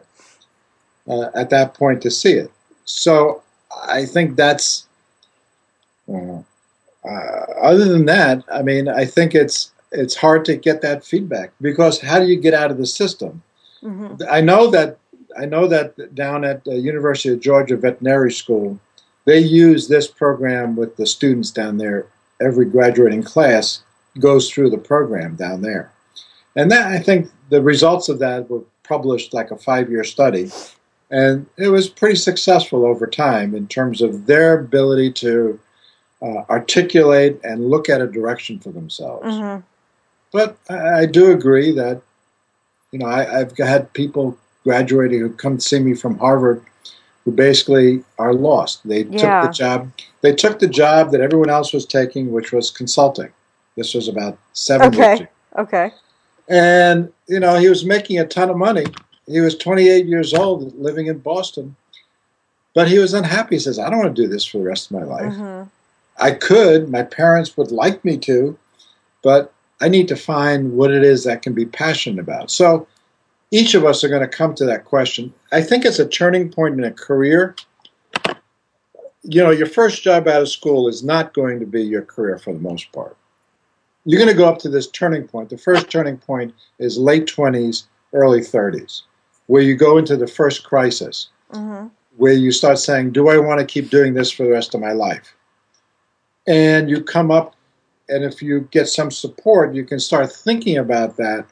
uh, 1.08 1.30
at 1.36 1.50
that 1.52 1.74
point 1.74 2.02
to 2.02 2.12
see 2.12 2.34
it. 2.34 2.52
So 2.86 3.44
I 3.88 4.06
think 4.06 4.36
that's. 4.36 4.86
Uh, 6.10 6.42
other 7.62 7.86
than 7.86 8.06
that, 8.06 8.44
I 8.52 8.64
mean, 8.64 8.90
I 8.90 9.06
think 9.06 9.36
it's 9.36 9.72
it's 9.92 10.16
hard 10.16 10.44
to 10.46 10.56
get 10.56 10.82
that 10.82 11.06
feedback 11.06 11.52
because 11.62 12.00
how 12.02 12.20
do 12.20 12.26
you 12.26 12.40
get 12.40 12.54
out 12.54 12.72
of 12.72 12.78
the 12.78 12.86
system? 12.86 13.42
Mm-hmm. 13.84 14.24
I 14.30 14.42
know 14.42 14.68
that 14.72 14.98
I 15.38 15.46
know 15.46 15.68
that 15.68 16.16
down 16.16 16.44
at 16.44 16.64
the 16.66 16.80
University 16.80 17.30
of 17.30 17.40
Georgia 17.40 17.78
Veterinary 17.78 18.32
School, 18.32 18.80
they 19.26 19.40
use 19.40 19.88
this 19.88 20.08
program 20.08 20.76
with 20.76 20.98
the 20.98 21.06
students 21.06 21.52
down 21.52 21.78
there. 21.78 22.08
Every 22.42 22.66
graduating 22.66 23.24
class 23.24 23.84
goes 24.18 24.50
through 24.50 24.70
the 24.70 24.78
program 24.78 25.36
down 25.36 25.62
there, 25.62 25.92
and 26.56 26.72
that 26.72 26.88
I 26.88 27.00
think 27.00 27.30
the 27.50 27.62
results 27.62 28.10
of 28.10 28.20
that 28.20 28.50
were 28.50 28.64
published 28.84 29.34
like 29.34 29.52
a 29.52 29.58
five-year 29.58 30.04
study, 30.04 30.50
and 31.12 31.46
it 31.58 31.70
was 31.70 31.88
pretty 31.90 32.16
successful 32.16 32.86
over 32.86 33.06
time 33.06 33.54
in 33.54 33.68
terms 33.68 34.02
of 34.02 34.26
their 34.26 34.60
ability 34.60 35.12
to 35.14 35.60
uh, 36.22 36.44
articulate 36.50 37.40
and 37.44 37.70
look 37.70 37.90
at 37.90 38.02
a 38.02 38.08
direction 38.08 38.60
for 38.60 38.72
themselves. 38.72 39.26
Mm-hmm. 39.26 39.62
But 40.32 40.58
I, 40.70 41.02
I 41.02 41.06
do 41.06 41.32
agree 41.32 41.72
that, 41.74 42.02
you 42.92 43.00
know, 43.00 43.08
I, 43.08 43.40
I've 43.40 43.58
had 43.58 43.94
people 43.94 44.38
graduating 44.64 45.20
who 45.20 45.30
come 45.30 45.58
to 45.58 45.64
see 45.64 45.80
me 45.80 45.94
from 45.96 46.18
Harvard 46.18 46.64
who 47.26 47.32
basically 47.32 48.04
are 48.18 48.34
lost. 48.34 48.88
They 48.88 49.04
Yeah. 49.04 49.42
took 49.42 49.50
the 49.50 49.54
job. 49.56 49.92
They 50.22 50.34
took 50.34 50.60
the 50.60 50.68
job 50.68 51.12
that 51.12 51.22
everyone 51.22 51.50
else 51.50 51.74
was 51.74 51.86
taking, 51.86 52.32
which 52.32 52.52
was 52.52 52.70
consulting. 52.70 53.30
This 53.80 53.94
was 53.94 54.10
about 54.10 54.38
seven 54.52 54.92
years 54.92 55.06
Okay. 55.06 55.24
ago. 55.24 55.32
Okay. 55.58 55.92
And, 56.50 57.14
you 57.28 57.40
know, 57.40 57.58
he 57.58 57.70
was 57.70 57.86
making 57.86 58.20
a 58.20 58.28
ton 58.28 58.50
of 58.50 58.58
money. 58.58 58.86
He 59.26 59.40
was 59.40 59.58
28 59.58 60.06
years 60.06 60.34
old, 60.34 60.78
living 60.78 61.08
in 61.08 61.20
Boston. 61.20 61.78
But 62.74 62.90
he 62.90 63.00
was 63.00 63.14
unhappy. 63.14 63.56
He 63.56 63.60
says, 63.60 63.80
I 63.80 63.90
don't 63.90 64.00
want 64.00 64.14
to 64.14 64.22
do 64.22 64.28
this 64.28 64.46
for 64.46 64.58
the 64.58 64.66
rest 64.66 64.92
of 64.92 65.00
my 65.00 65.06
life. 65.06 65.34
Mm-hmm. 65.34 65.70
I 66.18 66.32
could, 66.32 66.90
my 66.90 67.04
parents 67.04 67.56
would 67.56 67.72
like 67.72 68.04
me 68.04 68.18
to, 68.18 68.58
but 69.24 69.54
I 69.80 69.88
need 69.88 70.10
to 70.10 70.18
find 70.18 70.74
what 70.74 70.92
it 70.92 71.04
is 71.04 71.24
that 71.24 71.42
can 71.42 71.54
be 71.54 71.66
passionate 71.66 72.20
about. 72.20 72.52
So 72.52 72.86
each 73.52 73.74
of 73.76 73.86
us 73.86 74.04
are 74.04 74.10
going 74.10 74.22
to 74.22 74.28
come 74.28 74.54
to 74.56 74.66
that 74.66 74.84
question. 74.84 75.34
I 75.54 75.62
think 75.62 75.86
it's 75.86 76.00
a 76.00 76.08
turning 76.08 76.52
point 76.52 76.78
in 76.78 76.84
a 76.84 76.92
career. 76.92 77.56
You 79.24 79.44
know, 79.44 79.52
your 79.52 79.68
first 79.68 80.04
job 80.04 80.28
out 80.28 80.42
of 80.42 80.50
school 80.50 80.90
is 80.90 81.02
not 81.02 81.34
going 81.34 81.62
to 81.62 81.66
be 81.66 81.82
your 81.82 82.02
career 82.02 82.38
for 82.38 82.54
the 82.54 82.60
most 82.60 82.92
part. 82.92 83.16
You're 84.10 84.20
going 84.20 84.36
to 84.36 84.38
go 84.38 84.50
up 84.50 84.58
to 84.60 84.70
this 84.70 84.90
turning 84.90 85.28
point. 85.28 85.52
The 85.52 85.58
first 85.60 85.92
turning 85.92 86.18
point 86.18 86.56
is 86.80 86.98
late 86.98 87.28
20s, 87.28 87.84
early 88.12 88.40
30s, 88.40 89.04
where 89.46 89.62
you 89.62 89.76
go 89.76 90.00
into 90.00 90.18
the 90.18 90.28
first 90.28 90.64
crisis 90.64 91.30
Mm-hmm. 91.52 91.88
where 92.18 92.34
you 92.34 92.52
start 92.52 92.78
saying, 92.78 93.12
Do 93.12 93.30
I 93.30 93.40
want 93.40 93.60
to 93.60 93.66
keep 93.66 93.90
doing 93.90 94.14
this 94.14 94.30
for 94.30 94.44
the 94.44 94.52
rest 94.52 94.76
of 94.76 94.82
my 94.82 94.92
life? 94.92 95.36
And 96.48 96.88
you 96.90 97.04
come 97.04 97.32
up, 97.32 97.56
and 98.08 98.24
if 98.24 98.40
you 98.42 98.68
get 98.70 98.88
some 98.88 99.10
support, 99.10 99.74
you 99.74 99.84
can 99.84 100.00
start 100.00 100.32
thinking 100.32 100.78
about 100.78 101.18
that 101.18 101.48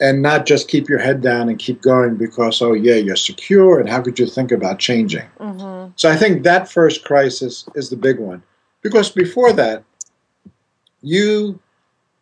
and 0.00 0.22
not 0.22 0.46
just 0.46 0.68
keep 0.68 0.88
your 0.88 0.98
head 0.98 1.20
down 1.20 1.50
and 1.50 1.58
keep 1.58 1.82
going 1.82 2.16
because, 2.16 2.62
oh, 2.62 2.72
yeah, 2.72 2.94
you're 2.94 3.14
secure, 3.14 3.78
and 3.78 3.88
how 3.88 4.00
could 4.00 4.18
you 4.18 4.26
think 4.26 4.50
about 4.52 4.78
changing? 4.78 5.28
Mm-hmm. 5.38 5.92
So 5.96 6.10
I 6.10 6.16
think 6.16 6.44
that 6.44 6.70
first 6.70 7.04
crisis 7.04 7.68
is 7.74 7.90
the 7.90 7.96
big 7.96 8.18
one. 8.18 8.42
Because 8.80 9.10
before 9.10 9.52
that, 9.52 9.84
you 11.04 11.60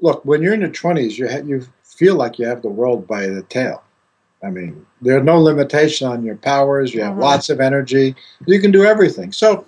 look, 0.01 0.25
when 0.25 0.43
you're 0.43 0.55
in 0.55 0.61
your 0.61 0.71
20s, 0.71 1.17
you, 1.17 1.29
ha- 1.29 1.47
you 1.47 1.65
feel 1.85 2.17
like 2.17 2.39
you 2.39 2.47
have 2.47 2.63
the 2.63 2.69
world 2.69 3.07
by 3.07 3.27
the 3.27 3.43
tail. 3.45 3.83
I 4.43 4.51
mean, 4.51 4.85
there 5.01 5.17
are 5.17 5.23
no 5.23 5.41
limitation 5.41 6.09
on 6.09 6.25
your 6.25 6.35
powers. 6.37 6.93
You 6.93 7.03
have 7.03 7.15
Mhm. 7.15 7.21
lots 7.21 7.49
of 7.49 7.61
energy. 7.61 8.17
You 8.47 8.61
can 8.61 8.73
do 8.73 8.85
everything. 8.85 9.31
So 9.31 9.65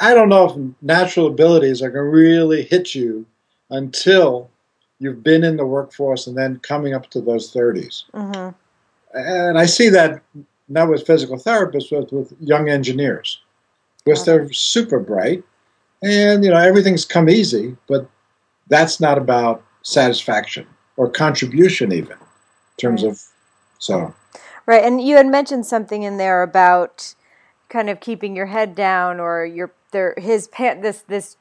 I 0.00 0.12
don't 0.12 0.28
know 0.28 0.50
if 0.50 0.74
natural 0.82 1.26
abilities 1.28 1.80
are 1.82 1.90
going 1.90 2.04
to 2.04 2.10
really 2.10 2.62
hit 2.62 2.94
you 2.94 3.24
until 3.70 4.50
you've 4.98 5.22
been 5.22 5.44
in 5.44 5.56
the 5.56 5.64
workforce 5.64 6.26
and 6.26 6.36
then 6.36 6.58
coming 6.62 6.92
up 6.92 7.08
to 7.10 7.20
those 7.22 7.52
30s. 7.52 8.04
Mm-hmm. 8.12 8.50
And 9.18 9.58
I 9.58 9.64
see 9.64 9.88
that 9.88 10.22
not 10.68 10.90
with 10.90 11.06
physical 11.06 11.38
therapists, 11.38 11.88
but 11.90 12.12
with 12.12 12.34
young 12.40 12.68
engineers, 12.68 13.40
because 14.04 14.26
they're 14.26 14.52
super 14.52 15.00
bright, 15.00 15.42
and 16.02 16.44
you 16.44 16.50
know 16.50 16.58
everything's 16.58 17.06
come 17.06 17.30
easy. 17.30 17.74
But 17.88 18.06
that's 18.68 19.00
not 19.00 19.18
about 19.18 19.62
satisfaction 19.82 20.66
or 20.96 21.10
contribution, 21.10 21.92
even 21.92 22.12
in 22.12 22.76
terms 22.78 23.02
of. 23.02 23.22
So 23.78 24.14
Right, 24.66 24.84
and 24.84 25.00
you 25.00 25.16
had 25.16 25.26
mentioned 25.26 25.64
something 25.64 26.02
in 26.02 26.18
there 26.18 26.42
about 26.42 27.14
kind 27.70 27.88
of 27.88 28.00
keeping 28.00 28.36
your 28.36 28.46
head 28.46 28.74
down, 28.74 29.18
or 29.18 29.46
your 29.46 29.72
his 30.18 30.48
this 30.48 31.04
this 31.08 31.36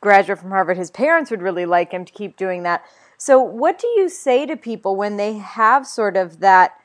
graduate 0.00 0.38
from 0.38 0.50
Harvard, 0.50 0.76
his 0.76 0.90
parents 0.90 1.30
would 1.30 1.42
really 1.42 1.64
like 1.64 1.92
him 1.92 2.04
to 2.04 2.12
keep 2.12 2.36
doing 2.36 2.64
that. 2.64 2.84
So, 3.16 3.40
what 3.40 3.78
do 3.78 3.86
you 3.96 4.08
say 4.08 4.46
to 4.46 4.56
people 4.56 4.96
when 4.96 5.16
they 5.16 5.38
have 5.38 5.86
sort 5.86 6.16
of 6.16 6.40
that 6.40 6.76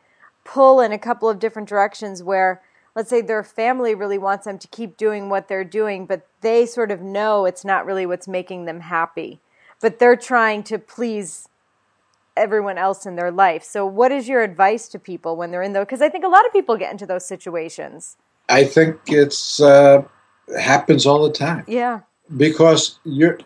pull 0.45 0.80
in 0.80 0.91
a 0.91 0.97
couple 0.97 1.30
of 1.30 1.39
different 1.39 1.70
directions 1.70 2.24
where 2.24 2.62
let's 2.95 3.10
say 3.10 3.22
their 3.22 3.43
family 3.43 3.93
really 3.93 4.18
wants 4.18 4.45
them 4.45 4.57
to 4.60 4.68
keep 4.68 4.97
doing 4.97 5.30
what 5.30 5.47
they're 5.47 5.64
doing, 5.64 6.05
but 6.05 6.28
they 6.41 6.66
sort 6.66 6.91
of 6.91 7.01
know 7.01 7.45
it's 7.45 7.66
not 7.66 7.86
really 7.86 8.05
what's 8.05 8.28
making 8.28 8.66
them 8.66 8.80
happy, 8.80 9.41
but 9.84 9.99
they're 9.99 10.15
trying 10.15 10.63
to 10.63 10.79
please 10.79 11.49
everyone 12.38 12.77
else 12.77 13.05
in 13.05 13.15
their 13.17 13.29
life. 13.31 13.63
So, 13.63 13.86
what 13.86 14.11
is 14.11 14.27
your 14.29 14.41
advice 14.41 14.88
to 14.88 14.97
people 14.97 15.36
when 15.36 15.51
they're 15.51 15.61
in 15.61 15.73
those? 15.73 15.86
Because 15.86 16.01
I 16.01 16.09
think 16.09 16.23
a 16.23 16.29
lot 16.29 16.45
of 16.47 16.53
people 16.53 16.77
get 16.77 16.91
into 16.91 17.05
those 17.05 17.25
situations. 17.25 18.15
I 18.49 18.63
think 18.63 18.97
it's 19.07 19.61
uh, 19.61 20.03
happens 20.59 21.05
all 21.05 21.21
the 21.23 21.34
time 21.34 21.65
Yeah. 21.67 21.99
because 22.38 22.97
you're 23.03 23.39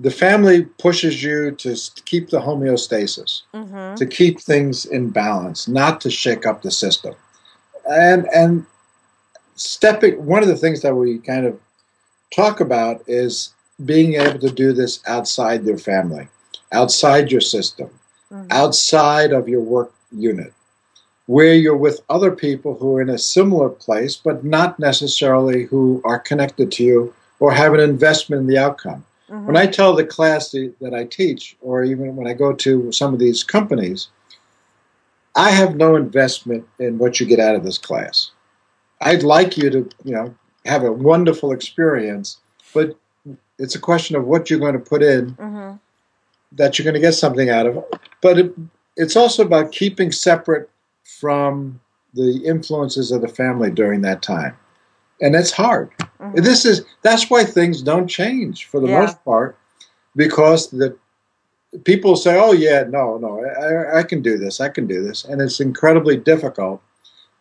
the 0.00 0.10
family 0.10 0.64
pushes 0.78 1.22
you 1.22 1.52
to 1.52 1.76
keep 2.04 2.30
the 2.30 2.40
homeostasis. 2.40 3.42
Mm-hmm. 3.54 3.94
to 3.94 4.06
keep 4.06 4.40
things 4.40 4.84
in 4.84 5.10
balance, 5.10 5.66
not 5.68 6.00
to 6.02 6.10
shake 6.10 6.46
up 6.46 6.62
the 6.62 6.70
system. 6.70 7.14
And 7.88 8.26
and 8.34 8.66
stepping 9.54 10.26
one 10.26 10.42
of 10.42 10.48
the 10.48 10.56
things 10.56 10.82
that 10.82 10.94
we 10.96 11.18
kind 11.18 11.46
of 11.46 11.58
talk 12.34 12.60
about 12.60 13.02
is 13.06 13.52
being 13.84 14.14
able 14.14 14.38
to 14.38 14.50
do 14.50 14.72
this 14.72 15.00
outside 15.06 15.64
your 15.64 15.78
family, 15.78 16.28
outside 16.72 17.30
your 17.30 17.40
system, 17.40 17.90
Mhm. 18.32 18.46
outside 18.50 19.32
of 19.32 19.48
your 19.48 19.60
work 19.60 19.92
unit. 20.12 20.52
where 21.26 21.54
you're 21.54 21.76
with 21.76 22.00
other 22.10 22.32
people 22.32 22.74
who 22.74 22.96
are 22.96 23.00
in 23.00 23.08
a 23.08 23.16
similar 23.16 23.68
place, 23.68 24.16
but 24.16 24.42
not 24.42 24.80
necessarily 24.80 25.62
who 25.62 26.02
are 26.04 26.18
connected 26.18 26.72
to 26.72 26.82
you 26.82 27.14
or 27.38 27.52
have 27.52 27.72
an 27.72 27.78
investment 27.78 28.40
in 28.40 28.48
the 28.48 28.58
outcome. 28.58 29.04
Mm-hmm. 29.30 29.46
When 29.46 29.56
I 29.56 29.66
tell 29.66 29.94
the 29.94 30.04
class 30.04 30.50
that 30.50 30.92
I 30.92 31.04
teach, 31.04 31.56
or 31.60 31.84
even 31.84 32.16
when 32.16 32.26
I 32.26 32.32
go 32.32 32.52
to 32.52 32.90
some 32.90 33.12
of 33.14 33.20
these 33.20 33.44
companies, 33.44 34.08
I 35.36 35.50
have 35.50 35.76
no 35.76 35.94
investment 35.94 36.64
in 36.80 36.98
what 36.98 37.20
you 37.20 37.26
get 37.26 37.38
out 37.38 37.54
of 37.54 37.62
this 37.62 37.78
class. 37.78 38.32
I'd 39.00 39.22
like 39.22 39.56
you 39.56 39.70
to, 39.70 39.88
you 40.04 40.12
know, 40.12 40.34
have 40.66 40.82
a 40.82 40.90
wonderful 40.90 41.52
experience, 41.52 42.38
but 42.74 42.96
it's 43.60 43.74
a 43.74 43.80
question 43.80 44.16
of 44.16 44.26
what 44.26 44.48
you're 44.48 44.58
going 44.58 44.72
to 44.72 44.78
put 44.78 45.02
in 45.02 45.34
mm-hmm. 45.34 45.76
that 46.52 46.78
you're 46.78 46.84
going 46.84 46.94
to 46.94 47.00
get 47.00 47.12
something 47.12 47.50
out 47.50 47.66
of. 47.66 47.84
But 48.20 48.38
it, 48.38 48.54
it's 48.96 49.16
also 49.16 49.44
about 49.44 49.72
keeping 49.72 50.10
separate 50.10 50.68
from 51.04 51.80
the 52.14 52.42
influences 52.44 53.12
of 53.12 53.20
the 53.20 53.28
family 53.28 53.70
during 53.70 54.00
that 54.00 54.22
time, 54.22 54.56
and 55.20 55.36
it's 55.36 55.52
hard. 55.52 55.90
Mm-hmm. 55.98 56.42
This 56.42 56.64
is 56.64 56.84
that's 57.02 57.30
why 57.30 57.44
things 57.44 57.82
don't 57.82 58.08
change 58.08 58.66
for 58.66 58.80
the 58.80 58.88
yeah. 58.88 59.00
most 59.00 59.24
part, 59.24 59.56
because 60.16 60.70
the 60.70 60.96
people 61.84 62.16
say, 62.16 62.38
"Oh 62.38 62.52
yeah, 62.52 62.84
no, 62.88 63.18
no, 63.18 63.44
I, 63.44 64.00
I 64.00 64.02
can 64.02 64.22
do 64.22 64.38
this, 64.38 64.60
I 64.60 64.70
can 64.70 64.86
do 64.86 65.02
this," 65.02 65.24
and 65.24 65.40
it's 65.40 65.60
incredibly 65.60 66.16
difficult 66.16 66.82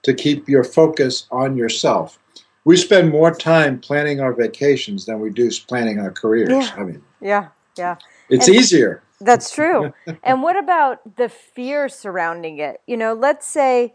to 0.04 0.14
keep 0.14 0.48
your 0.48 0.64
focus 0.64 1.26
on 1.32 1.58
yourself. 1.58 2.20
We 2.66 2.78
spend 2.78 3.10
more 3.10 3.34
time 3.34 3.80
planning 3.80 4.20
our 4.20 4.34
vacations 4.34 5.06
than 5.06 5.20
we 5.20 5.30
do 5.30 5.50
planning 5.68 6.00
our 6.00 6.12
careers. 6.12 6.50
Yeah. 6.50 6.74
I 6.76 6.84
mean, 6.84 7.02
yeah, 7.22 7.48
yeah, 7.78 7.96
it's 8.30 8.48
and 8.48 8.56
easier. 8.56 9.04
That's 9.22 9.52
true. 9.52 9.94
and 10.24 10.42
what 10.44 10.58
about 10.58 11.18
the 11.18 11.30
fear 11.30 11.90
surrounding 11.90 12.60
it? 12.60 12.82
You 12.88 12.98
know, 12.98 13.14
let's 13.14 13.48
say, 13.48 13.94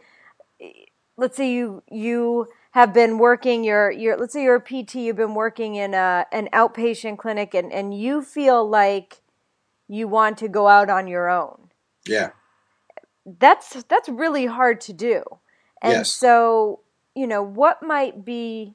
let's 1.16 1.36
say 1.36 1.50
you 1.50 1.82
you 1.90 2.48
have 2.72 2.92
been 2.92 3.18
working 3.18 3.64
your 3.64 3.90
your 3.90 4.16
let's 4.16 4.32
say 4.32 4.42
you're 4.42 4.56
a 4.56 4.60
PT, 4.60 4.96
you've 4.96 5.16
been 5.16 5.34
working 5.34 5.76
in 5.76 5.94
a 5.94 6.26
an 6.32 6.48
outpatient 6.52 7.18
clinic, 7.18 7.54
and 7.54 7.72
and 7.72 7.98
you 7.98 8.22
feel 8.22 8.68
like 8.68 9.20
you 9.88 10.08
want 10.08 10.38
to 10.38 10.48
go 10.48 10.68
out 10.68 10.90
on 10.90 11.06
your 11.06 11.28
own. 11.28 11.68
Yeah. 12.06 12.30
That's 13.26 13.82
that's 13.84 14.08
really 14.08 14.46
hard 14.46 14.80
to 14.82 14.92
do. 14.92 15.22
And 15.80 15.92
yes. 15.92 16.12
so, 16.12 16.80
you 17.14 17.26
know, 17.26 17.42
what 17.42 17.82
might 17.82 18.24
be 18.24 18.74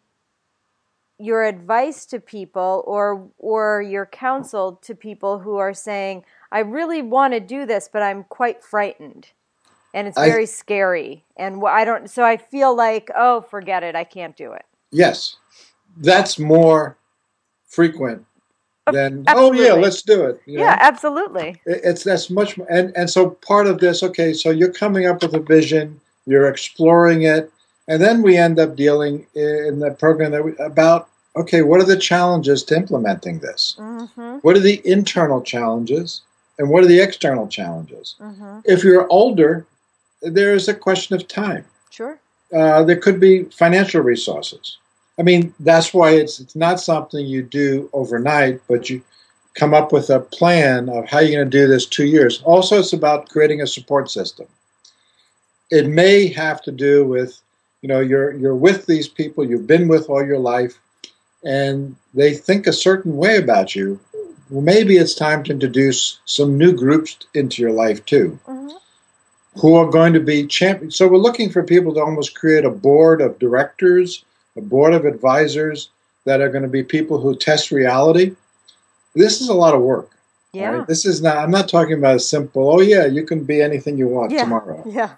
your 1.18 1.44
advice 1.44 2.06
to 2.06 2.20
people 2.20 2.84
or 2.88 3.30
or 3.38 3.82
your 3.82 4.06
counsel 4.06 4.80
to 4.82 4.96
people 4.96 5.40
who 5.40 5.58
are 5.58 5.74
saying, 5.74 6.24
I 6.52 6.60
really 6.60 7.02
want 7.02 7.34
to 7.34 7.40
do 7.40 7.66
this, 7.66 7.90
but 7.92 8.02
I'm 8.02 8.24
quite 8.24 8.64
frightened. 8.64 9.28
And 9.94 10.08
it's 10.08 10.20
very 10.20 10.44
I, 10.44 10.46
scary. 10.46 11.26
And 11.36 11.62
I 11.66 11.84
don't 11.84 12.10
so 12.10 12.24
I 12.24 12.38
feel 12.38 12.76
like, 12.76 13.10
oh, 13.16 13.42
forget 13.42 13.84
it, 13.84 13.96
I 13.96 14.04
can't 14.04 14.36
do 14.38 14.54
it. 14.54 14.66
Yes. 14.92 15.36
That's 15.98 16.40
more 16.40 16.98
frequent 17.70 18.26
oh, 18.88 18.92
then 18.92 19.24
absolutely. 19.28 19.60
oh 19.60 19.64
yeah 19.64 19.74
let's 19.74 20.02
do 20.02 20.26
it 20.26 20.42
yeah 20.46 20.76
know? 20.76 20.78
absolutely 20.80 21.62
it's 21.66 22.04
that's 22.04 22.30
much 22.30 22.58
more, 22.58 22.68
and 22.70 22.92
and 22.96 23.10
so 23.10 23.30
part 23.30 23.68
of 23.68 23.80
this 23.80 24.02
okay 24.04 24.34
so 24.34 24.50
you're 24.50 24.74
coming 24.74 25.06
up 25.06 25.22
with 25.22 25.34
a 25.36 25.40
vision 25.40 26.00
you're 26.26 26.48
exploring 26.48 27.22
it 27.22 27.52
and 27.90 28.02
then 28.02 28.22
we 28.22 28.38
end 28.38 28.58
up 28.60 28.78
dealing 28.78 29.26
in 29.36 29.80
the 29.80 29.92
program 30.00 30.32
that 30.32 30.46
we, 30.46 30.56
about 30.58 31.10
okay 31.36 31.62
what 31.62 31.82
are 31.82 31.86
the 31.86 31.98
challenges 31.98 32.64
to 32.64 32.76
implementing 32.76 33.40
this 33.40 33.76
mm-hmm. 33.78 34.38
what 34.38 34.56
are 34.56 34.62
the 34.62 34.82
internal 34.86 35.42
challenges 35.42 36.22
and 36.58 36.70
what 36.70 36.84
are 36.84 36.88
the 36.88 37.02
external 37.02 37.48
challenges 37.48 38.16
mm-hmm. 38.22 38.60
if 38.66 38.84
you're 38.84 39.08
older 39.12 39.66
there 40.22 40.54
is 40.54 40.70
a 40.70 40.74
question 40.74 41.16
of 41.16 41.28
time 41.28 41.66
sure 41.90 42.18
uh, 42.54 42.82
there 42.84 42.98
could 42.98 43.20
be 43.20 43.44
financial 43.46 44.02
resources 44.02 44.78
I 45.20 45.22
mean, 45.22 45.54
that's 45.60 45.94
why 45.94 46.12
it's 46.12 46.40
it's 46.40 46.56
not 46.56 46.80
something 46.80 47.26
you 47.26 47.44
do 47.44 47.90
overnight, 47.92 48.62
but 48.70 48.90
you 48.90 49.04
come 49.54 49.74
up 49.74 49.92
with 49.92 50.10
a 50.10 50.22
plan 50.22 50.88
of 50.88 51.10
how 51.10 51.20
you're 51.20 51.38
going 51.38 51.52
to 51.52 51.58
do 51.58 51.68
this 51.68 51.86
two 51.86 52.06
years. 52.06 52.42
Also, 52.44 52.80
it's 52.80 52.94
about 52.94 53.28
creating 53.28 53.62
a 53.62 53.68
support 53.68 54.10
system. 54.10 54.48
It 55.70 55.88
may 55.88 56.28
have 56.28 56.62
to 56.64 56.72
do 56.72 57.06
with, 57.06 57.42
you 57.82 57.90
know, 57.90 58.00
you're 58.00 58.34
you're 58.34 58.56
with 58.56 58.86
these 58.86 59.08
people 59.08 59.46
you've 59.46 59.68
been 59.68 59.88
with 59.88 60.10
all 60.10 60.26
your 60.26 60.40
life, 60.40 60.80
and 61.44 61.96
they 62.14 62.34
think 62.34 62.68
a 62.68 62.74
certain 62.74 63.18
way 63.18 63.38
about 63.38 63.76
you. 63.76 64.00
Well, 64.50 64.62
maybe 64.62 64.98
it's 64.98 65.14
time 65.14 65.44
to 65.44 65.52
introduce 65.52 66.20
some 66.26 66.58
new 66.58 66.74
groups 66.74 67.18
into 67.36 67.62
your 67.62 67.72
life 67.72 68.04
too, 68.06 68.40
mm-hmm. 68.48 68.76
who 69.60 69.76
are 69.76 69.90
going 69.90 70.14
to 70.14 70.20
be 70.20 70.48
champions. 70.48 70.96
So 70.96 71.08
we're 71.08 71.18
looking 71.18 71.52
for 71.52 71.64
people 71.64 71.94
to 71.94 72.02
almost 72.02 72.36
create 72.36 72.66
a 72.66 72.72
board 72.72 73.22
of 73.22 73.38
directors 73.38 74.26
a 74.60 74.62
board 74.62 74.94
of 74.94 75.06
advisors 75.06 75.90
that 76.26 76.42
are 76.42 76.50
going 76.50 76.64
to 76.64 76.70
be 76.70 76.84
people 76.84 77.20
who 77.20 77.36
test 77.36 77.72
reality. 77.72 78.36
This 79.16 79.42
is 79.42 79.50
a 79.50 79.54
lot 79.54 79.74
of 79.74 79.82
work. 79.82 80.12
Yeah. 80.54 80.70
Right? 80.70 80.88
This 80.88 81.06
is 81.06 81.22
not, 81.22 81.38
I'm 81.38 81.52
not 81.52 81.70
talking 81.70 81.94
about 81.94 82.16
a 82.16 82.20
simple, 82.20 82.72
oh, 82.72 82.82
yeah, 82.82 83.06
you 83.06 83.26
can 83.26 83.44
be 83.44 83.62
anything 83.62 83.98
you 83.98 84.08
want 84.08 84.32
yeah. 84.32 84.44
tomorrow. 84.44 84.84
Yeah. 84.92 85.16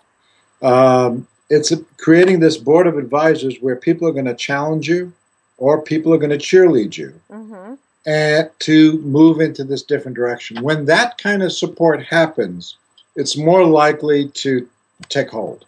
Um, 0.62 1.28
it's 1.52 1.74
creating 1.98 2.40
this 2.40 2.56
board 2.56 2.88
of 2.88 2.98
advisors 2.98 3.58
where 3.60 3.76
people 3.76 4.08
are 4.08 4.14
going 4.14 4.26
to 4.26 4.34
challenge 4.34 4.88
you 4.88 5.12
or 5.58 5.82
people 5.82 6.14
are 6.14 6.18
going 6.18 6.32
to 6.32 6.38
cheerlead 6.38 6.96
you 6.96 7.14
mm-hmm. 7.30 7.74
and 8.06 8.50
to 8.60 8.98
move 9.00 9.42
into 9.42 9.66
this 9.66 9.84
different 9.84 10.16
direction. 10.16 10.64
When 10.64 10.86
that 10.86 11.18
kind 11.18 11.44
of 11.44 11.52
support 11.52 12.04
happens, 12.04 12.78
it's 13.18 13.36
more 13.36 13.66
likely 13.66 14.30
to 14.30 14.68
take 15.10 15.30
hold. 15.30 15.66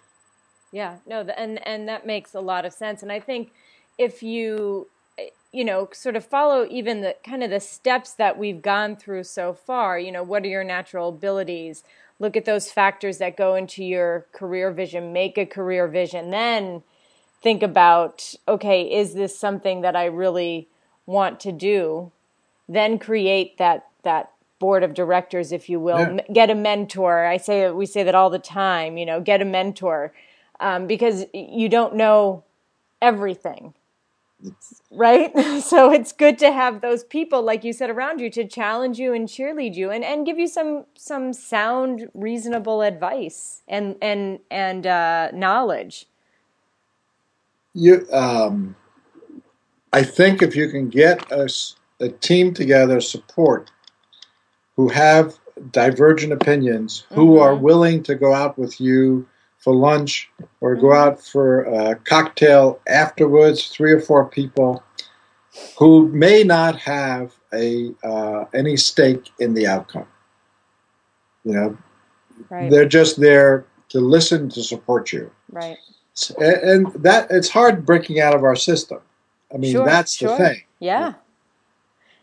Yeah, 0.71 0.95
no, 1.05 1.19
and 1.37 1.65
and 1.67 1.87
that 1.89 2.07
makes 2.07 2.33
a 2.33 2.39
lot 2.39 2.65
of 2.65 2.71
sense. 2.73 3.03
And 3.03 3.11
I 3.11 3.19
think 3.19 3.51
if 3.97 4.23
you 4.23 4.87
eh, 5.19 5.27
you 5.51 5.65
know 5.65 5.89
sort 5.91 6.15
of 6.15 6.25
follow 6.25 6.65
even 6.71 7.01
the 7.01 7.15
kind 7.25 7.43
of 7.43 7.49
the 7.49 7.59
steps 7.59 8.13
that 8.13 8.39
we've 8.39 8.61
gone 8.61 8.95
through 8.95 9.25
so 9.25 9.53
far, 9.53 9.99
you 9.99 10.13
know, 10.13 10.23
what 10.23 10.43
are 10.43 10.47
your 10.47 10.63
natural 10.63 11.09
abilities? 11.09 11.83
Look 12.23 12.37
at 12.37 12.45
those 12.45 12.71
factors 12.71 13.17
that 13.17 13.35
go 13.35 13.55
into 13.55 13.83
your 13.83 14.25
career 14.31 14.71
vision, 14.71 15.11
make 15.11 15.37
a 15.37 15.45
career 15.45 15.89
vision, 15.89 16.29
then 16.29 16.81
think 17.41 17.61
about 17.61 18.33
okay, 18.47 18.83
is 18.83 19.13
this 19.13 19.37
something 19.37 19.81
that 19.81 19.93
I 19.97 20.05
really 20.05 20.69
want 21.05 21.41
to 21.41 21.51
do? 21.51 22.13
Then 22.69 22.97
create 22.97 23.57
that 23.57 23.89
that 24.03 24.31
board 24.59 24.83
of 24.83 24.93
directors 24.93 25.51
if 25.51 25.67
you 25.67 25.77
will 25.77 25.99
yeah. 25.99 26.21
get 26.31 26.49
a 26.49 26.55
mentor 26.55 27.25
i 27.25 27.35
say 27.35 27.69
we 27.71 27.85
say 27.85 28.01
that 28.01 28.15
all 28.15 28.29
the 28.29 28.39
time 28.39 28.95
you 28.95 29.05
know 29.05 29.19
get 29.19 29.41
a 29.41 29.45
mentor 29.45 30.13
um, 30.61 30.87
because 30.87 31.25
you 31.33 31.67
don't 31.67 31.93
know 31.97 32.41
everything 33.01 33.73
right 34.91 35.31
so 35.61 35.91
it's 35.91 36.11
good 36.11 36.37
to 36.37 36.51
have 36.51 36.81
those 36.81 37.03
people 37.03 37.41
like 37.41 37.63
you 37.63 37.73
said 37.73 37.89
around 37.89 38.19
you 38.19 38.29
to 38.29 38.45
challenge 38.47 38.99
you 38.99 39.13
and 39.13 39.27
cheerlead 39.27 39.75
you 39.75 39.89
and, 39.89 40.03
and 40.03 40.25
give 40.25 40.37
you 40.37 40.47
some 40.47 40.85
some 40.95 41.33
sound 41.33 42.09
reasonable 42.13 42.81
advice 42.81 43.61
and 43.67 43.95
and 44.01 44.39
and 44.51 44.85
uh, 44.87 45.29
knowledge 45.33 46.05
you 47.73 48.05
um, 48.11 48.75
i 49.91 50.03
think 50.03 50.41
if 50.41 50.55
you 50.55 50.69
can 50.69 50.89
get 50.89 51.31
a, 51.31 51.47
a 51.99 52.09
team 52.09 52.53
together 52.53 52.99
support 52.99 53.71
who 54.75 54.89
have 54.89 55.39
divergent 55.71 56.33
opinions 56.33 57.05
who 57.11 57.33
mm-hmm. 57.33 57.41
are 57.41 57.55
willing 57.55 58.03
to 58.03 58.15
go 58.15 58.33
out 58.33 58.57
with 58.57 58.81
you 58.81 59.27
for 59.63 59.73
lunch 59.73 60.29
or 60.59 60.75
go 60.75 60.87
mm-hmm. 60.87 61.09
out 61.09 61.21
for 61.21 61.63
a 61.63 61.95
cocktail 61.95 62.81
afterwards, 62.85 63.69
three 63.69 63.93
or 63.93 64.01
four 64.01 64.25
people 64.25 64.83
who 65.79 66.09
may 66.09 66.43
not 66.43 66.75
have 66.75 67.33
a 67.53 67.93
uh, 68.03 68.45
any 68.53 68.75
stake 68.75 69.31
in 69.39 69.53
the 69.53 69.65
outcome. 69.65 70.07
You 71.45 71.53
know, 71.53 71.77
right. 72.49 72.69
they're 72.69 72.87
just 72.87 73.21
there 73.21 73.65
to 73.89 73.99
listen 73.99 74.49
to 74.49 74.63
support 74.63 75.13
you. 75.13 75.31
Right. 75.49 75.77
And 76.39 76.87
that 76.95 77.27
it's 77.29 77.49
hard 77.49 77.85
breaking 77.85 78.19
out 78.19 78.35
of 78.35 78.43
our 78.43 78.55
system. 78.55 78.99
I 79.53 79.57
mean, 79.57 79.71
sure, 79.71 79.85
that's 79.85 80.15
sure. 80.15 80.29
the 80.29 80.37
thing. 80.37 80.61
Yeah. 80.79 81.13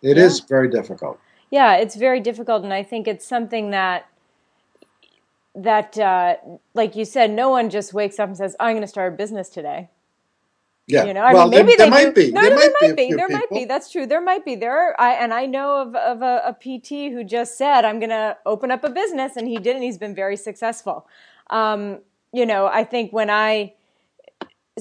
It 0.02 0.16
yeah. 0.16 0.24
is 0.24 0.40
very 0.40 0.68
difficult. 0.68 1.18
Yeah, 1.50 1.76
it's 1.76 1.96
very 1.96 2.20
difficult, 2.20 2.62
and 2.62 2.72
I 2.72 2.84
think 2.84 3.08
it's 3.08 3.26
something 3.26 3.70
that 3.70 4.06
that, 5.54 5.98
uh, 5.98 6.36
like 6.74 6.96
you 6.96 7.04
said, 7.04 7.30
no 7.30 7.50
one 7.50 7.70
just 7.70 7.92
wakes 7.92 8.18
up 8.18 8.28
and 8.28 8.36
says, 8.36 8.56
"I'm 8.60 8.72
going 8.72 8.82
to 8.82 8.88
start 8.88 9.12
a 9.12 9.16
business 9.16 9.48
today." 9.48 9.88
Yeah. 10.86 11.04
You 11.04 11.14
know, 11.14 11.22
I 11.22 11.32
mean, 11.32 11.50
maybe 11.50 11.74
there, 11.76 11.88
there. 11.88 11.90
Might 11.90 12.14
be. 12.14 12.32
No, 12.32 12.40
there 12.40 12.50
no, 12.50 12.56
might 12.56 12.62
there 12.80 12.88
might 12.88 12.96
be. 12.96 13.08
be 13.08 13.14
there 13.14 13.28
people. 13.28 13.40
might 13.40 13.60
be. 13.60 13.64
That's 13.64 13.90
true. 13.90 14.06
There 14.06 14.20
might 14.20 14.44
be. 14.44 14.56
There 14.56 14.76
are, 14.76 15.00
I, 15.00 15.12
and 15.12 15.32
I 15.32 15.46
know 15.46 15.82
of, 15.82 15.94
of 15.94 16.22
a, 16.22 16.42
a 16.46 16.52
PT 16.52 17.12
who 17.12 17.22
just 17.22 17.56
said, 17.56 17.84
"I'm 17.84 18.00
going 18.00 18.10
to 18.10 18.36
open 18.44 18.70
up 18.70 18.82
a 18.84 18.90
business," 18.90 19.36
and 19.36 19.46
he 19.46 19.56
did, 19.58 19.76
and 19.76 19.84
he's 19.84 19.98
been 19.98 20.14
very 20.14 20.36
successful. 20.36 21.06
Um, 21.48 22.00
you 22.32 22.44
know, 22.46 22.66
I 22.66 22.84
think 22.84 23.12
when 23.12 23.30
I 23.30 23.74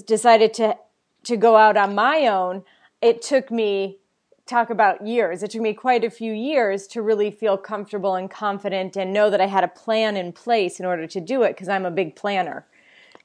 decided 0.06 0.54
to 0.56 0.78
to 1.24 1.38
go 1.38 1.58
out 1.58 1.78
on 1.78 1.96
my 1.96 2.28
own, 2.28 2.64
it 3.02 3.22
took 3.22 3.52
me 3.52 3.98
talk 4.50 4.70
about 4.70 5.06
years. 5.06 5.44
It 5.44 5.52
took 5.52 5.62
me 5.62 5.74
quite 5.74 6.04
a 6.04 6.10
few 6.10 6.34
years 6.34 6.88
to 6.88 7.02
really 7.02 7.32
feel 7.32 7.58
comfortable 7.58 8.16
and 8.16 8.30
confident 8.30 8.98
and 8.98 9.14
know 9.14 9.30
that 9.30 9.40
I 9.42 9.46
had 9.48 9.64
a 9.64 9.68
plan 9.70 10.18
in 10.18 10.32
place 10.34 10.80
in 10.80 10.86
order 10.86 11.08
to 11.08 11.22
do 11.22 11.44
it 11.44 11.50
because 11.56 11.70
I'm 11.70 11.86
a 11.86 11.92
big 11.92 12.16
planner. 12.16 12.66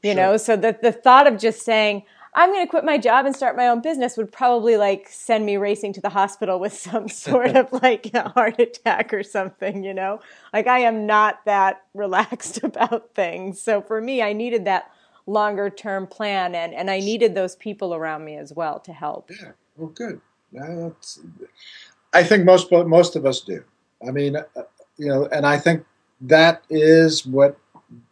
you 0.02 0.12
Sure. 0.12 0.22
know 0.22 0.36
so 0.36 0.56
that 0.56 0.82
the 0.82 0.92
thought 0.92 1.26
of 1.26 1.38
just 1.38 1.62
saying 1.62 2.02
i'm 2.34 2.50
going 2.52 2.66
to 2.66 2.70
quit 2.70 2.84
my 2.84 2.98
job 2.98 3.24
and 3.26 3.34
start 3.34 3.56
my 3.56 3.68
own 3.68 3.80
business 3.80 4.16
would 4.18 4.30
probably 4.32 4.76
like 4.76 5.08
send 5.08 5.46
me 5.46 5.56
racing 5.56 5.92
to 5.94 6.00
the 6.00 6.10
hospital 6.10 6.60
with 6.60 6.74
some 6.74 7.08
sort 7.26 7.52
of 7.56 7.72
like 7.72 8.10
a 8.14 8.28
heart 8.30 8.58
attack 8.60 9.14
or 9.14 9.22
something 9.22 9.82
you 9.84 9.94
know 9.94 10.20
like 10.52 10.66
i 10.66 10.80
am 10.80 11.06
not 11.06 11.42
that 11.46 11.84
relaxed 11.94 12.62
about 12.62 13.14
things 13.14 13.60
so 13.62 13.80
for 13.80 14.00
me 14.00 14.20
i 14.20 14.32
needed 14.34 14.64
that 14.66 14.90
longer 15.26 15.70
term 15.70 16.06
plan 16.06 16.54
and 16.54 16.74
and 16.74 16.90
i 16.90 16.98
needed 16.98 17.34
those 17.34 17.56
people 17.56 17.94
around 17.94 18.24
me 18.24 18.36
as 18.36 18.52
well 18.52 18.78
to 18.80 18.92
help 18.92 19.30
Yeah. 19.30 19.52
Well, 19.76 19.88
good. 19.88 20.20
That's, 20.54 21.20
I 22.14 22.22
think 22.22 22.44
most 22.44 22.70
most 22.70 23.16
of 23.16 23.26
us 23.26 23.40
do. 23.40 23.64
I 24.06 24.10
mean, 24.12 24.36
uh, 24.36 24.42
you 24.96 25.08
know, 25.08 25.26
and 25.32 25.46
I 25.46 25.58
think 25.58 25.84
that 26.22 26.62
is 26.70 27.26
what 27.26 27.58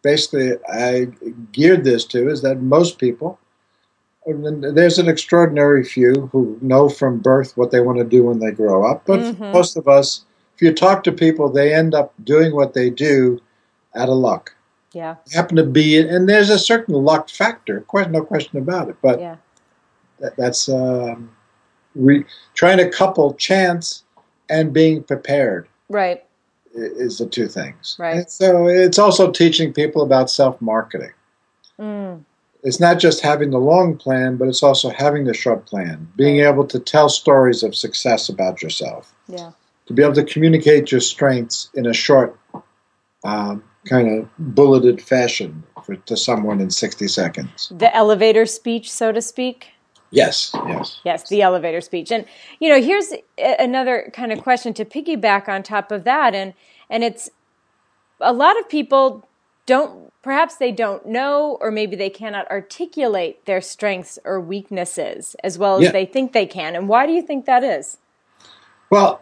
basically 0.02 0.52
I 0.72 1.06
geared 1.52 1.84
this 1.84 2.04
to 2.06 2.28
is 2.28 2.42
that 2.42 2.60
most 2.60 2.98
people. 2.98 3.38
There's 4.26 4.98
an 4.98 5.08
extraordinary 5.08 5.84
few 5.84 6.30
who 6.32 6.58
know 6.62 6.88
from 6.88 7.18
birth 7.18 7.56
what 7.56 7.72
they 7.72 7.80
want 7.80 7.98
to 7.98 8.04
do 8.04 8.24
when 8.24 8.38
they 8.38 8.52
grow 8.52 8.84
up, 8.86 9.04
but 9.06 9.20
Mhm. 9.20 9.52
most 9.52 9.76
of 9.76 9.88
us, 9.88 10.24
if 10.54 10.62
you 10.62 10.72
talk 10.72 11.02
to 11.04 11.12
people, 11.12 11.48
they 11.48 11.74
end 11.74 11.94
up 11.94 12.12
doing 12.22 12.54
what 12.54 12.74
they 12.74 12.90
do 12.90 13.40
out 13.96 14.08
of 14.08 14.16
luck. 14.16 14.54
yeah 14.92 15.16
Happen 15.32 15.56
to 15.56 15.64
be, 15.64 15.98
and 15.98 16.28
there's 16.28 16.50
a 16.50 16.58
certain 16.58 16.94
luck 16.94 17.30
factor, 17.30 17.84
no 18.10 18.22
question 18.22 18.58
about 18.58 18.88
it. 18.88 18.96
But 19.02 19.20
yeah 19.20 19.36
that, 20.20 20.36
that's 20.36 20.68
um, 20.68 21.30
re, 21.94 22.24
trying 22.54 22.78
to 22.78 22.88
couple 22.90 23.34
chance 23.34 24.02
and 24.48 24.72
being 24.72 25.02
prepared 25.02 25.68
right 25.88 26.24
is 26.74 27.18
the 27.18 27.26
two 27.26 27.48
things. 27.48 27.96
Right. 27.98 28.16
And 28.18 28.30
so 28.30 28.66
it's 28.66 28.98
also 28.98 29.30
teaching 29.30 29.72
people 29.74 30.02
about 30.02 30.30
self 30.30 30.60
marketing. 30.62 31.12
mm, 31.78 32.24
It's 32.62 32.80
not 32.80 32.98
just 32.98 33.20
having 33.20 33.50
the 33.50 33.58
long 33.58 33.96
plan, 33.98 34.36
but 34.38 34.48
it's 34.48 34.62
also 34.62 34.88
having 34.88 35.24
the 35.24 35.34
short 35.34 35.66
plan. 35.66 36.08
Being 36.16 36.38
Right. 36.40 36.48
able 36.48 36.66
to 36.68 36.78
tell 36.78 37.08
stories 37.10 37.62
of 37.62 37.74
success 37.74 38.28
about 38.30 38.62
yourself. 38.62 39.14
yeah 39.28 39.50
To 39.86 39.92
be 39.92 40.02
able 40.02 40.14
to 40.14 40.24
communicate 40.24 40.90
your 40.92 41.00
strengths 41.02 41.68
in 41.74 41.84
a 41.86 41.92
short, 41.92 42.38
um, 43.24 43.62
kind 43.84 44.08
of 44.18 44.28
bulleted 44.38 45.02
fashion 45.02 45.62
for, 45.84 45.96
to 45.96 46.16
someone 46.16 46.60
in 46.60 46.70
60 46.70 47.06
seconds. 47.08 47.70
the 47.76 47.94
elevator 47.94 48.46
speech 48.46 48.90
so 48.90 49.12
to 49.12 49.20
speak 49.20 49.72
Yes, 50.12 50.52
yes. 50.68 51.00
Yes, 51.04 51.28
the 51.28 51.42
elevator 51.42 51.80
speech. 51.80 52.12
And 52.12 52.26
you 52.60 52.68
know, 52.68 52.80
here's 52.80 53.12
another 53.38 54.10
kind 54.14 54.32
of 54.32 54.42
question 54.42 54.74
to 54.74 54.84
piggyback 54.84 55.48
on 55.48 55.62
top 55.64 55.90
of 55.90 56.04
that 56.04 56.34
and 56.34 56.54
and 56.90 57.02
it's 57.02 57.30
a 58.20 58.32
lot 58.32 58.58
of 58.60 58.68
people 58.68 59.26
don't 59.66 60.10
perhaps 60.22 60.56
they 60.56 60.70
don't 60.72 61.06
know 61.06 61.58
or 61.60 61.70
maybe 61.70 61.96
they 61.96 62.10
cannot 62.10 62.48
articulate 62.50 63.44
their 63.46 63.60
strengths 63.62 64.18
or 64.24 64.40
weaknesses 64.40 65.34
as 65.42 65.58
well 65.58 65.78
as 65.78 65.84
Yeah. 65.84 65.92
they 65.92 66.06
think 66.06 66.32
they 66.32 66.46
can. 66.46 66.76
And 66.76 66.88
why 66.88 67.06
do 67.06 67.12
you 67.12 67.22
think 67.22 67.46
that 67.46 67.64
is? 67.64 67.98
Well, 68.90 69.20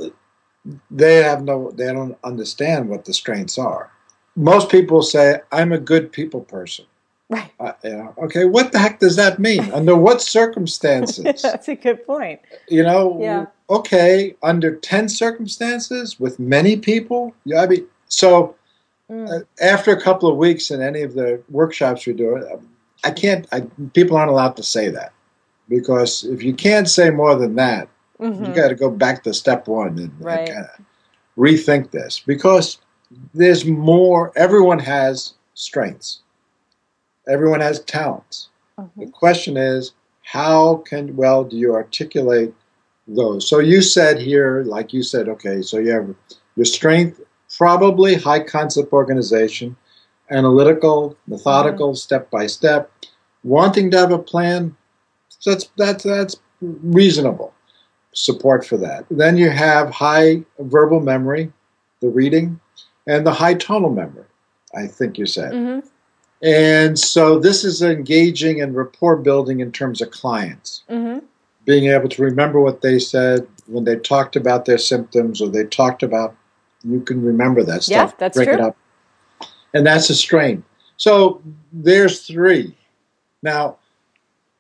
they 0.91 1.17
have 1.17 1.45
no, 1.45 1.71
they 1.73 1.87
don't 1.93 2.19
understand 2.25 2.89
what 2.89 3.05
the 3.05 3.15
strengths 3.15 3.59
are. 3.59 3.91
Most 4.37 4.71
people 4.71 5.03
say, 5.03 5.41
"I'm 5.53 5.73
a 5.73 5.79
good 5.79 6.13
people 6.13 6.43
person." 6.43 6.87
Right. 7.31 7.51
Uh, 7.59 7.73
you 7.83 7.91
know, 7.91 8.15
okay, 8.19 8.45
what 8.45 8.73
the 8.73 8.79
heck 8.79 8.99
does 9.01 9.17
that 9.17 9.39
mean? 9.39 9.61
Under 9.73 9.97
what 9.97 10.21
circumstances? 10.21 11.41
That's 11.43 11.69
a 11.69 11.77
good 11.77 12.07
point. 12.07 12.41
You 12.69 12.83
know, 12.83 13.19
Yeah. 13.21 13.47
okay, 13.71 14.37
under 14.43 14.77
ten 14.77 15.09
circumstances 15.09 16.21
with 16.21 16.39
many 16.39 16.77
people. 16.77 17.35
Yeah, 17.45 17.63
I 17.63 17.67
mean, 17.67 17.87
so 18.09 18.57
Mm, 19.11 19.29
uh, 19.29 19.45
after 19.61 19.91
a 19.91 20.01
couple 20.01 20.31
of 20.31 20.37
weeks 20.37 20.71
in 20.71 20.81
any 20.81 21.03
of 21.03 21.15
the 21.15 21.43
workshops 21.51 22.07
we 22.07 22.13
do, 22.13 22.37
um, 22.37 22.69
I 23.03 23.11
can't. 23.11 23.47
I, 23.51 23.63
people 23.93 24.17
aren't 24.17 24.31
allowed 24.31 24.57
to 24.57 24.63
say 24.63 24.89
that 24.91 25.13
because 25.69 26.25
if 26.25 26.43
you 26.43 26.55
can't 26.55 26.89
say 26.89 27.11
more 27.11 27.35
than 27.35 27.57
that, 27.57 27.89
you 28.21 28.27
mhm. 28.31 28.55
got 28.55 28.69
to 28.69 28.75
go 28.75 28.89
back 28.91 29.25
to 29.25 29.35
step 29.35 29.67
one 29.67 29.99
and, 29.99 30.13
Right. 30.21 30.49
kind 30.49 30.67
of 30.67 30.85
rethink 31.37 31.91
this 31.91 32.21
because 32.25 32.79
there's 33.35 33.65
more. 33.65 34.33
Everyone 34.37 34.79
has 34.79 35.35
strengths. 35.55 36.21
Everyone 37.29 37.61
has 37.61 37.81
talents. 37.81 38.49
The 38.97 39.07
Mhm. 39.07 39.13
question 39.13 39.57
is, 39.57 39.93
how 40.23 40.77
can 40.77 41.17
well 41.17 41.45
do 41.45 41.57
you 41.57 41.75
articulate 41.75 42.55
those? 43.07 43.47
So 43.47 43.59
you 43.59 43.83
said 43.83 44.19
here, 44.19 44.63
like 44.65 44.93
you 44.93 45.03
said, 45.03 45.29
okay, 45.29 45.63
so 45.63 45.79
you 45.79 45.91
have 45.91 46.15
your 46.57 46.65
strength, 46.65 47.21
probably 47.59 48.15
high 48.15 48.41
concept 48.41 48.93
organization, 48.93 49.77
analytical, 50.31 51.17
methodical, 51.27 51.95
step 51.95 52.31
by 52.31 52.47
step, 52.47 52.91
wanting 53.45 53.91
to 53.91 53.99
have 53.99 54.13
a 54.13 54.19
plan. 54.19 54.77
That's 55.45 55.69
that's 55.77 56.05
that's 56.05 56.37
reasonable 56.61 57.53
support 58.13 58.67
for 58.67 58.77
that. 58.77 59.05
Then 59.11 59.37
you 59.37 59.51
have 59.51 59.91
high 59.91 60.43
verbal 60.59 61.01
memory, 61.01 61.53
the 62.01 62.09
reading, 62.09 62.61
and 63.07 63.27
the 63.27 63.33
high 63.33 63.55
tonal 63.55 63.91
memory. 63.91 64.25
I 64.75 64.87
think 64.87 65.19
you 65.19 65.27
said. 65.27 65.53
Mhm. 65.53 65.85
And 66.43 66.99
so 66.99 67.39
this 67.39 67.65
is 67.65 67.83
engaging 67.83 68.61
and 68.63 68.75
rapport 68.75 69.17
building 69.17 69.61
in 69.61 69.73
terms 69.73 70.01
of 70.01 70.11
clients, 70.11 70.83
Mhm. 70.89 71.23
being 71.67 71.91
able 71.91 72.09
to 72.09 72.23
remember 72.23 72.61
what 72.61 72.81
they 72.81 72.99
said 72.99 73.47
when 73.67 73.85
they 73.85 73.97
talked 73.97 74.37
about 74.37 74.65
their 74.65 74.79
symptoms 74.79 75.41
or 75.41 75.49
they 75.49 75.65
talked 75.65 76.03
about, 76.03 76.35
you 76.83 77.01
can 77.01 77.23
remember 77.23 77.63
that 77.63 77.83
stuff. 77.83 78.11
Yeah, 78.11 78.17
that's 78.19 78.37
bring 78.37 78.49
it 78.49 78.61
up. 78.61 78.77
And 79.75 79.87
that's 79.87 80.09
a 80.11 80.15
strain. 80.15 80.65
So 80.97 81.43
there's 81.73 82.27
three. 82.27 82.77
Now, 83.43 83.77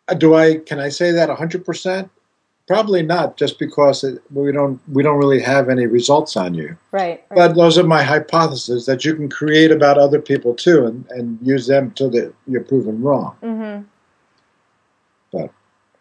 uh, 0.08 0.14
do 0.14 0.34
I, 0.34 0.58
can 0.58 0.78
I 0.78 0.90
say 0.90 1.10
that 1.12 1.28
100%? 1.30 2.10
Probably 2.70 3.02
not, 3.02 3.36
just 3.36 3.58
because 3.58 4.04
it, 4.04 4.22
we 4.32 4.52
don't 4.52 4.80
we 4.92 5.02
don't 5.02 5.18
really 5.18 5.40
have 5.40 5.68
any 5.68 5.86
results 5.86 6.36
on 6.36 6.54
you. 6.54 6.76
Right. 6.92 7.24
right. 7.28 7.36
But 7.36 7.56
those 7.56 7.76
are 7.76 7.82
my 7.82 8.04
hypotheses 8.04 8.86
that 8.86 9.04
you 9.04 9.16
can 9.16 9.28
create 9.28 9.72
about 9.72 9.98
other 9.98 10.20
people 10.20 10.54
too, 10.54 10.86
and, 10.86 11.04
and 11.10 11.36
use 11.42 11.66
them 11.66 11.90
till 11.90 12.14
you're 12.46 12.62
proven 12.62 13.02
wrong. 13.02 13.36
Mm-hmm. 13.42 13.82
But- 15.32 15.52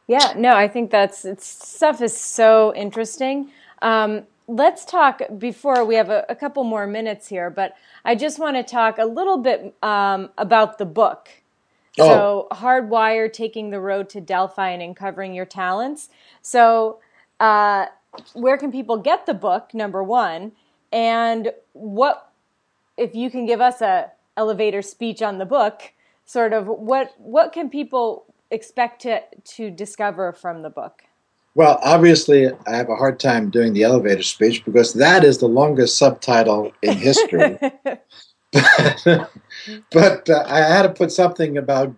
yeah, 0.06 0.34
no, 0.38 0.56
I 0.56 0.68
think 0.68 0.92
that's 0.92 1.26
it's, 1.26 1.48
stuff 1.48 2.04
is 2.04 2.16
so 2.16 2.72
interesting. 2.76 3.50
Um, 3.82 4.28
let's 4.48 4.86
talk 4.86 5.24
before 5.40 5.84
we 5.86 5.96
have 5.96 6.12
a, 6.12 6.24
a 6.30 6.36
couple 6.36 6.64
more 6.66 6.86
minutes 6.86 7.28
here, 7.28 7.50
but 7.50 7.74
I 8.06 8.14
just 8.14 8.38
want 8.38 8.58
to 8.58 8.64
talk 8.64 9.00
a 9.00 9.06
little 9.06 9.40
bit 9.40 9.76
um, 9.82 10.30
about 10.38 10.78
the 10.78 10.86
book. 10.86 11.30
So, 12.08 12.48
Hardwire 12.52 13.32
Taking 13.32 13.70
the 13.70 13.80
Road 13.80 14.10
to 14.10 14.22
Delphi 14.22 14.70
and 14.70 14.82
Uncovering 14.82 15.34
Your 15.34 15.46
Talents. 15.46 16.10
So, 16.42 17.00
uh, 17.40 17.88
where 18.34 18.58
can 18.58 18.72
people 18.72 18.98
get 18.98 19.26
the 19.26 19.34
book, 19.34 19.74
number 19.74 20.04
one? 20.04 20.54
And 20.92 21.52
what, 21.74 22.32
if 22.98 23.16
you 23.16 23.30
can 23.30 23.46
give 23.46 23.62
us 23.62 23.82
a 23.82 24.12
elevator 24.36 24.82
speech 24.82 25.22
on 25.22 25.38
the 25.38 25.46
book, 25.46 25.94
sort 26.26 26.54
of 26.54 26.68
what, 26.68 27.14
what 27.18 27.54
can 27.54 27.70
people 27.70 28.26
expect 28.52 29.02
to, 29.04 29.22
to 29.44 29.70
discover 29.70 30.32
from 30.34 30.62
the 30.62 30.70
book? 30.70 31.04
Well, 31.56 31.80
obviously, 31.84 32.48
I 32.68 32.76
have 32.76 32.90
a 32.90 32.96
hard 32.96 33.20
time 33.20 33.50
doing 33.50 33.74
the 33.74 33.84
elevator 33.84 34.24
speech 34.24 34.64
because 34.64 34.94
that 34.94 35.24
is 35.24 35.40
the 35.40 35.48
longest 35.48 35.98
subtitle 35.98 36.72
in 36.82 36.98
history. 36.98 37.60
but 39.92 40.30
uh, 40.30 40.44
I 40.48 40.60
had 40.60 40.84
to 40.84 40.90
put 40.90 41.12
something 41.12 41.58
about 41.58 41.94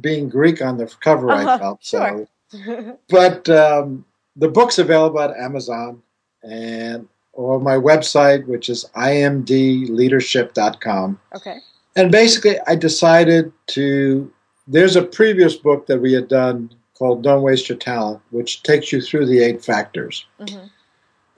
being 0.00 0.28
Greek 0.28 0.60
on 0.62 0.76
the 0.78 0.86
cover. 1.00 1.30
Uh-huh, 1.30 1.54
I 1.54 1.58
felt 1.58 1.84
sure. 1.84 2.26
so. 2.50 2.98
But 3.10 3.48
um, 3.50 4.04
the 4.36 4.48
book's 4.48 4.78
available 4.78 5.20
at 5.20 5.36
Amazon 5.36 6.02
and 6.42 7.06
or 7.32 7.60
my 7.60 7.76
website, 7.76 8.46
which 8.46 8.68
is 8.68 8.84
imdleadership.com. 8.96 11.20
okay. 11.36 11.58
And 11.96 12.12
basically, 12.12 12.58
I 12.66 12.74
decided 12.76 13.52
to. 13.68 14.30
There's 14.66 14.96
a 14.96 15.02
previous 15.02 15.56
book 15.56 15.86
that 15.86 16.00
we 16.00 16.12
had 16.12 16.28
done 16.28 16.70
called 16.94 17.22
Don't 17.22 17.42
Waste 17.42 17.68
Your 17.68 17.78
Talent, 17.78 18.20
which 18.30 18.62
takes 18.62 18.92
you 18.92 19.00
through 19.00 19.26
the 19.26 19.40
eight 19.40 19.64
factors. 19.64 20.26
hmm 20.38 20.66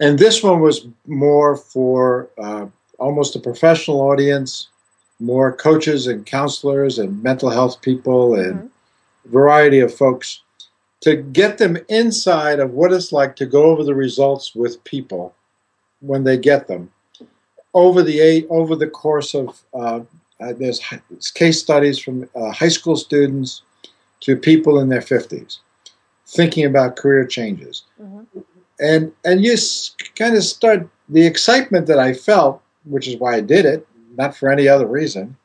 And 0.00 0.18
this 0.18 0.42
one 0.42 0.60
was 0.60 0.86
more 1.06 1.56
for 1.56 2.28
uh, 2.38 2.66
almost 3.00 3.36
a 3.36 3.40
professional 3.40 4.00
audience, 4.00 4.68
more 5.18 5.52
coaches 5.52 6.06
and 6.06 6.24
counselors 6.24 6.98
and 6.98 7.22
mental 7.22 7.50
health 7.50 7.80
people 7.82 8.34
and 8.34 8.70
variety 9.26 9.80
of 9.80 9.94
folks 9.94 10.42
to 11.00 11.16
get 11.16 11.58
them 11.58 11.78
inside 11.88 12.60
of 12.60 12.72
what 12.72 12.92
it's 12.92 13.12
like 13.12 13.36
to 13.36 13.46
go 13.46 13.64
over 13.64 13.84
the 13.84 13.94
results 13.94 14.54
with 14.54 14.82
people 14.84 15.34
when 16.00 16.24
they 16.24 16.36
get 16.36 16.68
them. 16.68 16.90
Over 17.74 18.02
the 18.02 18.20
eight 18.20 18.46
over 18.50 18.74
the 18.74 18.88
course 18.88 19.34
of 19.34 19.60
uh, 19.74 20.00
uh, 20.40 20.52
there's 20.54 20.80
case 21.34 21.60
studies 21.60 21.98
from 21.98 22.28
uh, 22.34 22.50
high 22.50 22.68
school 22.68 22.96
students 22.96 23.62
to 24.20 24.36
people 24.36 24.80
in 24.80 24.88
their 24.88 25.00
50s 25.00 25.58
thinking 26.26 26.64
about 26.64 26.96
career 26.96 27.26
changes. 27.26 27.84
Hmm 28.00 28.22
and 28.80 29.12
and 29.24 29.44
you 29.44 29.56
kind 30.16 30.34
of 30.34 30.42
start 30.42 30.88
the 31.08 31.26
excitement 31.26 31.86
that 31.86 31.98
I 31.98 32.14
felt, 32.14 32.62
which 32.84 33.08
is 33.08 33.16
why 33.16 33.36
I 33.36 33.40
did 33.40 33.64
it, 33.64 33.86
not 34.16 34.36
for 34.36 34.50
any 34.50 34.68
other 34.68 34.86
reason, 34.86 35.36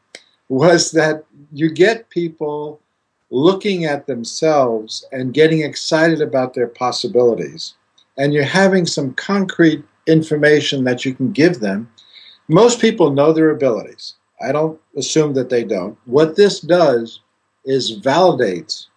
was 0.49 0.91
that 0.91 1.23
you 1.51 1.69
get 1.69 2.09
people 2.09 2.79
looking 3.31 3.85
at 3.85 4.07
themselves 4.07 5.05
and 5.11 5.33
getting 5.33 5.61
excited 5.61 6.21
about 6.21 6.53
their 6.53 6.67
possibilities, 6.67 7.73
and 8.17 8.33
you're 8.33 8.43
having 8.43 8.85
some 8.85 9.13
concrete 9.13 9.83
information 10.07 10.83
that 10.83 11.03
you 11.03 11.13
can 11.13 11.31
give 11.31 11.59
them. 11.59 11.89
Most 12.47 12.79
people 12.79 13.11
know 13.11 13.33
their 13.33 13.49
abilities. 13.49 14.15
I 14.41 14.51
don't 14.51 14.79
assume 14.95 15.33
that 15.33 15.49
they 15.49 15.63
don't. 15.63 15.97
What 16.05 16.35
this 16.35 16.59
does 16.59 17.21
is 17.65 17.99
validates 17.99 18.87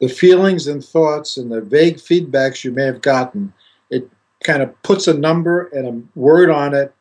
the 0.00 0.08
feelings 0.08 0.66
and 0.66 0.82
thoughts 0.82 1.36
and 1.36 1.52
the 1.52 1.60
vague 1.60 1.96
feedbacks 1.96 2.64
you 2.64 2.72
may 2.72 2.84
have 2.84 3.02
gotten. 3.02 3.52
It 3.90 4.08
kind 4.44 4.62
of 4.62 4.82
puts 4.82 5.06
a 5.06 5.14
number 5.14 5.66
and 5.68 5.86
a 5.86 6.18
word 6.18 6.50
on 6.50 6.74
it 6.74 6.94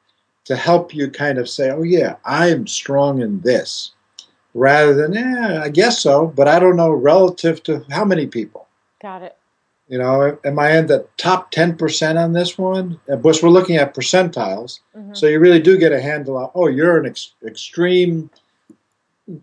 to 0.46 0.56
help 0.56 0.94
you 0.94 1.10
kind 1.10 1.38
of 1.38 1.50
say, 1.50 1.70
oh, 1.70 1.84
yeah, 1.84 2.16
I 2.26 2.48
am 2.48 2.68
strong 2.68 3.22
in 3.22 3.42
this, 3.42 3.92
rather 4.54 4.94
than, 4.94 5.14
yeah, 5.14 5.62
I 5.64 5.70
guess 5.70 6.00
so, 6.02 6.28
but 6.28 6.48
I 6.48 6.60
don't 6.60 6.76
know 6.76 6.92
relative 6.92 7.62
to 7.64 7.86
how 7.92 8.04
many 8.04 8.26
people. 8.26 8.68
Got 9.02 9.22
it. 9.22 9.38
You 9.88 9.98
know, 9.98 10.38
am 10.44 10.60
I 10.60 10.78
in 10.78 10.88
the 10.88 11.08
top 11.18 11.52
10% 11.52 12.24
on 12.24 12.34
this 12.34 12.58
one? 12.58 13.00
Of 13.08 13.24
course, 13.24 13.42
we're 13.42 13.50
looking 13.50 13.78
at 13.78 13.96
percentiles. 13.96 14.82
Mm-hmm. 14.96 15.16
So 15.16 15.26
you 15.26 15.40
really 15.40 15.60
do 15.60 15.80
get 15.80 15.92
a 15.92 16.02
handle 16.02 16.38
on, 16.38 16.52
oh, 16.54 16.68
you're 16.68 17.00
an 17.00 17.08
ex- 17.08 17.34
extreme 17.46 18.30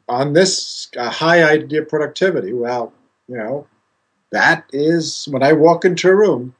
on 0.08 0.32
this 0.32 0.88
uh, 0.96 1.10
high 1.10 1.42
idea 1.42 1.82
productivity. 1.82 2.52
Well, 2.52 2.92
you 3.28 3.36
know, 3.36 3.66
that 4.30 4.64
is 4.72 5.26
when 5.30 5.42
I 5.42 5.52
walk 5.52 5.84
into 5.84 6.08
a 6.08 6.14
room, 6.14 6.54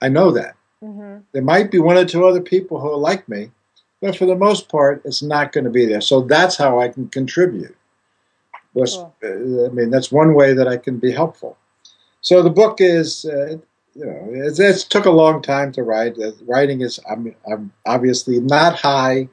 I 0.00 0.08
know 0.08 0.30
that. 0.32 0.54
Mm-hmm. 0.82 1.18
There 1.32 1.42
might 1.42 1.70
be 1.70 1.78
one 1.78 1.96
or 1.96 2.04
two 2.04 2.26
other 2.26 2.40
people 2.40 2.80
who 2.80 2.90
are 2.90 2.98
like 2.98 3.28
me, 3.28 3.50
but 4.00 4.16
for 4.16 4.26
the 4.26 4.36
most 4.36 4.68
part, 4.68 5.02
it's 5.04 5.22
not 5.22 5.52
going 5.52 5.64
to 5.64 5.70
be 5.70 5.86
there. 5.86 6.00
So 6.00 6.20
that's 6.20 6.56
how 6.56 6.80
I 6.80 6.88
can 6.88 7.08
contribute. 7.08 7.74
Cool. 8.74 9.14
Uh, 9.24 9.66
I 9.66 9.70
mean, 9.70 9.90
that's 9.90 10.12
one 10.12 10.34
way 10.34 10.54
that 10.54 10.68
I 10.68 10.76
can 10.76 10.98
be 10.98 11.10
helpful. 11.10 11.56
So 12.20 12.42
the 12.42 12.50
book 12.50 12.80
is, 12.80 13.24
uh, 13.24 13.56
you 13.94 14.04
know, 14.04 14.28
it 14.30 14.86
took 14.90 15.06
a 15.06 15.10
long 15.10 15.42
time 15.42 15.72
to 15.72 15.82
write. 15.82 16.18
Uh, 16.18 16.32
writing 16.46 16.82
is, 16.82 17.00
I'm, 17.10 17.34
I'm 17.50 17.72
obviously 17.86 18.40
not 18.40 18.78
high. 18.78 19.28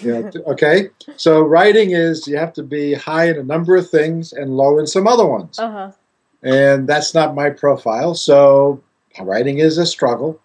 You 0.00 0.12
know, 0.12 0.30
okay, 0.46 0.90
so 1.16 1.42
writing 1.42 1.90
is 1.90 2.26
you 2.28 2.36
have 2.36 2.52
to 2.54 2.62
be 2.62 2.94
high 2.94 3.28
in 3.28 3.36
a 3.36 3.42
number 3.42 3.76
of 3.76 3.90
things 3.90 4.32
and 4.32 4.56
low 4.56 4.78
in 4.78 4.86
some 4.86 5.08
other 5.08 5.26
ones, 5.26 5.58
uh-huh. 5.58 5.90
and 6.42 6.88
that's 6.88 7.14
not 7.14 7.34
my 7.34 7.50
profile. 7.50 8.14
So 8.14 8.80
writing 9.20 9.58
is 9.58 9.78
a 9.78 9.86
struggle, 9.86 10.40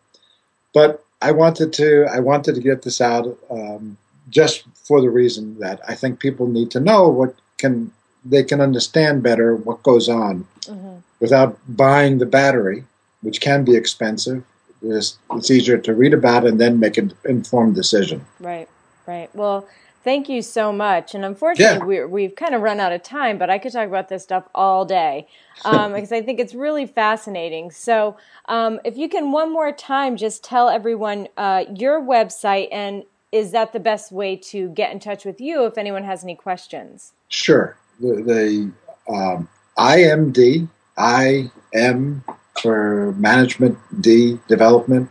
but 0.73 1.03
I 1.21 1.31
wanted 1.31 1.73
to 1.73 2.05
I 2.11 2.19
wanted 2.19 2.55
to 2.55 2.61
get 2.61 2.81
this 2.81 3.01
out 3.01 3.37
um, 3.49 3.97
just 4.29 4.63
for 4.75 5.01
the 5.01 5.09
reason 5.09 5.59
that 5.59 5.79
I 5.87 5.95
think 5.95 6.19
people 6.19 6.47
need 6.47 6.71
to 6.71 6.79
know 6.79 7.07
what 7.07 7.35
can 7.57 7.91
they 8.23 8.43
can 8.43 8.61
understand 8.61 9.23
better 9.23 9.55
what 9.55 9.83
goes 9.83 10.07
on 10.09 10.47
mm-hmm. 10.61 10.97
without 11.19 11.57
buying 11.67 12.17
the 12.17 12.25
battery, 12.25 12.83
which 13.21 13.41
can 13.41 13.63
be 13.63 13.75
expensive. 13.75 14.43
It's, 14.83 15.17
it's 15.33 15.51
easier 15.51 15.77
to 15.77 15.93
read 15.93 16.13
about 16.13 16.45
and 16.45 16.59
then 16.59 16.79
make 16.79 16.97
an 16.97 17.13
informed 17.25 17.75
decision. 17.75 18.25
Right, 18.39 18.67
right. 19.05 19.29
Well, 19.35 19.67
thank 20.03 20.29
you 20.29 20.41
so 20.41 20.71
much. 20.71 21.15
And 21.15 21.23
unfortunately, 21.23 21.97
yeah. 21.97 22.05
we 22.05 22.23
have 22.23 22.35
kind 22.35 22.55
of 22.55 22.61
run 22.61 22.79
out 22.79 22.91
of 22.91 23.03
time, 23.03 23.37
but 23.37 23.49
I 23.49 23.57
could 23.57 23.71
talk 23.71 23.87
about 23.87 24.09
this 24.09 24.23
stuff 24.23 24.45
all 24.53 24.85
day 24.85 25.27
um, 25.65 25.93
because 25.93 26.11
I 26.11 26.21
think 26.21 26.39
it's 26.39 26.53
really 26.53 26.85
fascinating. 26.85 27.71
So, 27.71 28.17
um, 28.47 28.79
if 28.85 28.97
you 28.97 29.09
can 29.09 29.31
one 29.31 29.51
more 29.51 29.71
time 29.71 30.17
just 30.17 30.43
tell 30.43 30.69
everyone 30.69 31.27
uh, 31.37 31.65
your 31.75 32.01
website 32.01 32.67
and 32.71 33.03
is 33.31 33.51
that 33.51 33.71
the 33.71 33.79
best 33.79 34.11
way 34.11 34.35
to 34.35 34.67
get 34.69 34.91
in 34.91 34.99
touch 34.99 35.23
with 35.23 35.39
you 35.39 35.65
if 35.65 35.77
anyone 35.77 36.03
has 36.03 36.23
any 36.23 36.35
questions? 36.35 37.13
Sure 37.29 37.77
the, 38.01 38.71
the 39.07 39.13
um, 39.13 39.47
IMD, 39.77 40.67
IM 40.97 42.23
for 42.61 43.13
management, 43.13 43.77
D 44.01 44.39
development, 44.47 45.09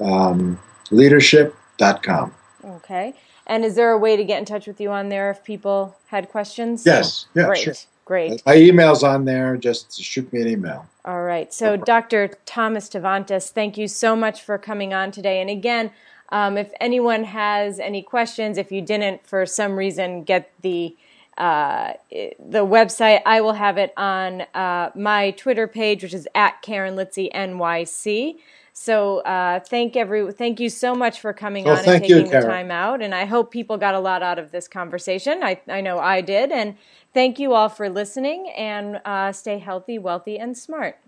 um, 0.00 0.58
leadership.com. 0.90 2.34
Okay. 2.64 3.14
And 3.46 3.64
is 3.64 3.74
there 3.74 3.90
a 3.90 3.98
way 3.98 4.16
to 4.16 4.24
get 4.24 4.38
in 4.38 4.44
touch 4.44 4.66
with 4.66 4.80
you 4.80 4.90
on 4.90 5.08
there 5.08 5.30
if 5.30 5.42
people 5.44 5.96
had 6.08 6.28
questions? 6.28 6.84
Yes. 6.86 7.26
Yeah, 7.34 7.46
Great. 7.46 7.62
Sure. 7.62 7.74
Great. 8.04 8.44
My 8.44 8.56
email's 8.56 9.04
on 9.04 9.24
there. 9.24 9.56
Just 9.56 10.00
shoot 10.00 10.32
me 10.32 10.42
an 10.42 10.48
email. 10.48 10.86
All 11.04 11.22
right. 11.22 11.52
So, 11.54 11.76
Dr. 11.76 12.30
Thomas 12.46 12.88
Tavantzis, 12.88 13.50
thank 13.50 13.78
you 13.78 13.86
so 13.86 14.16
much 14.16 14.42
for 14.42 14.58
coming 14.58 14.92
on 14.92 15.12
today. 15.12 15.40
And 15.40 15.48
again, 15.48 15.92
um, 16.30 16.58
if 16.58 16.72
anyone 16.80 17.24
has 17.24 17.78
any 17.78 18.02
questions, 18.02 18.58
if 18.58 18.72
you 18.72 18.82
didn't 18.82 19.26
for 19.26 19.46
some 19.46 19.76
reason 19.76 20.24
get 20.24 20.50
the 20.62 20.96
uh, 21.38 21.94
the 22.10 22.64
website. 22.64 23.22
I 23.24 23.40
will 23.40 23.54
have 23.54 23.78
it 23.78 23.92
on 23.96 24.42
uh, 24.54 24.90
my 24.94 25.30
Twitter 25.32 25.66
page, 25.66 26.02
which 26.02 26.14
is 26.14 26.28
at 26.34 26.60
Karen 26.62 26.94
Litzy 26.94 27.32
NYC. 27.32 28.36
So 28.82 29.18
uh, 29.20 29.60
thank 29.60 29.94
every 29.94 30.32
thank 30.32 30.58
you 30.58 30.68
so 30.68 30.92
much 30.92 31.20
for 31.20 31.32
coming 31.32 31.66
well, 31.66 31.76
on 31.76 31.84
and 31.84 32.02
taking 32.02 32.26
you, 32.26 32.32
the 32.32 32.40
time 32.40 32.72
out. 32.72 33.00
And 33.00 33.14
I 33.14 33.26
hope 33.26 33.52
people 33.52 33.78
got 33.78 33.94
a 33.94 34.00
lot 34.00 34.24
out 34.24 34.40
of 34.40 34.50
this 34.50 34.66
conversation. 34.66 35.44
I, 35.44 35.60
I 35.68 35.80
know 35.82 36.00
I 36.00 36.20
did. 36.20 36.50
And 36.50 36.74
thank 37.14 37.38
you 37.38 37.54
all 37.54 37.68
for 37.68 37.88
listening 37.88 38.50
and 38.50 39.00
uh, 39.04 39.30
stay 39.30 39.58
healthy, 39.58 40.00
wealthy, 40.00 40.36
and 40.36 40.58
smart. 40.58 40.98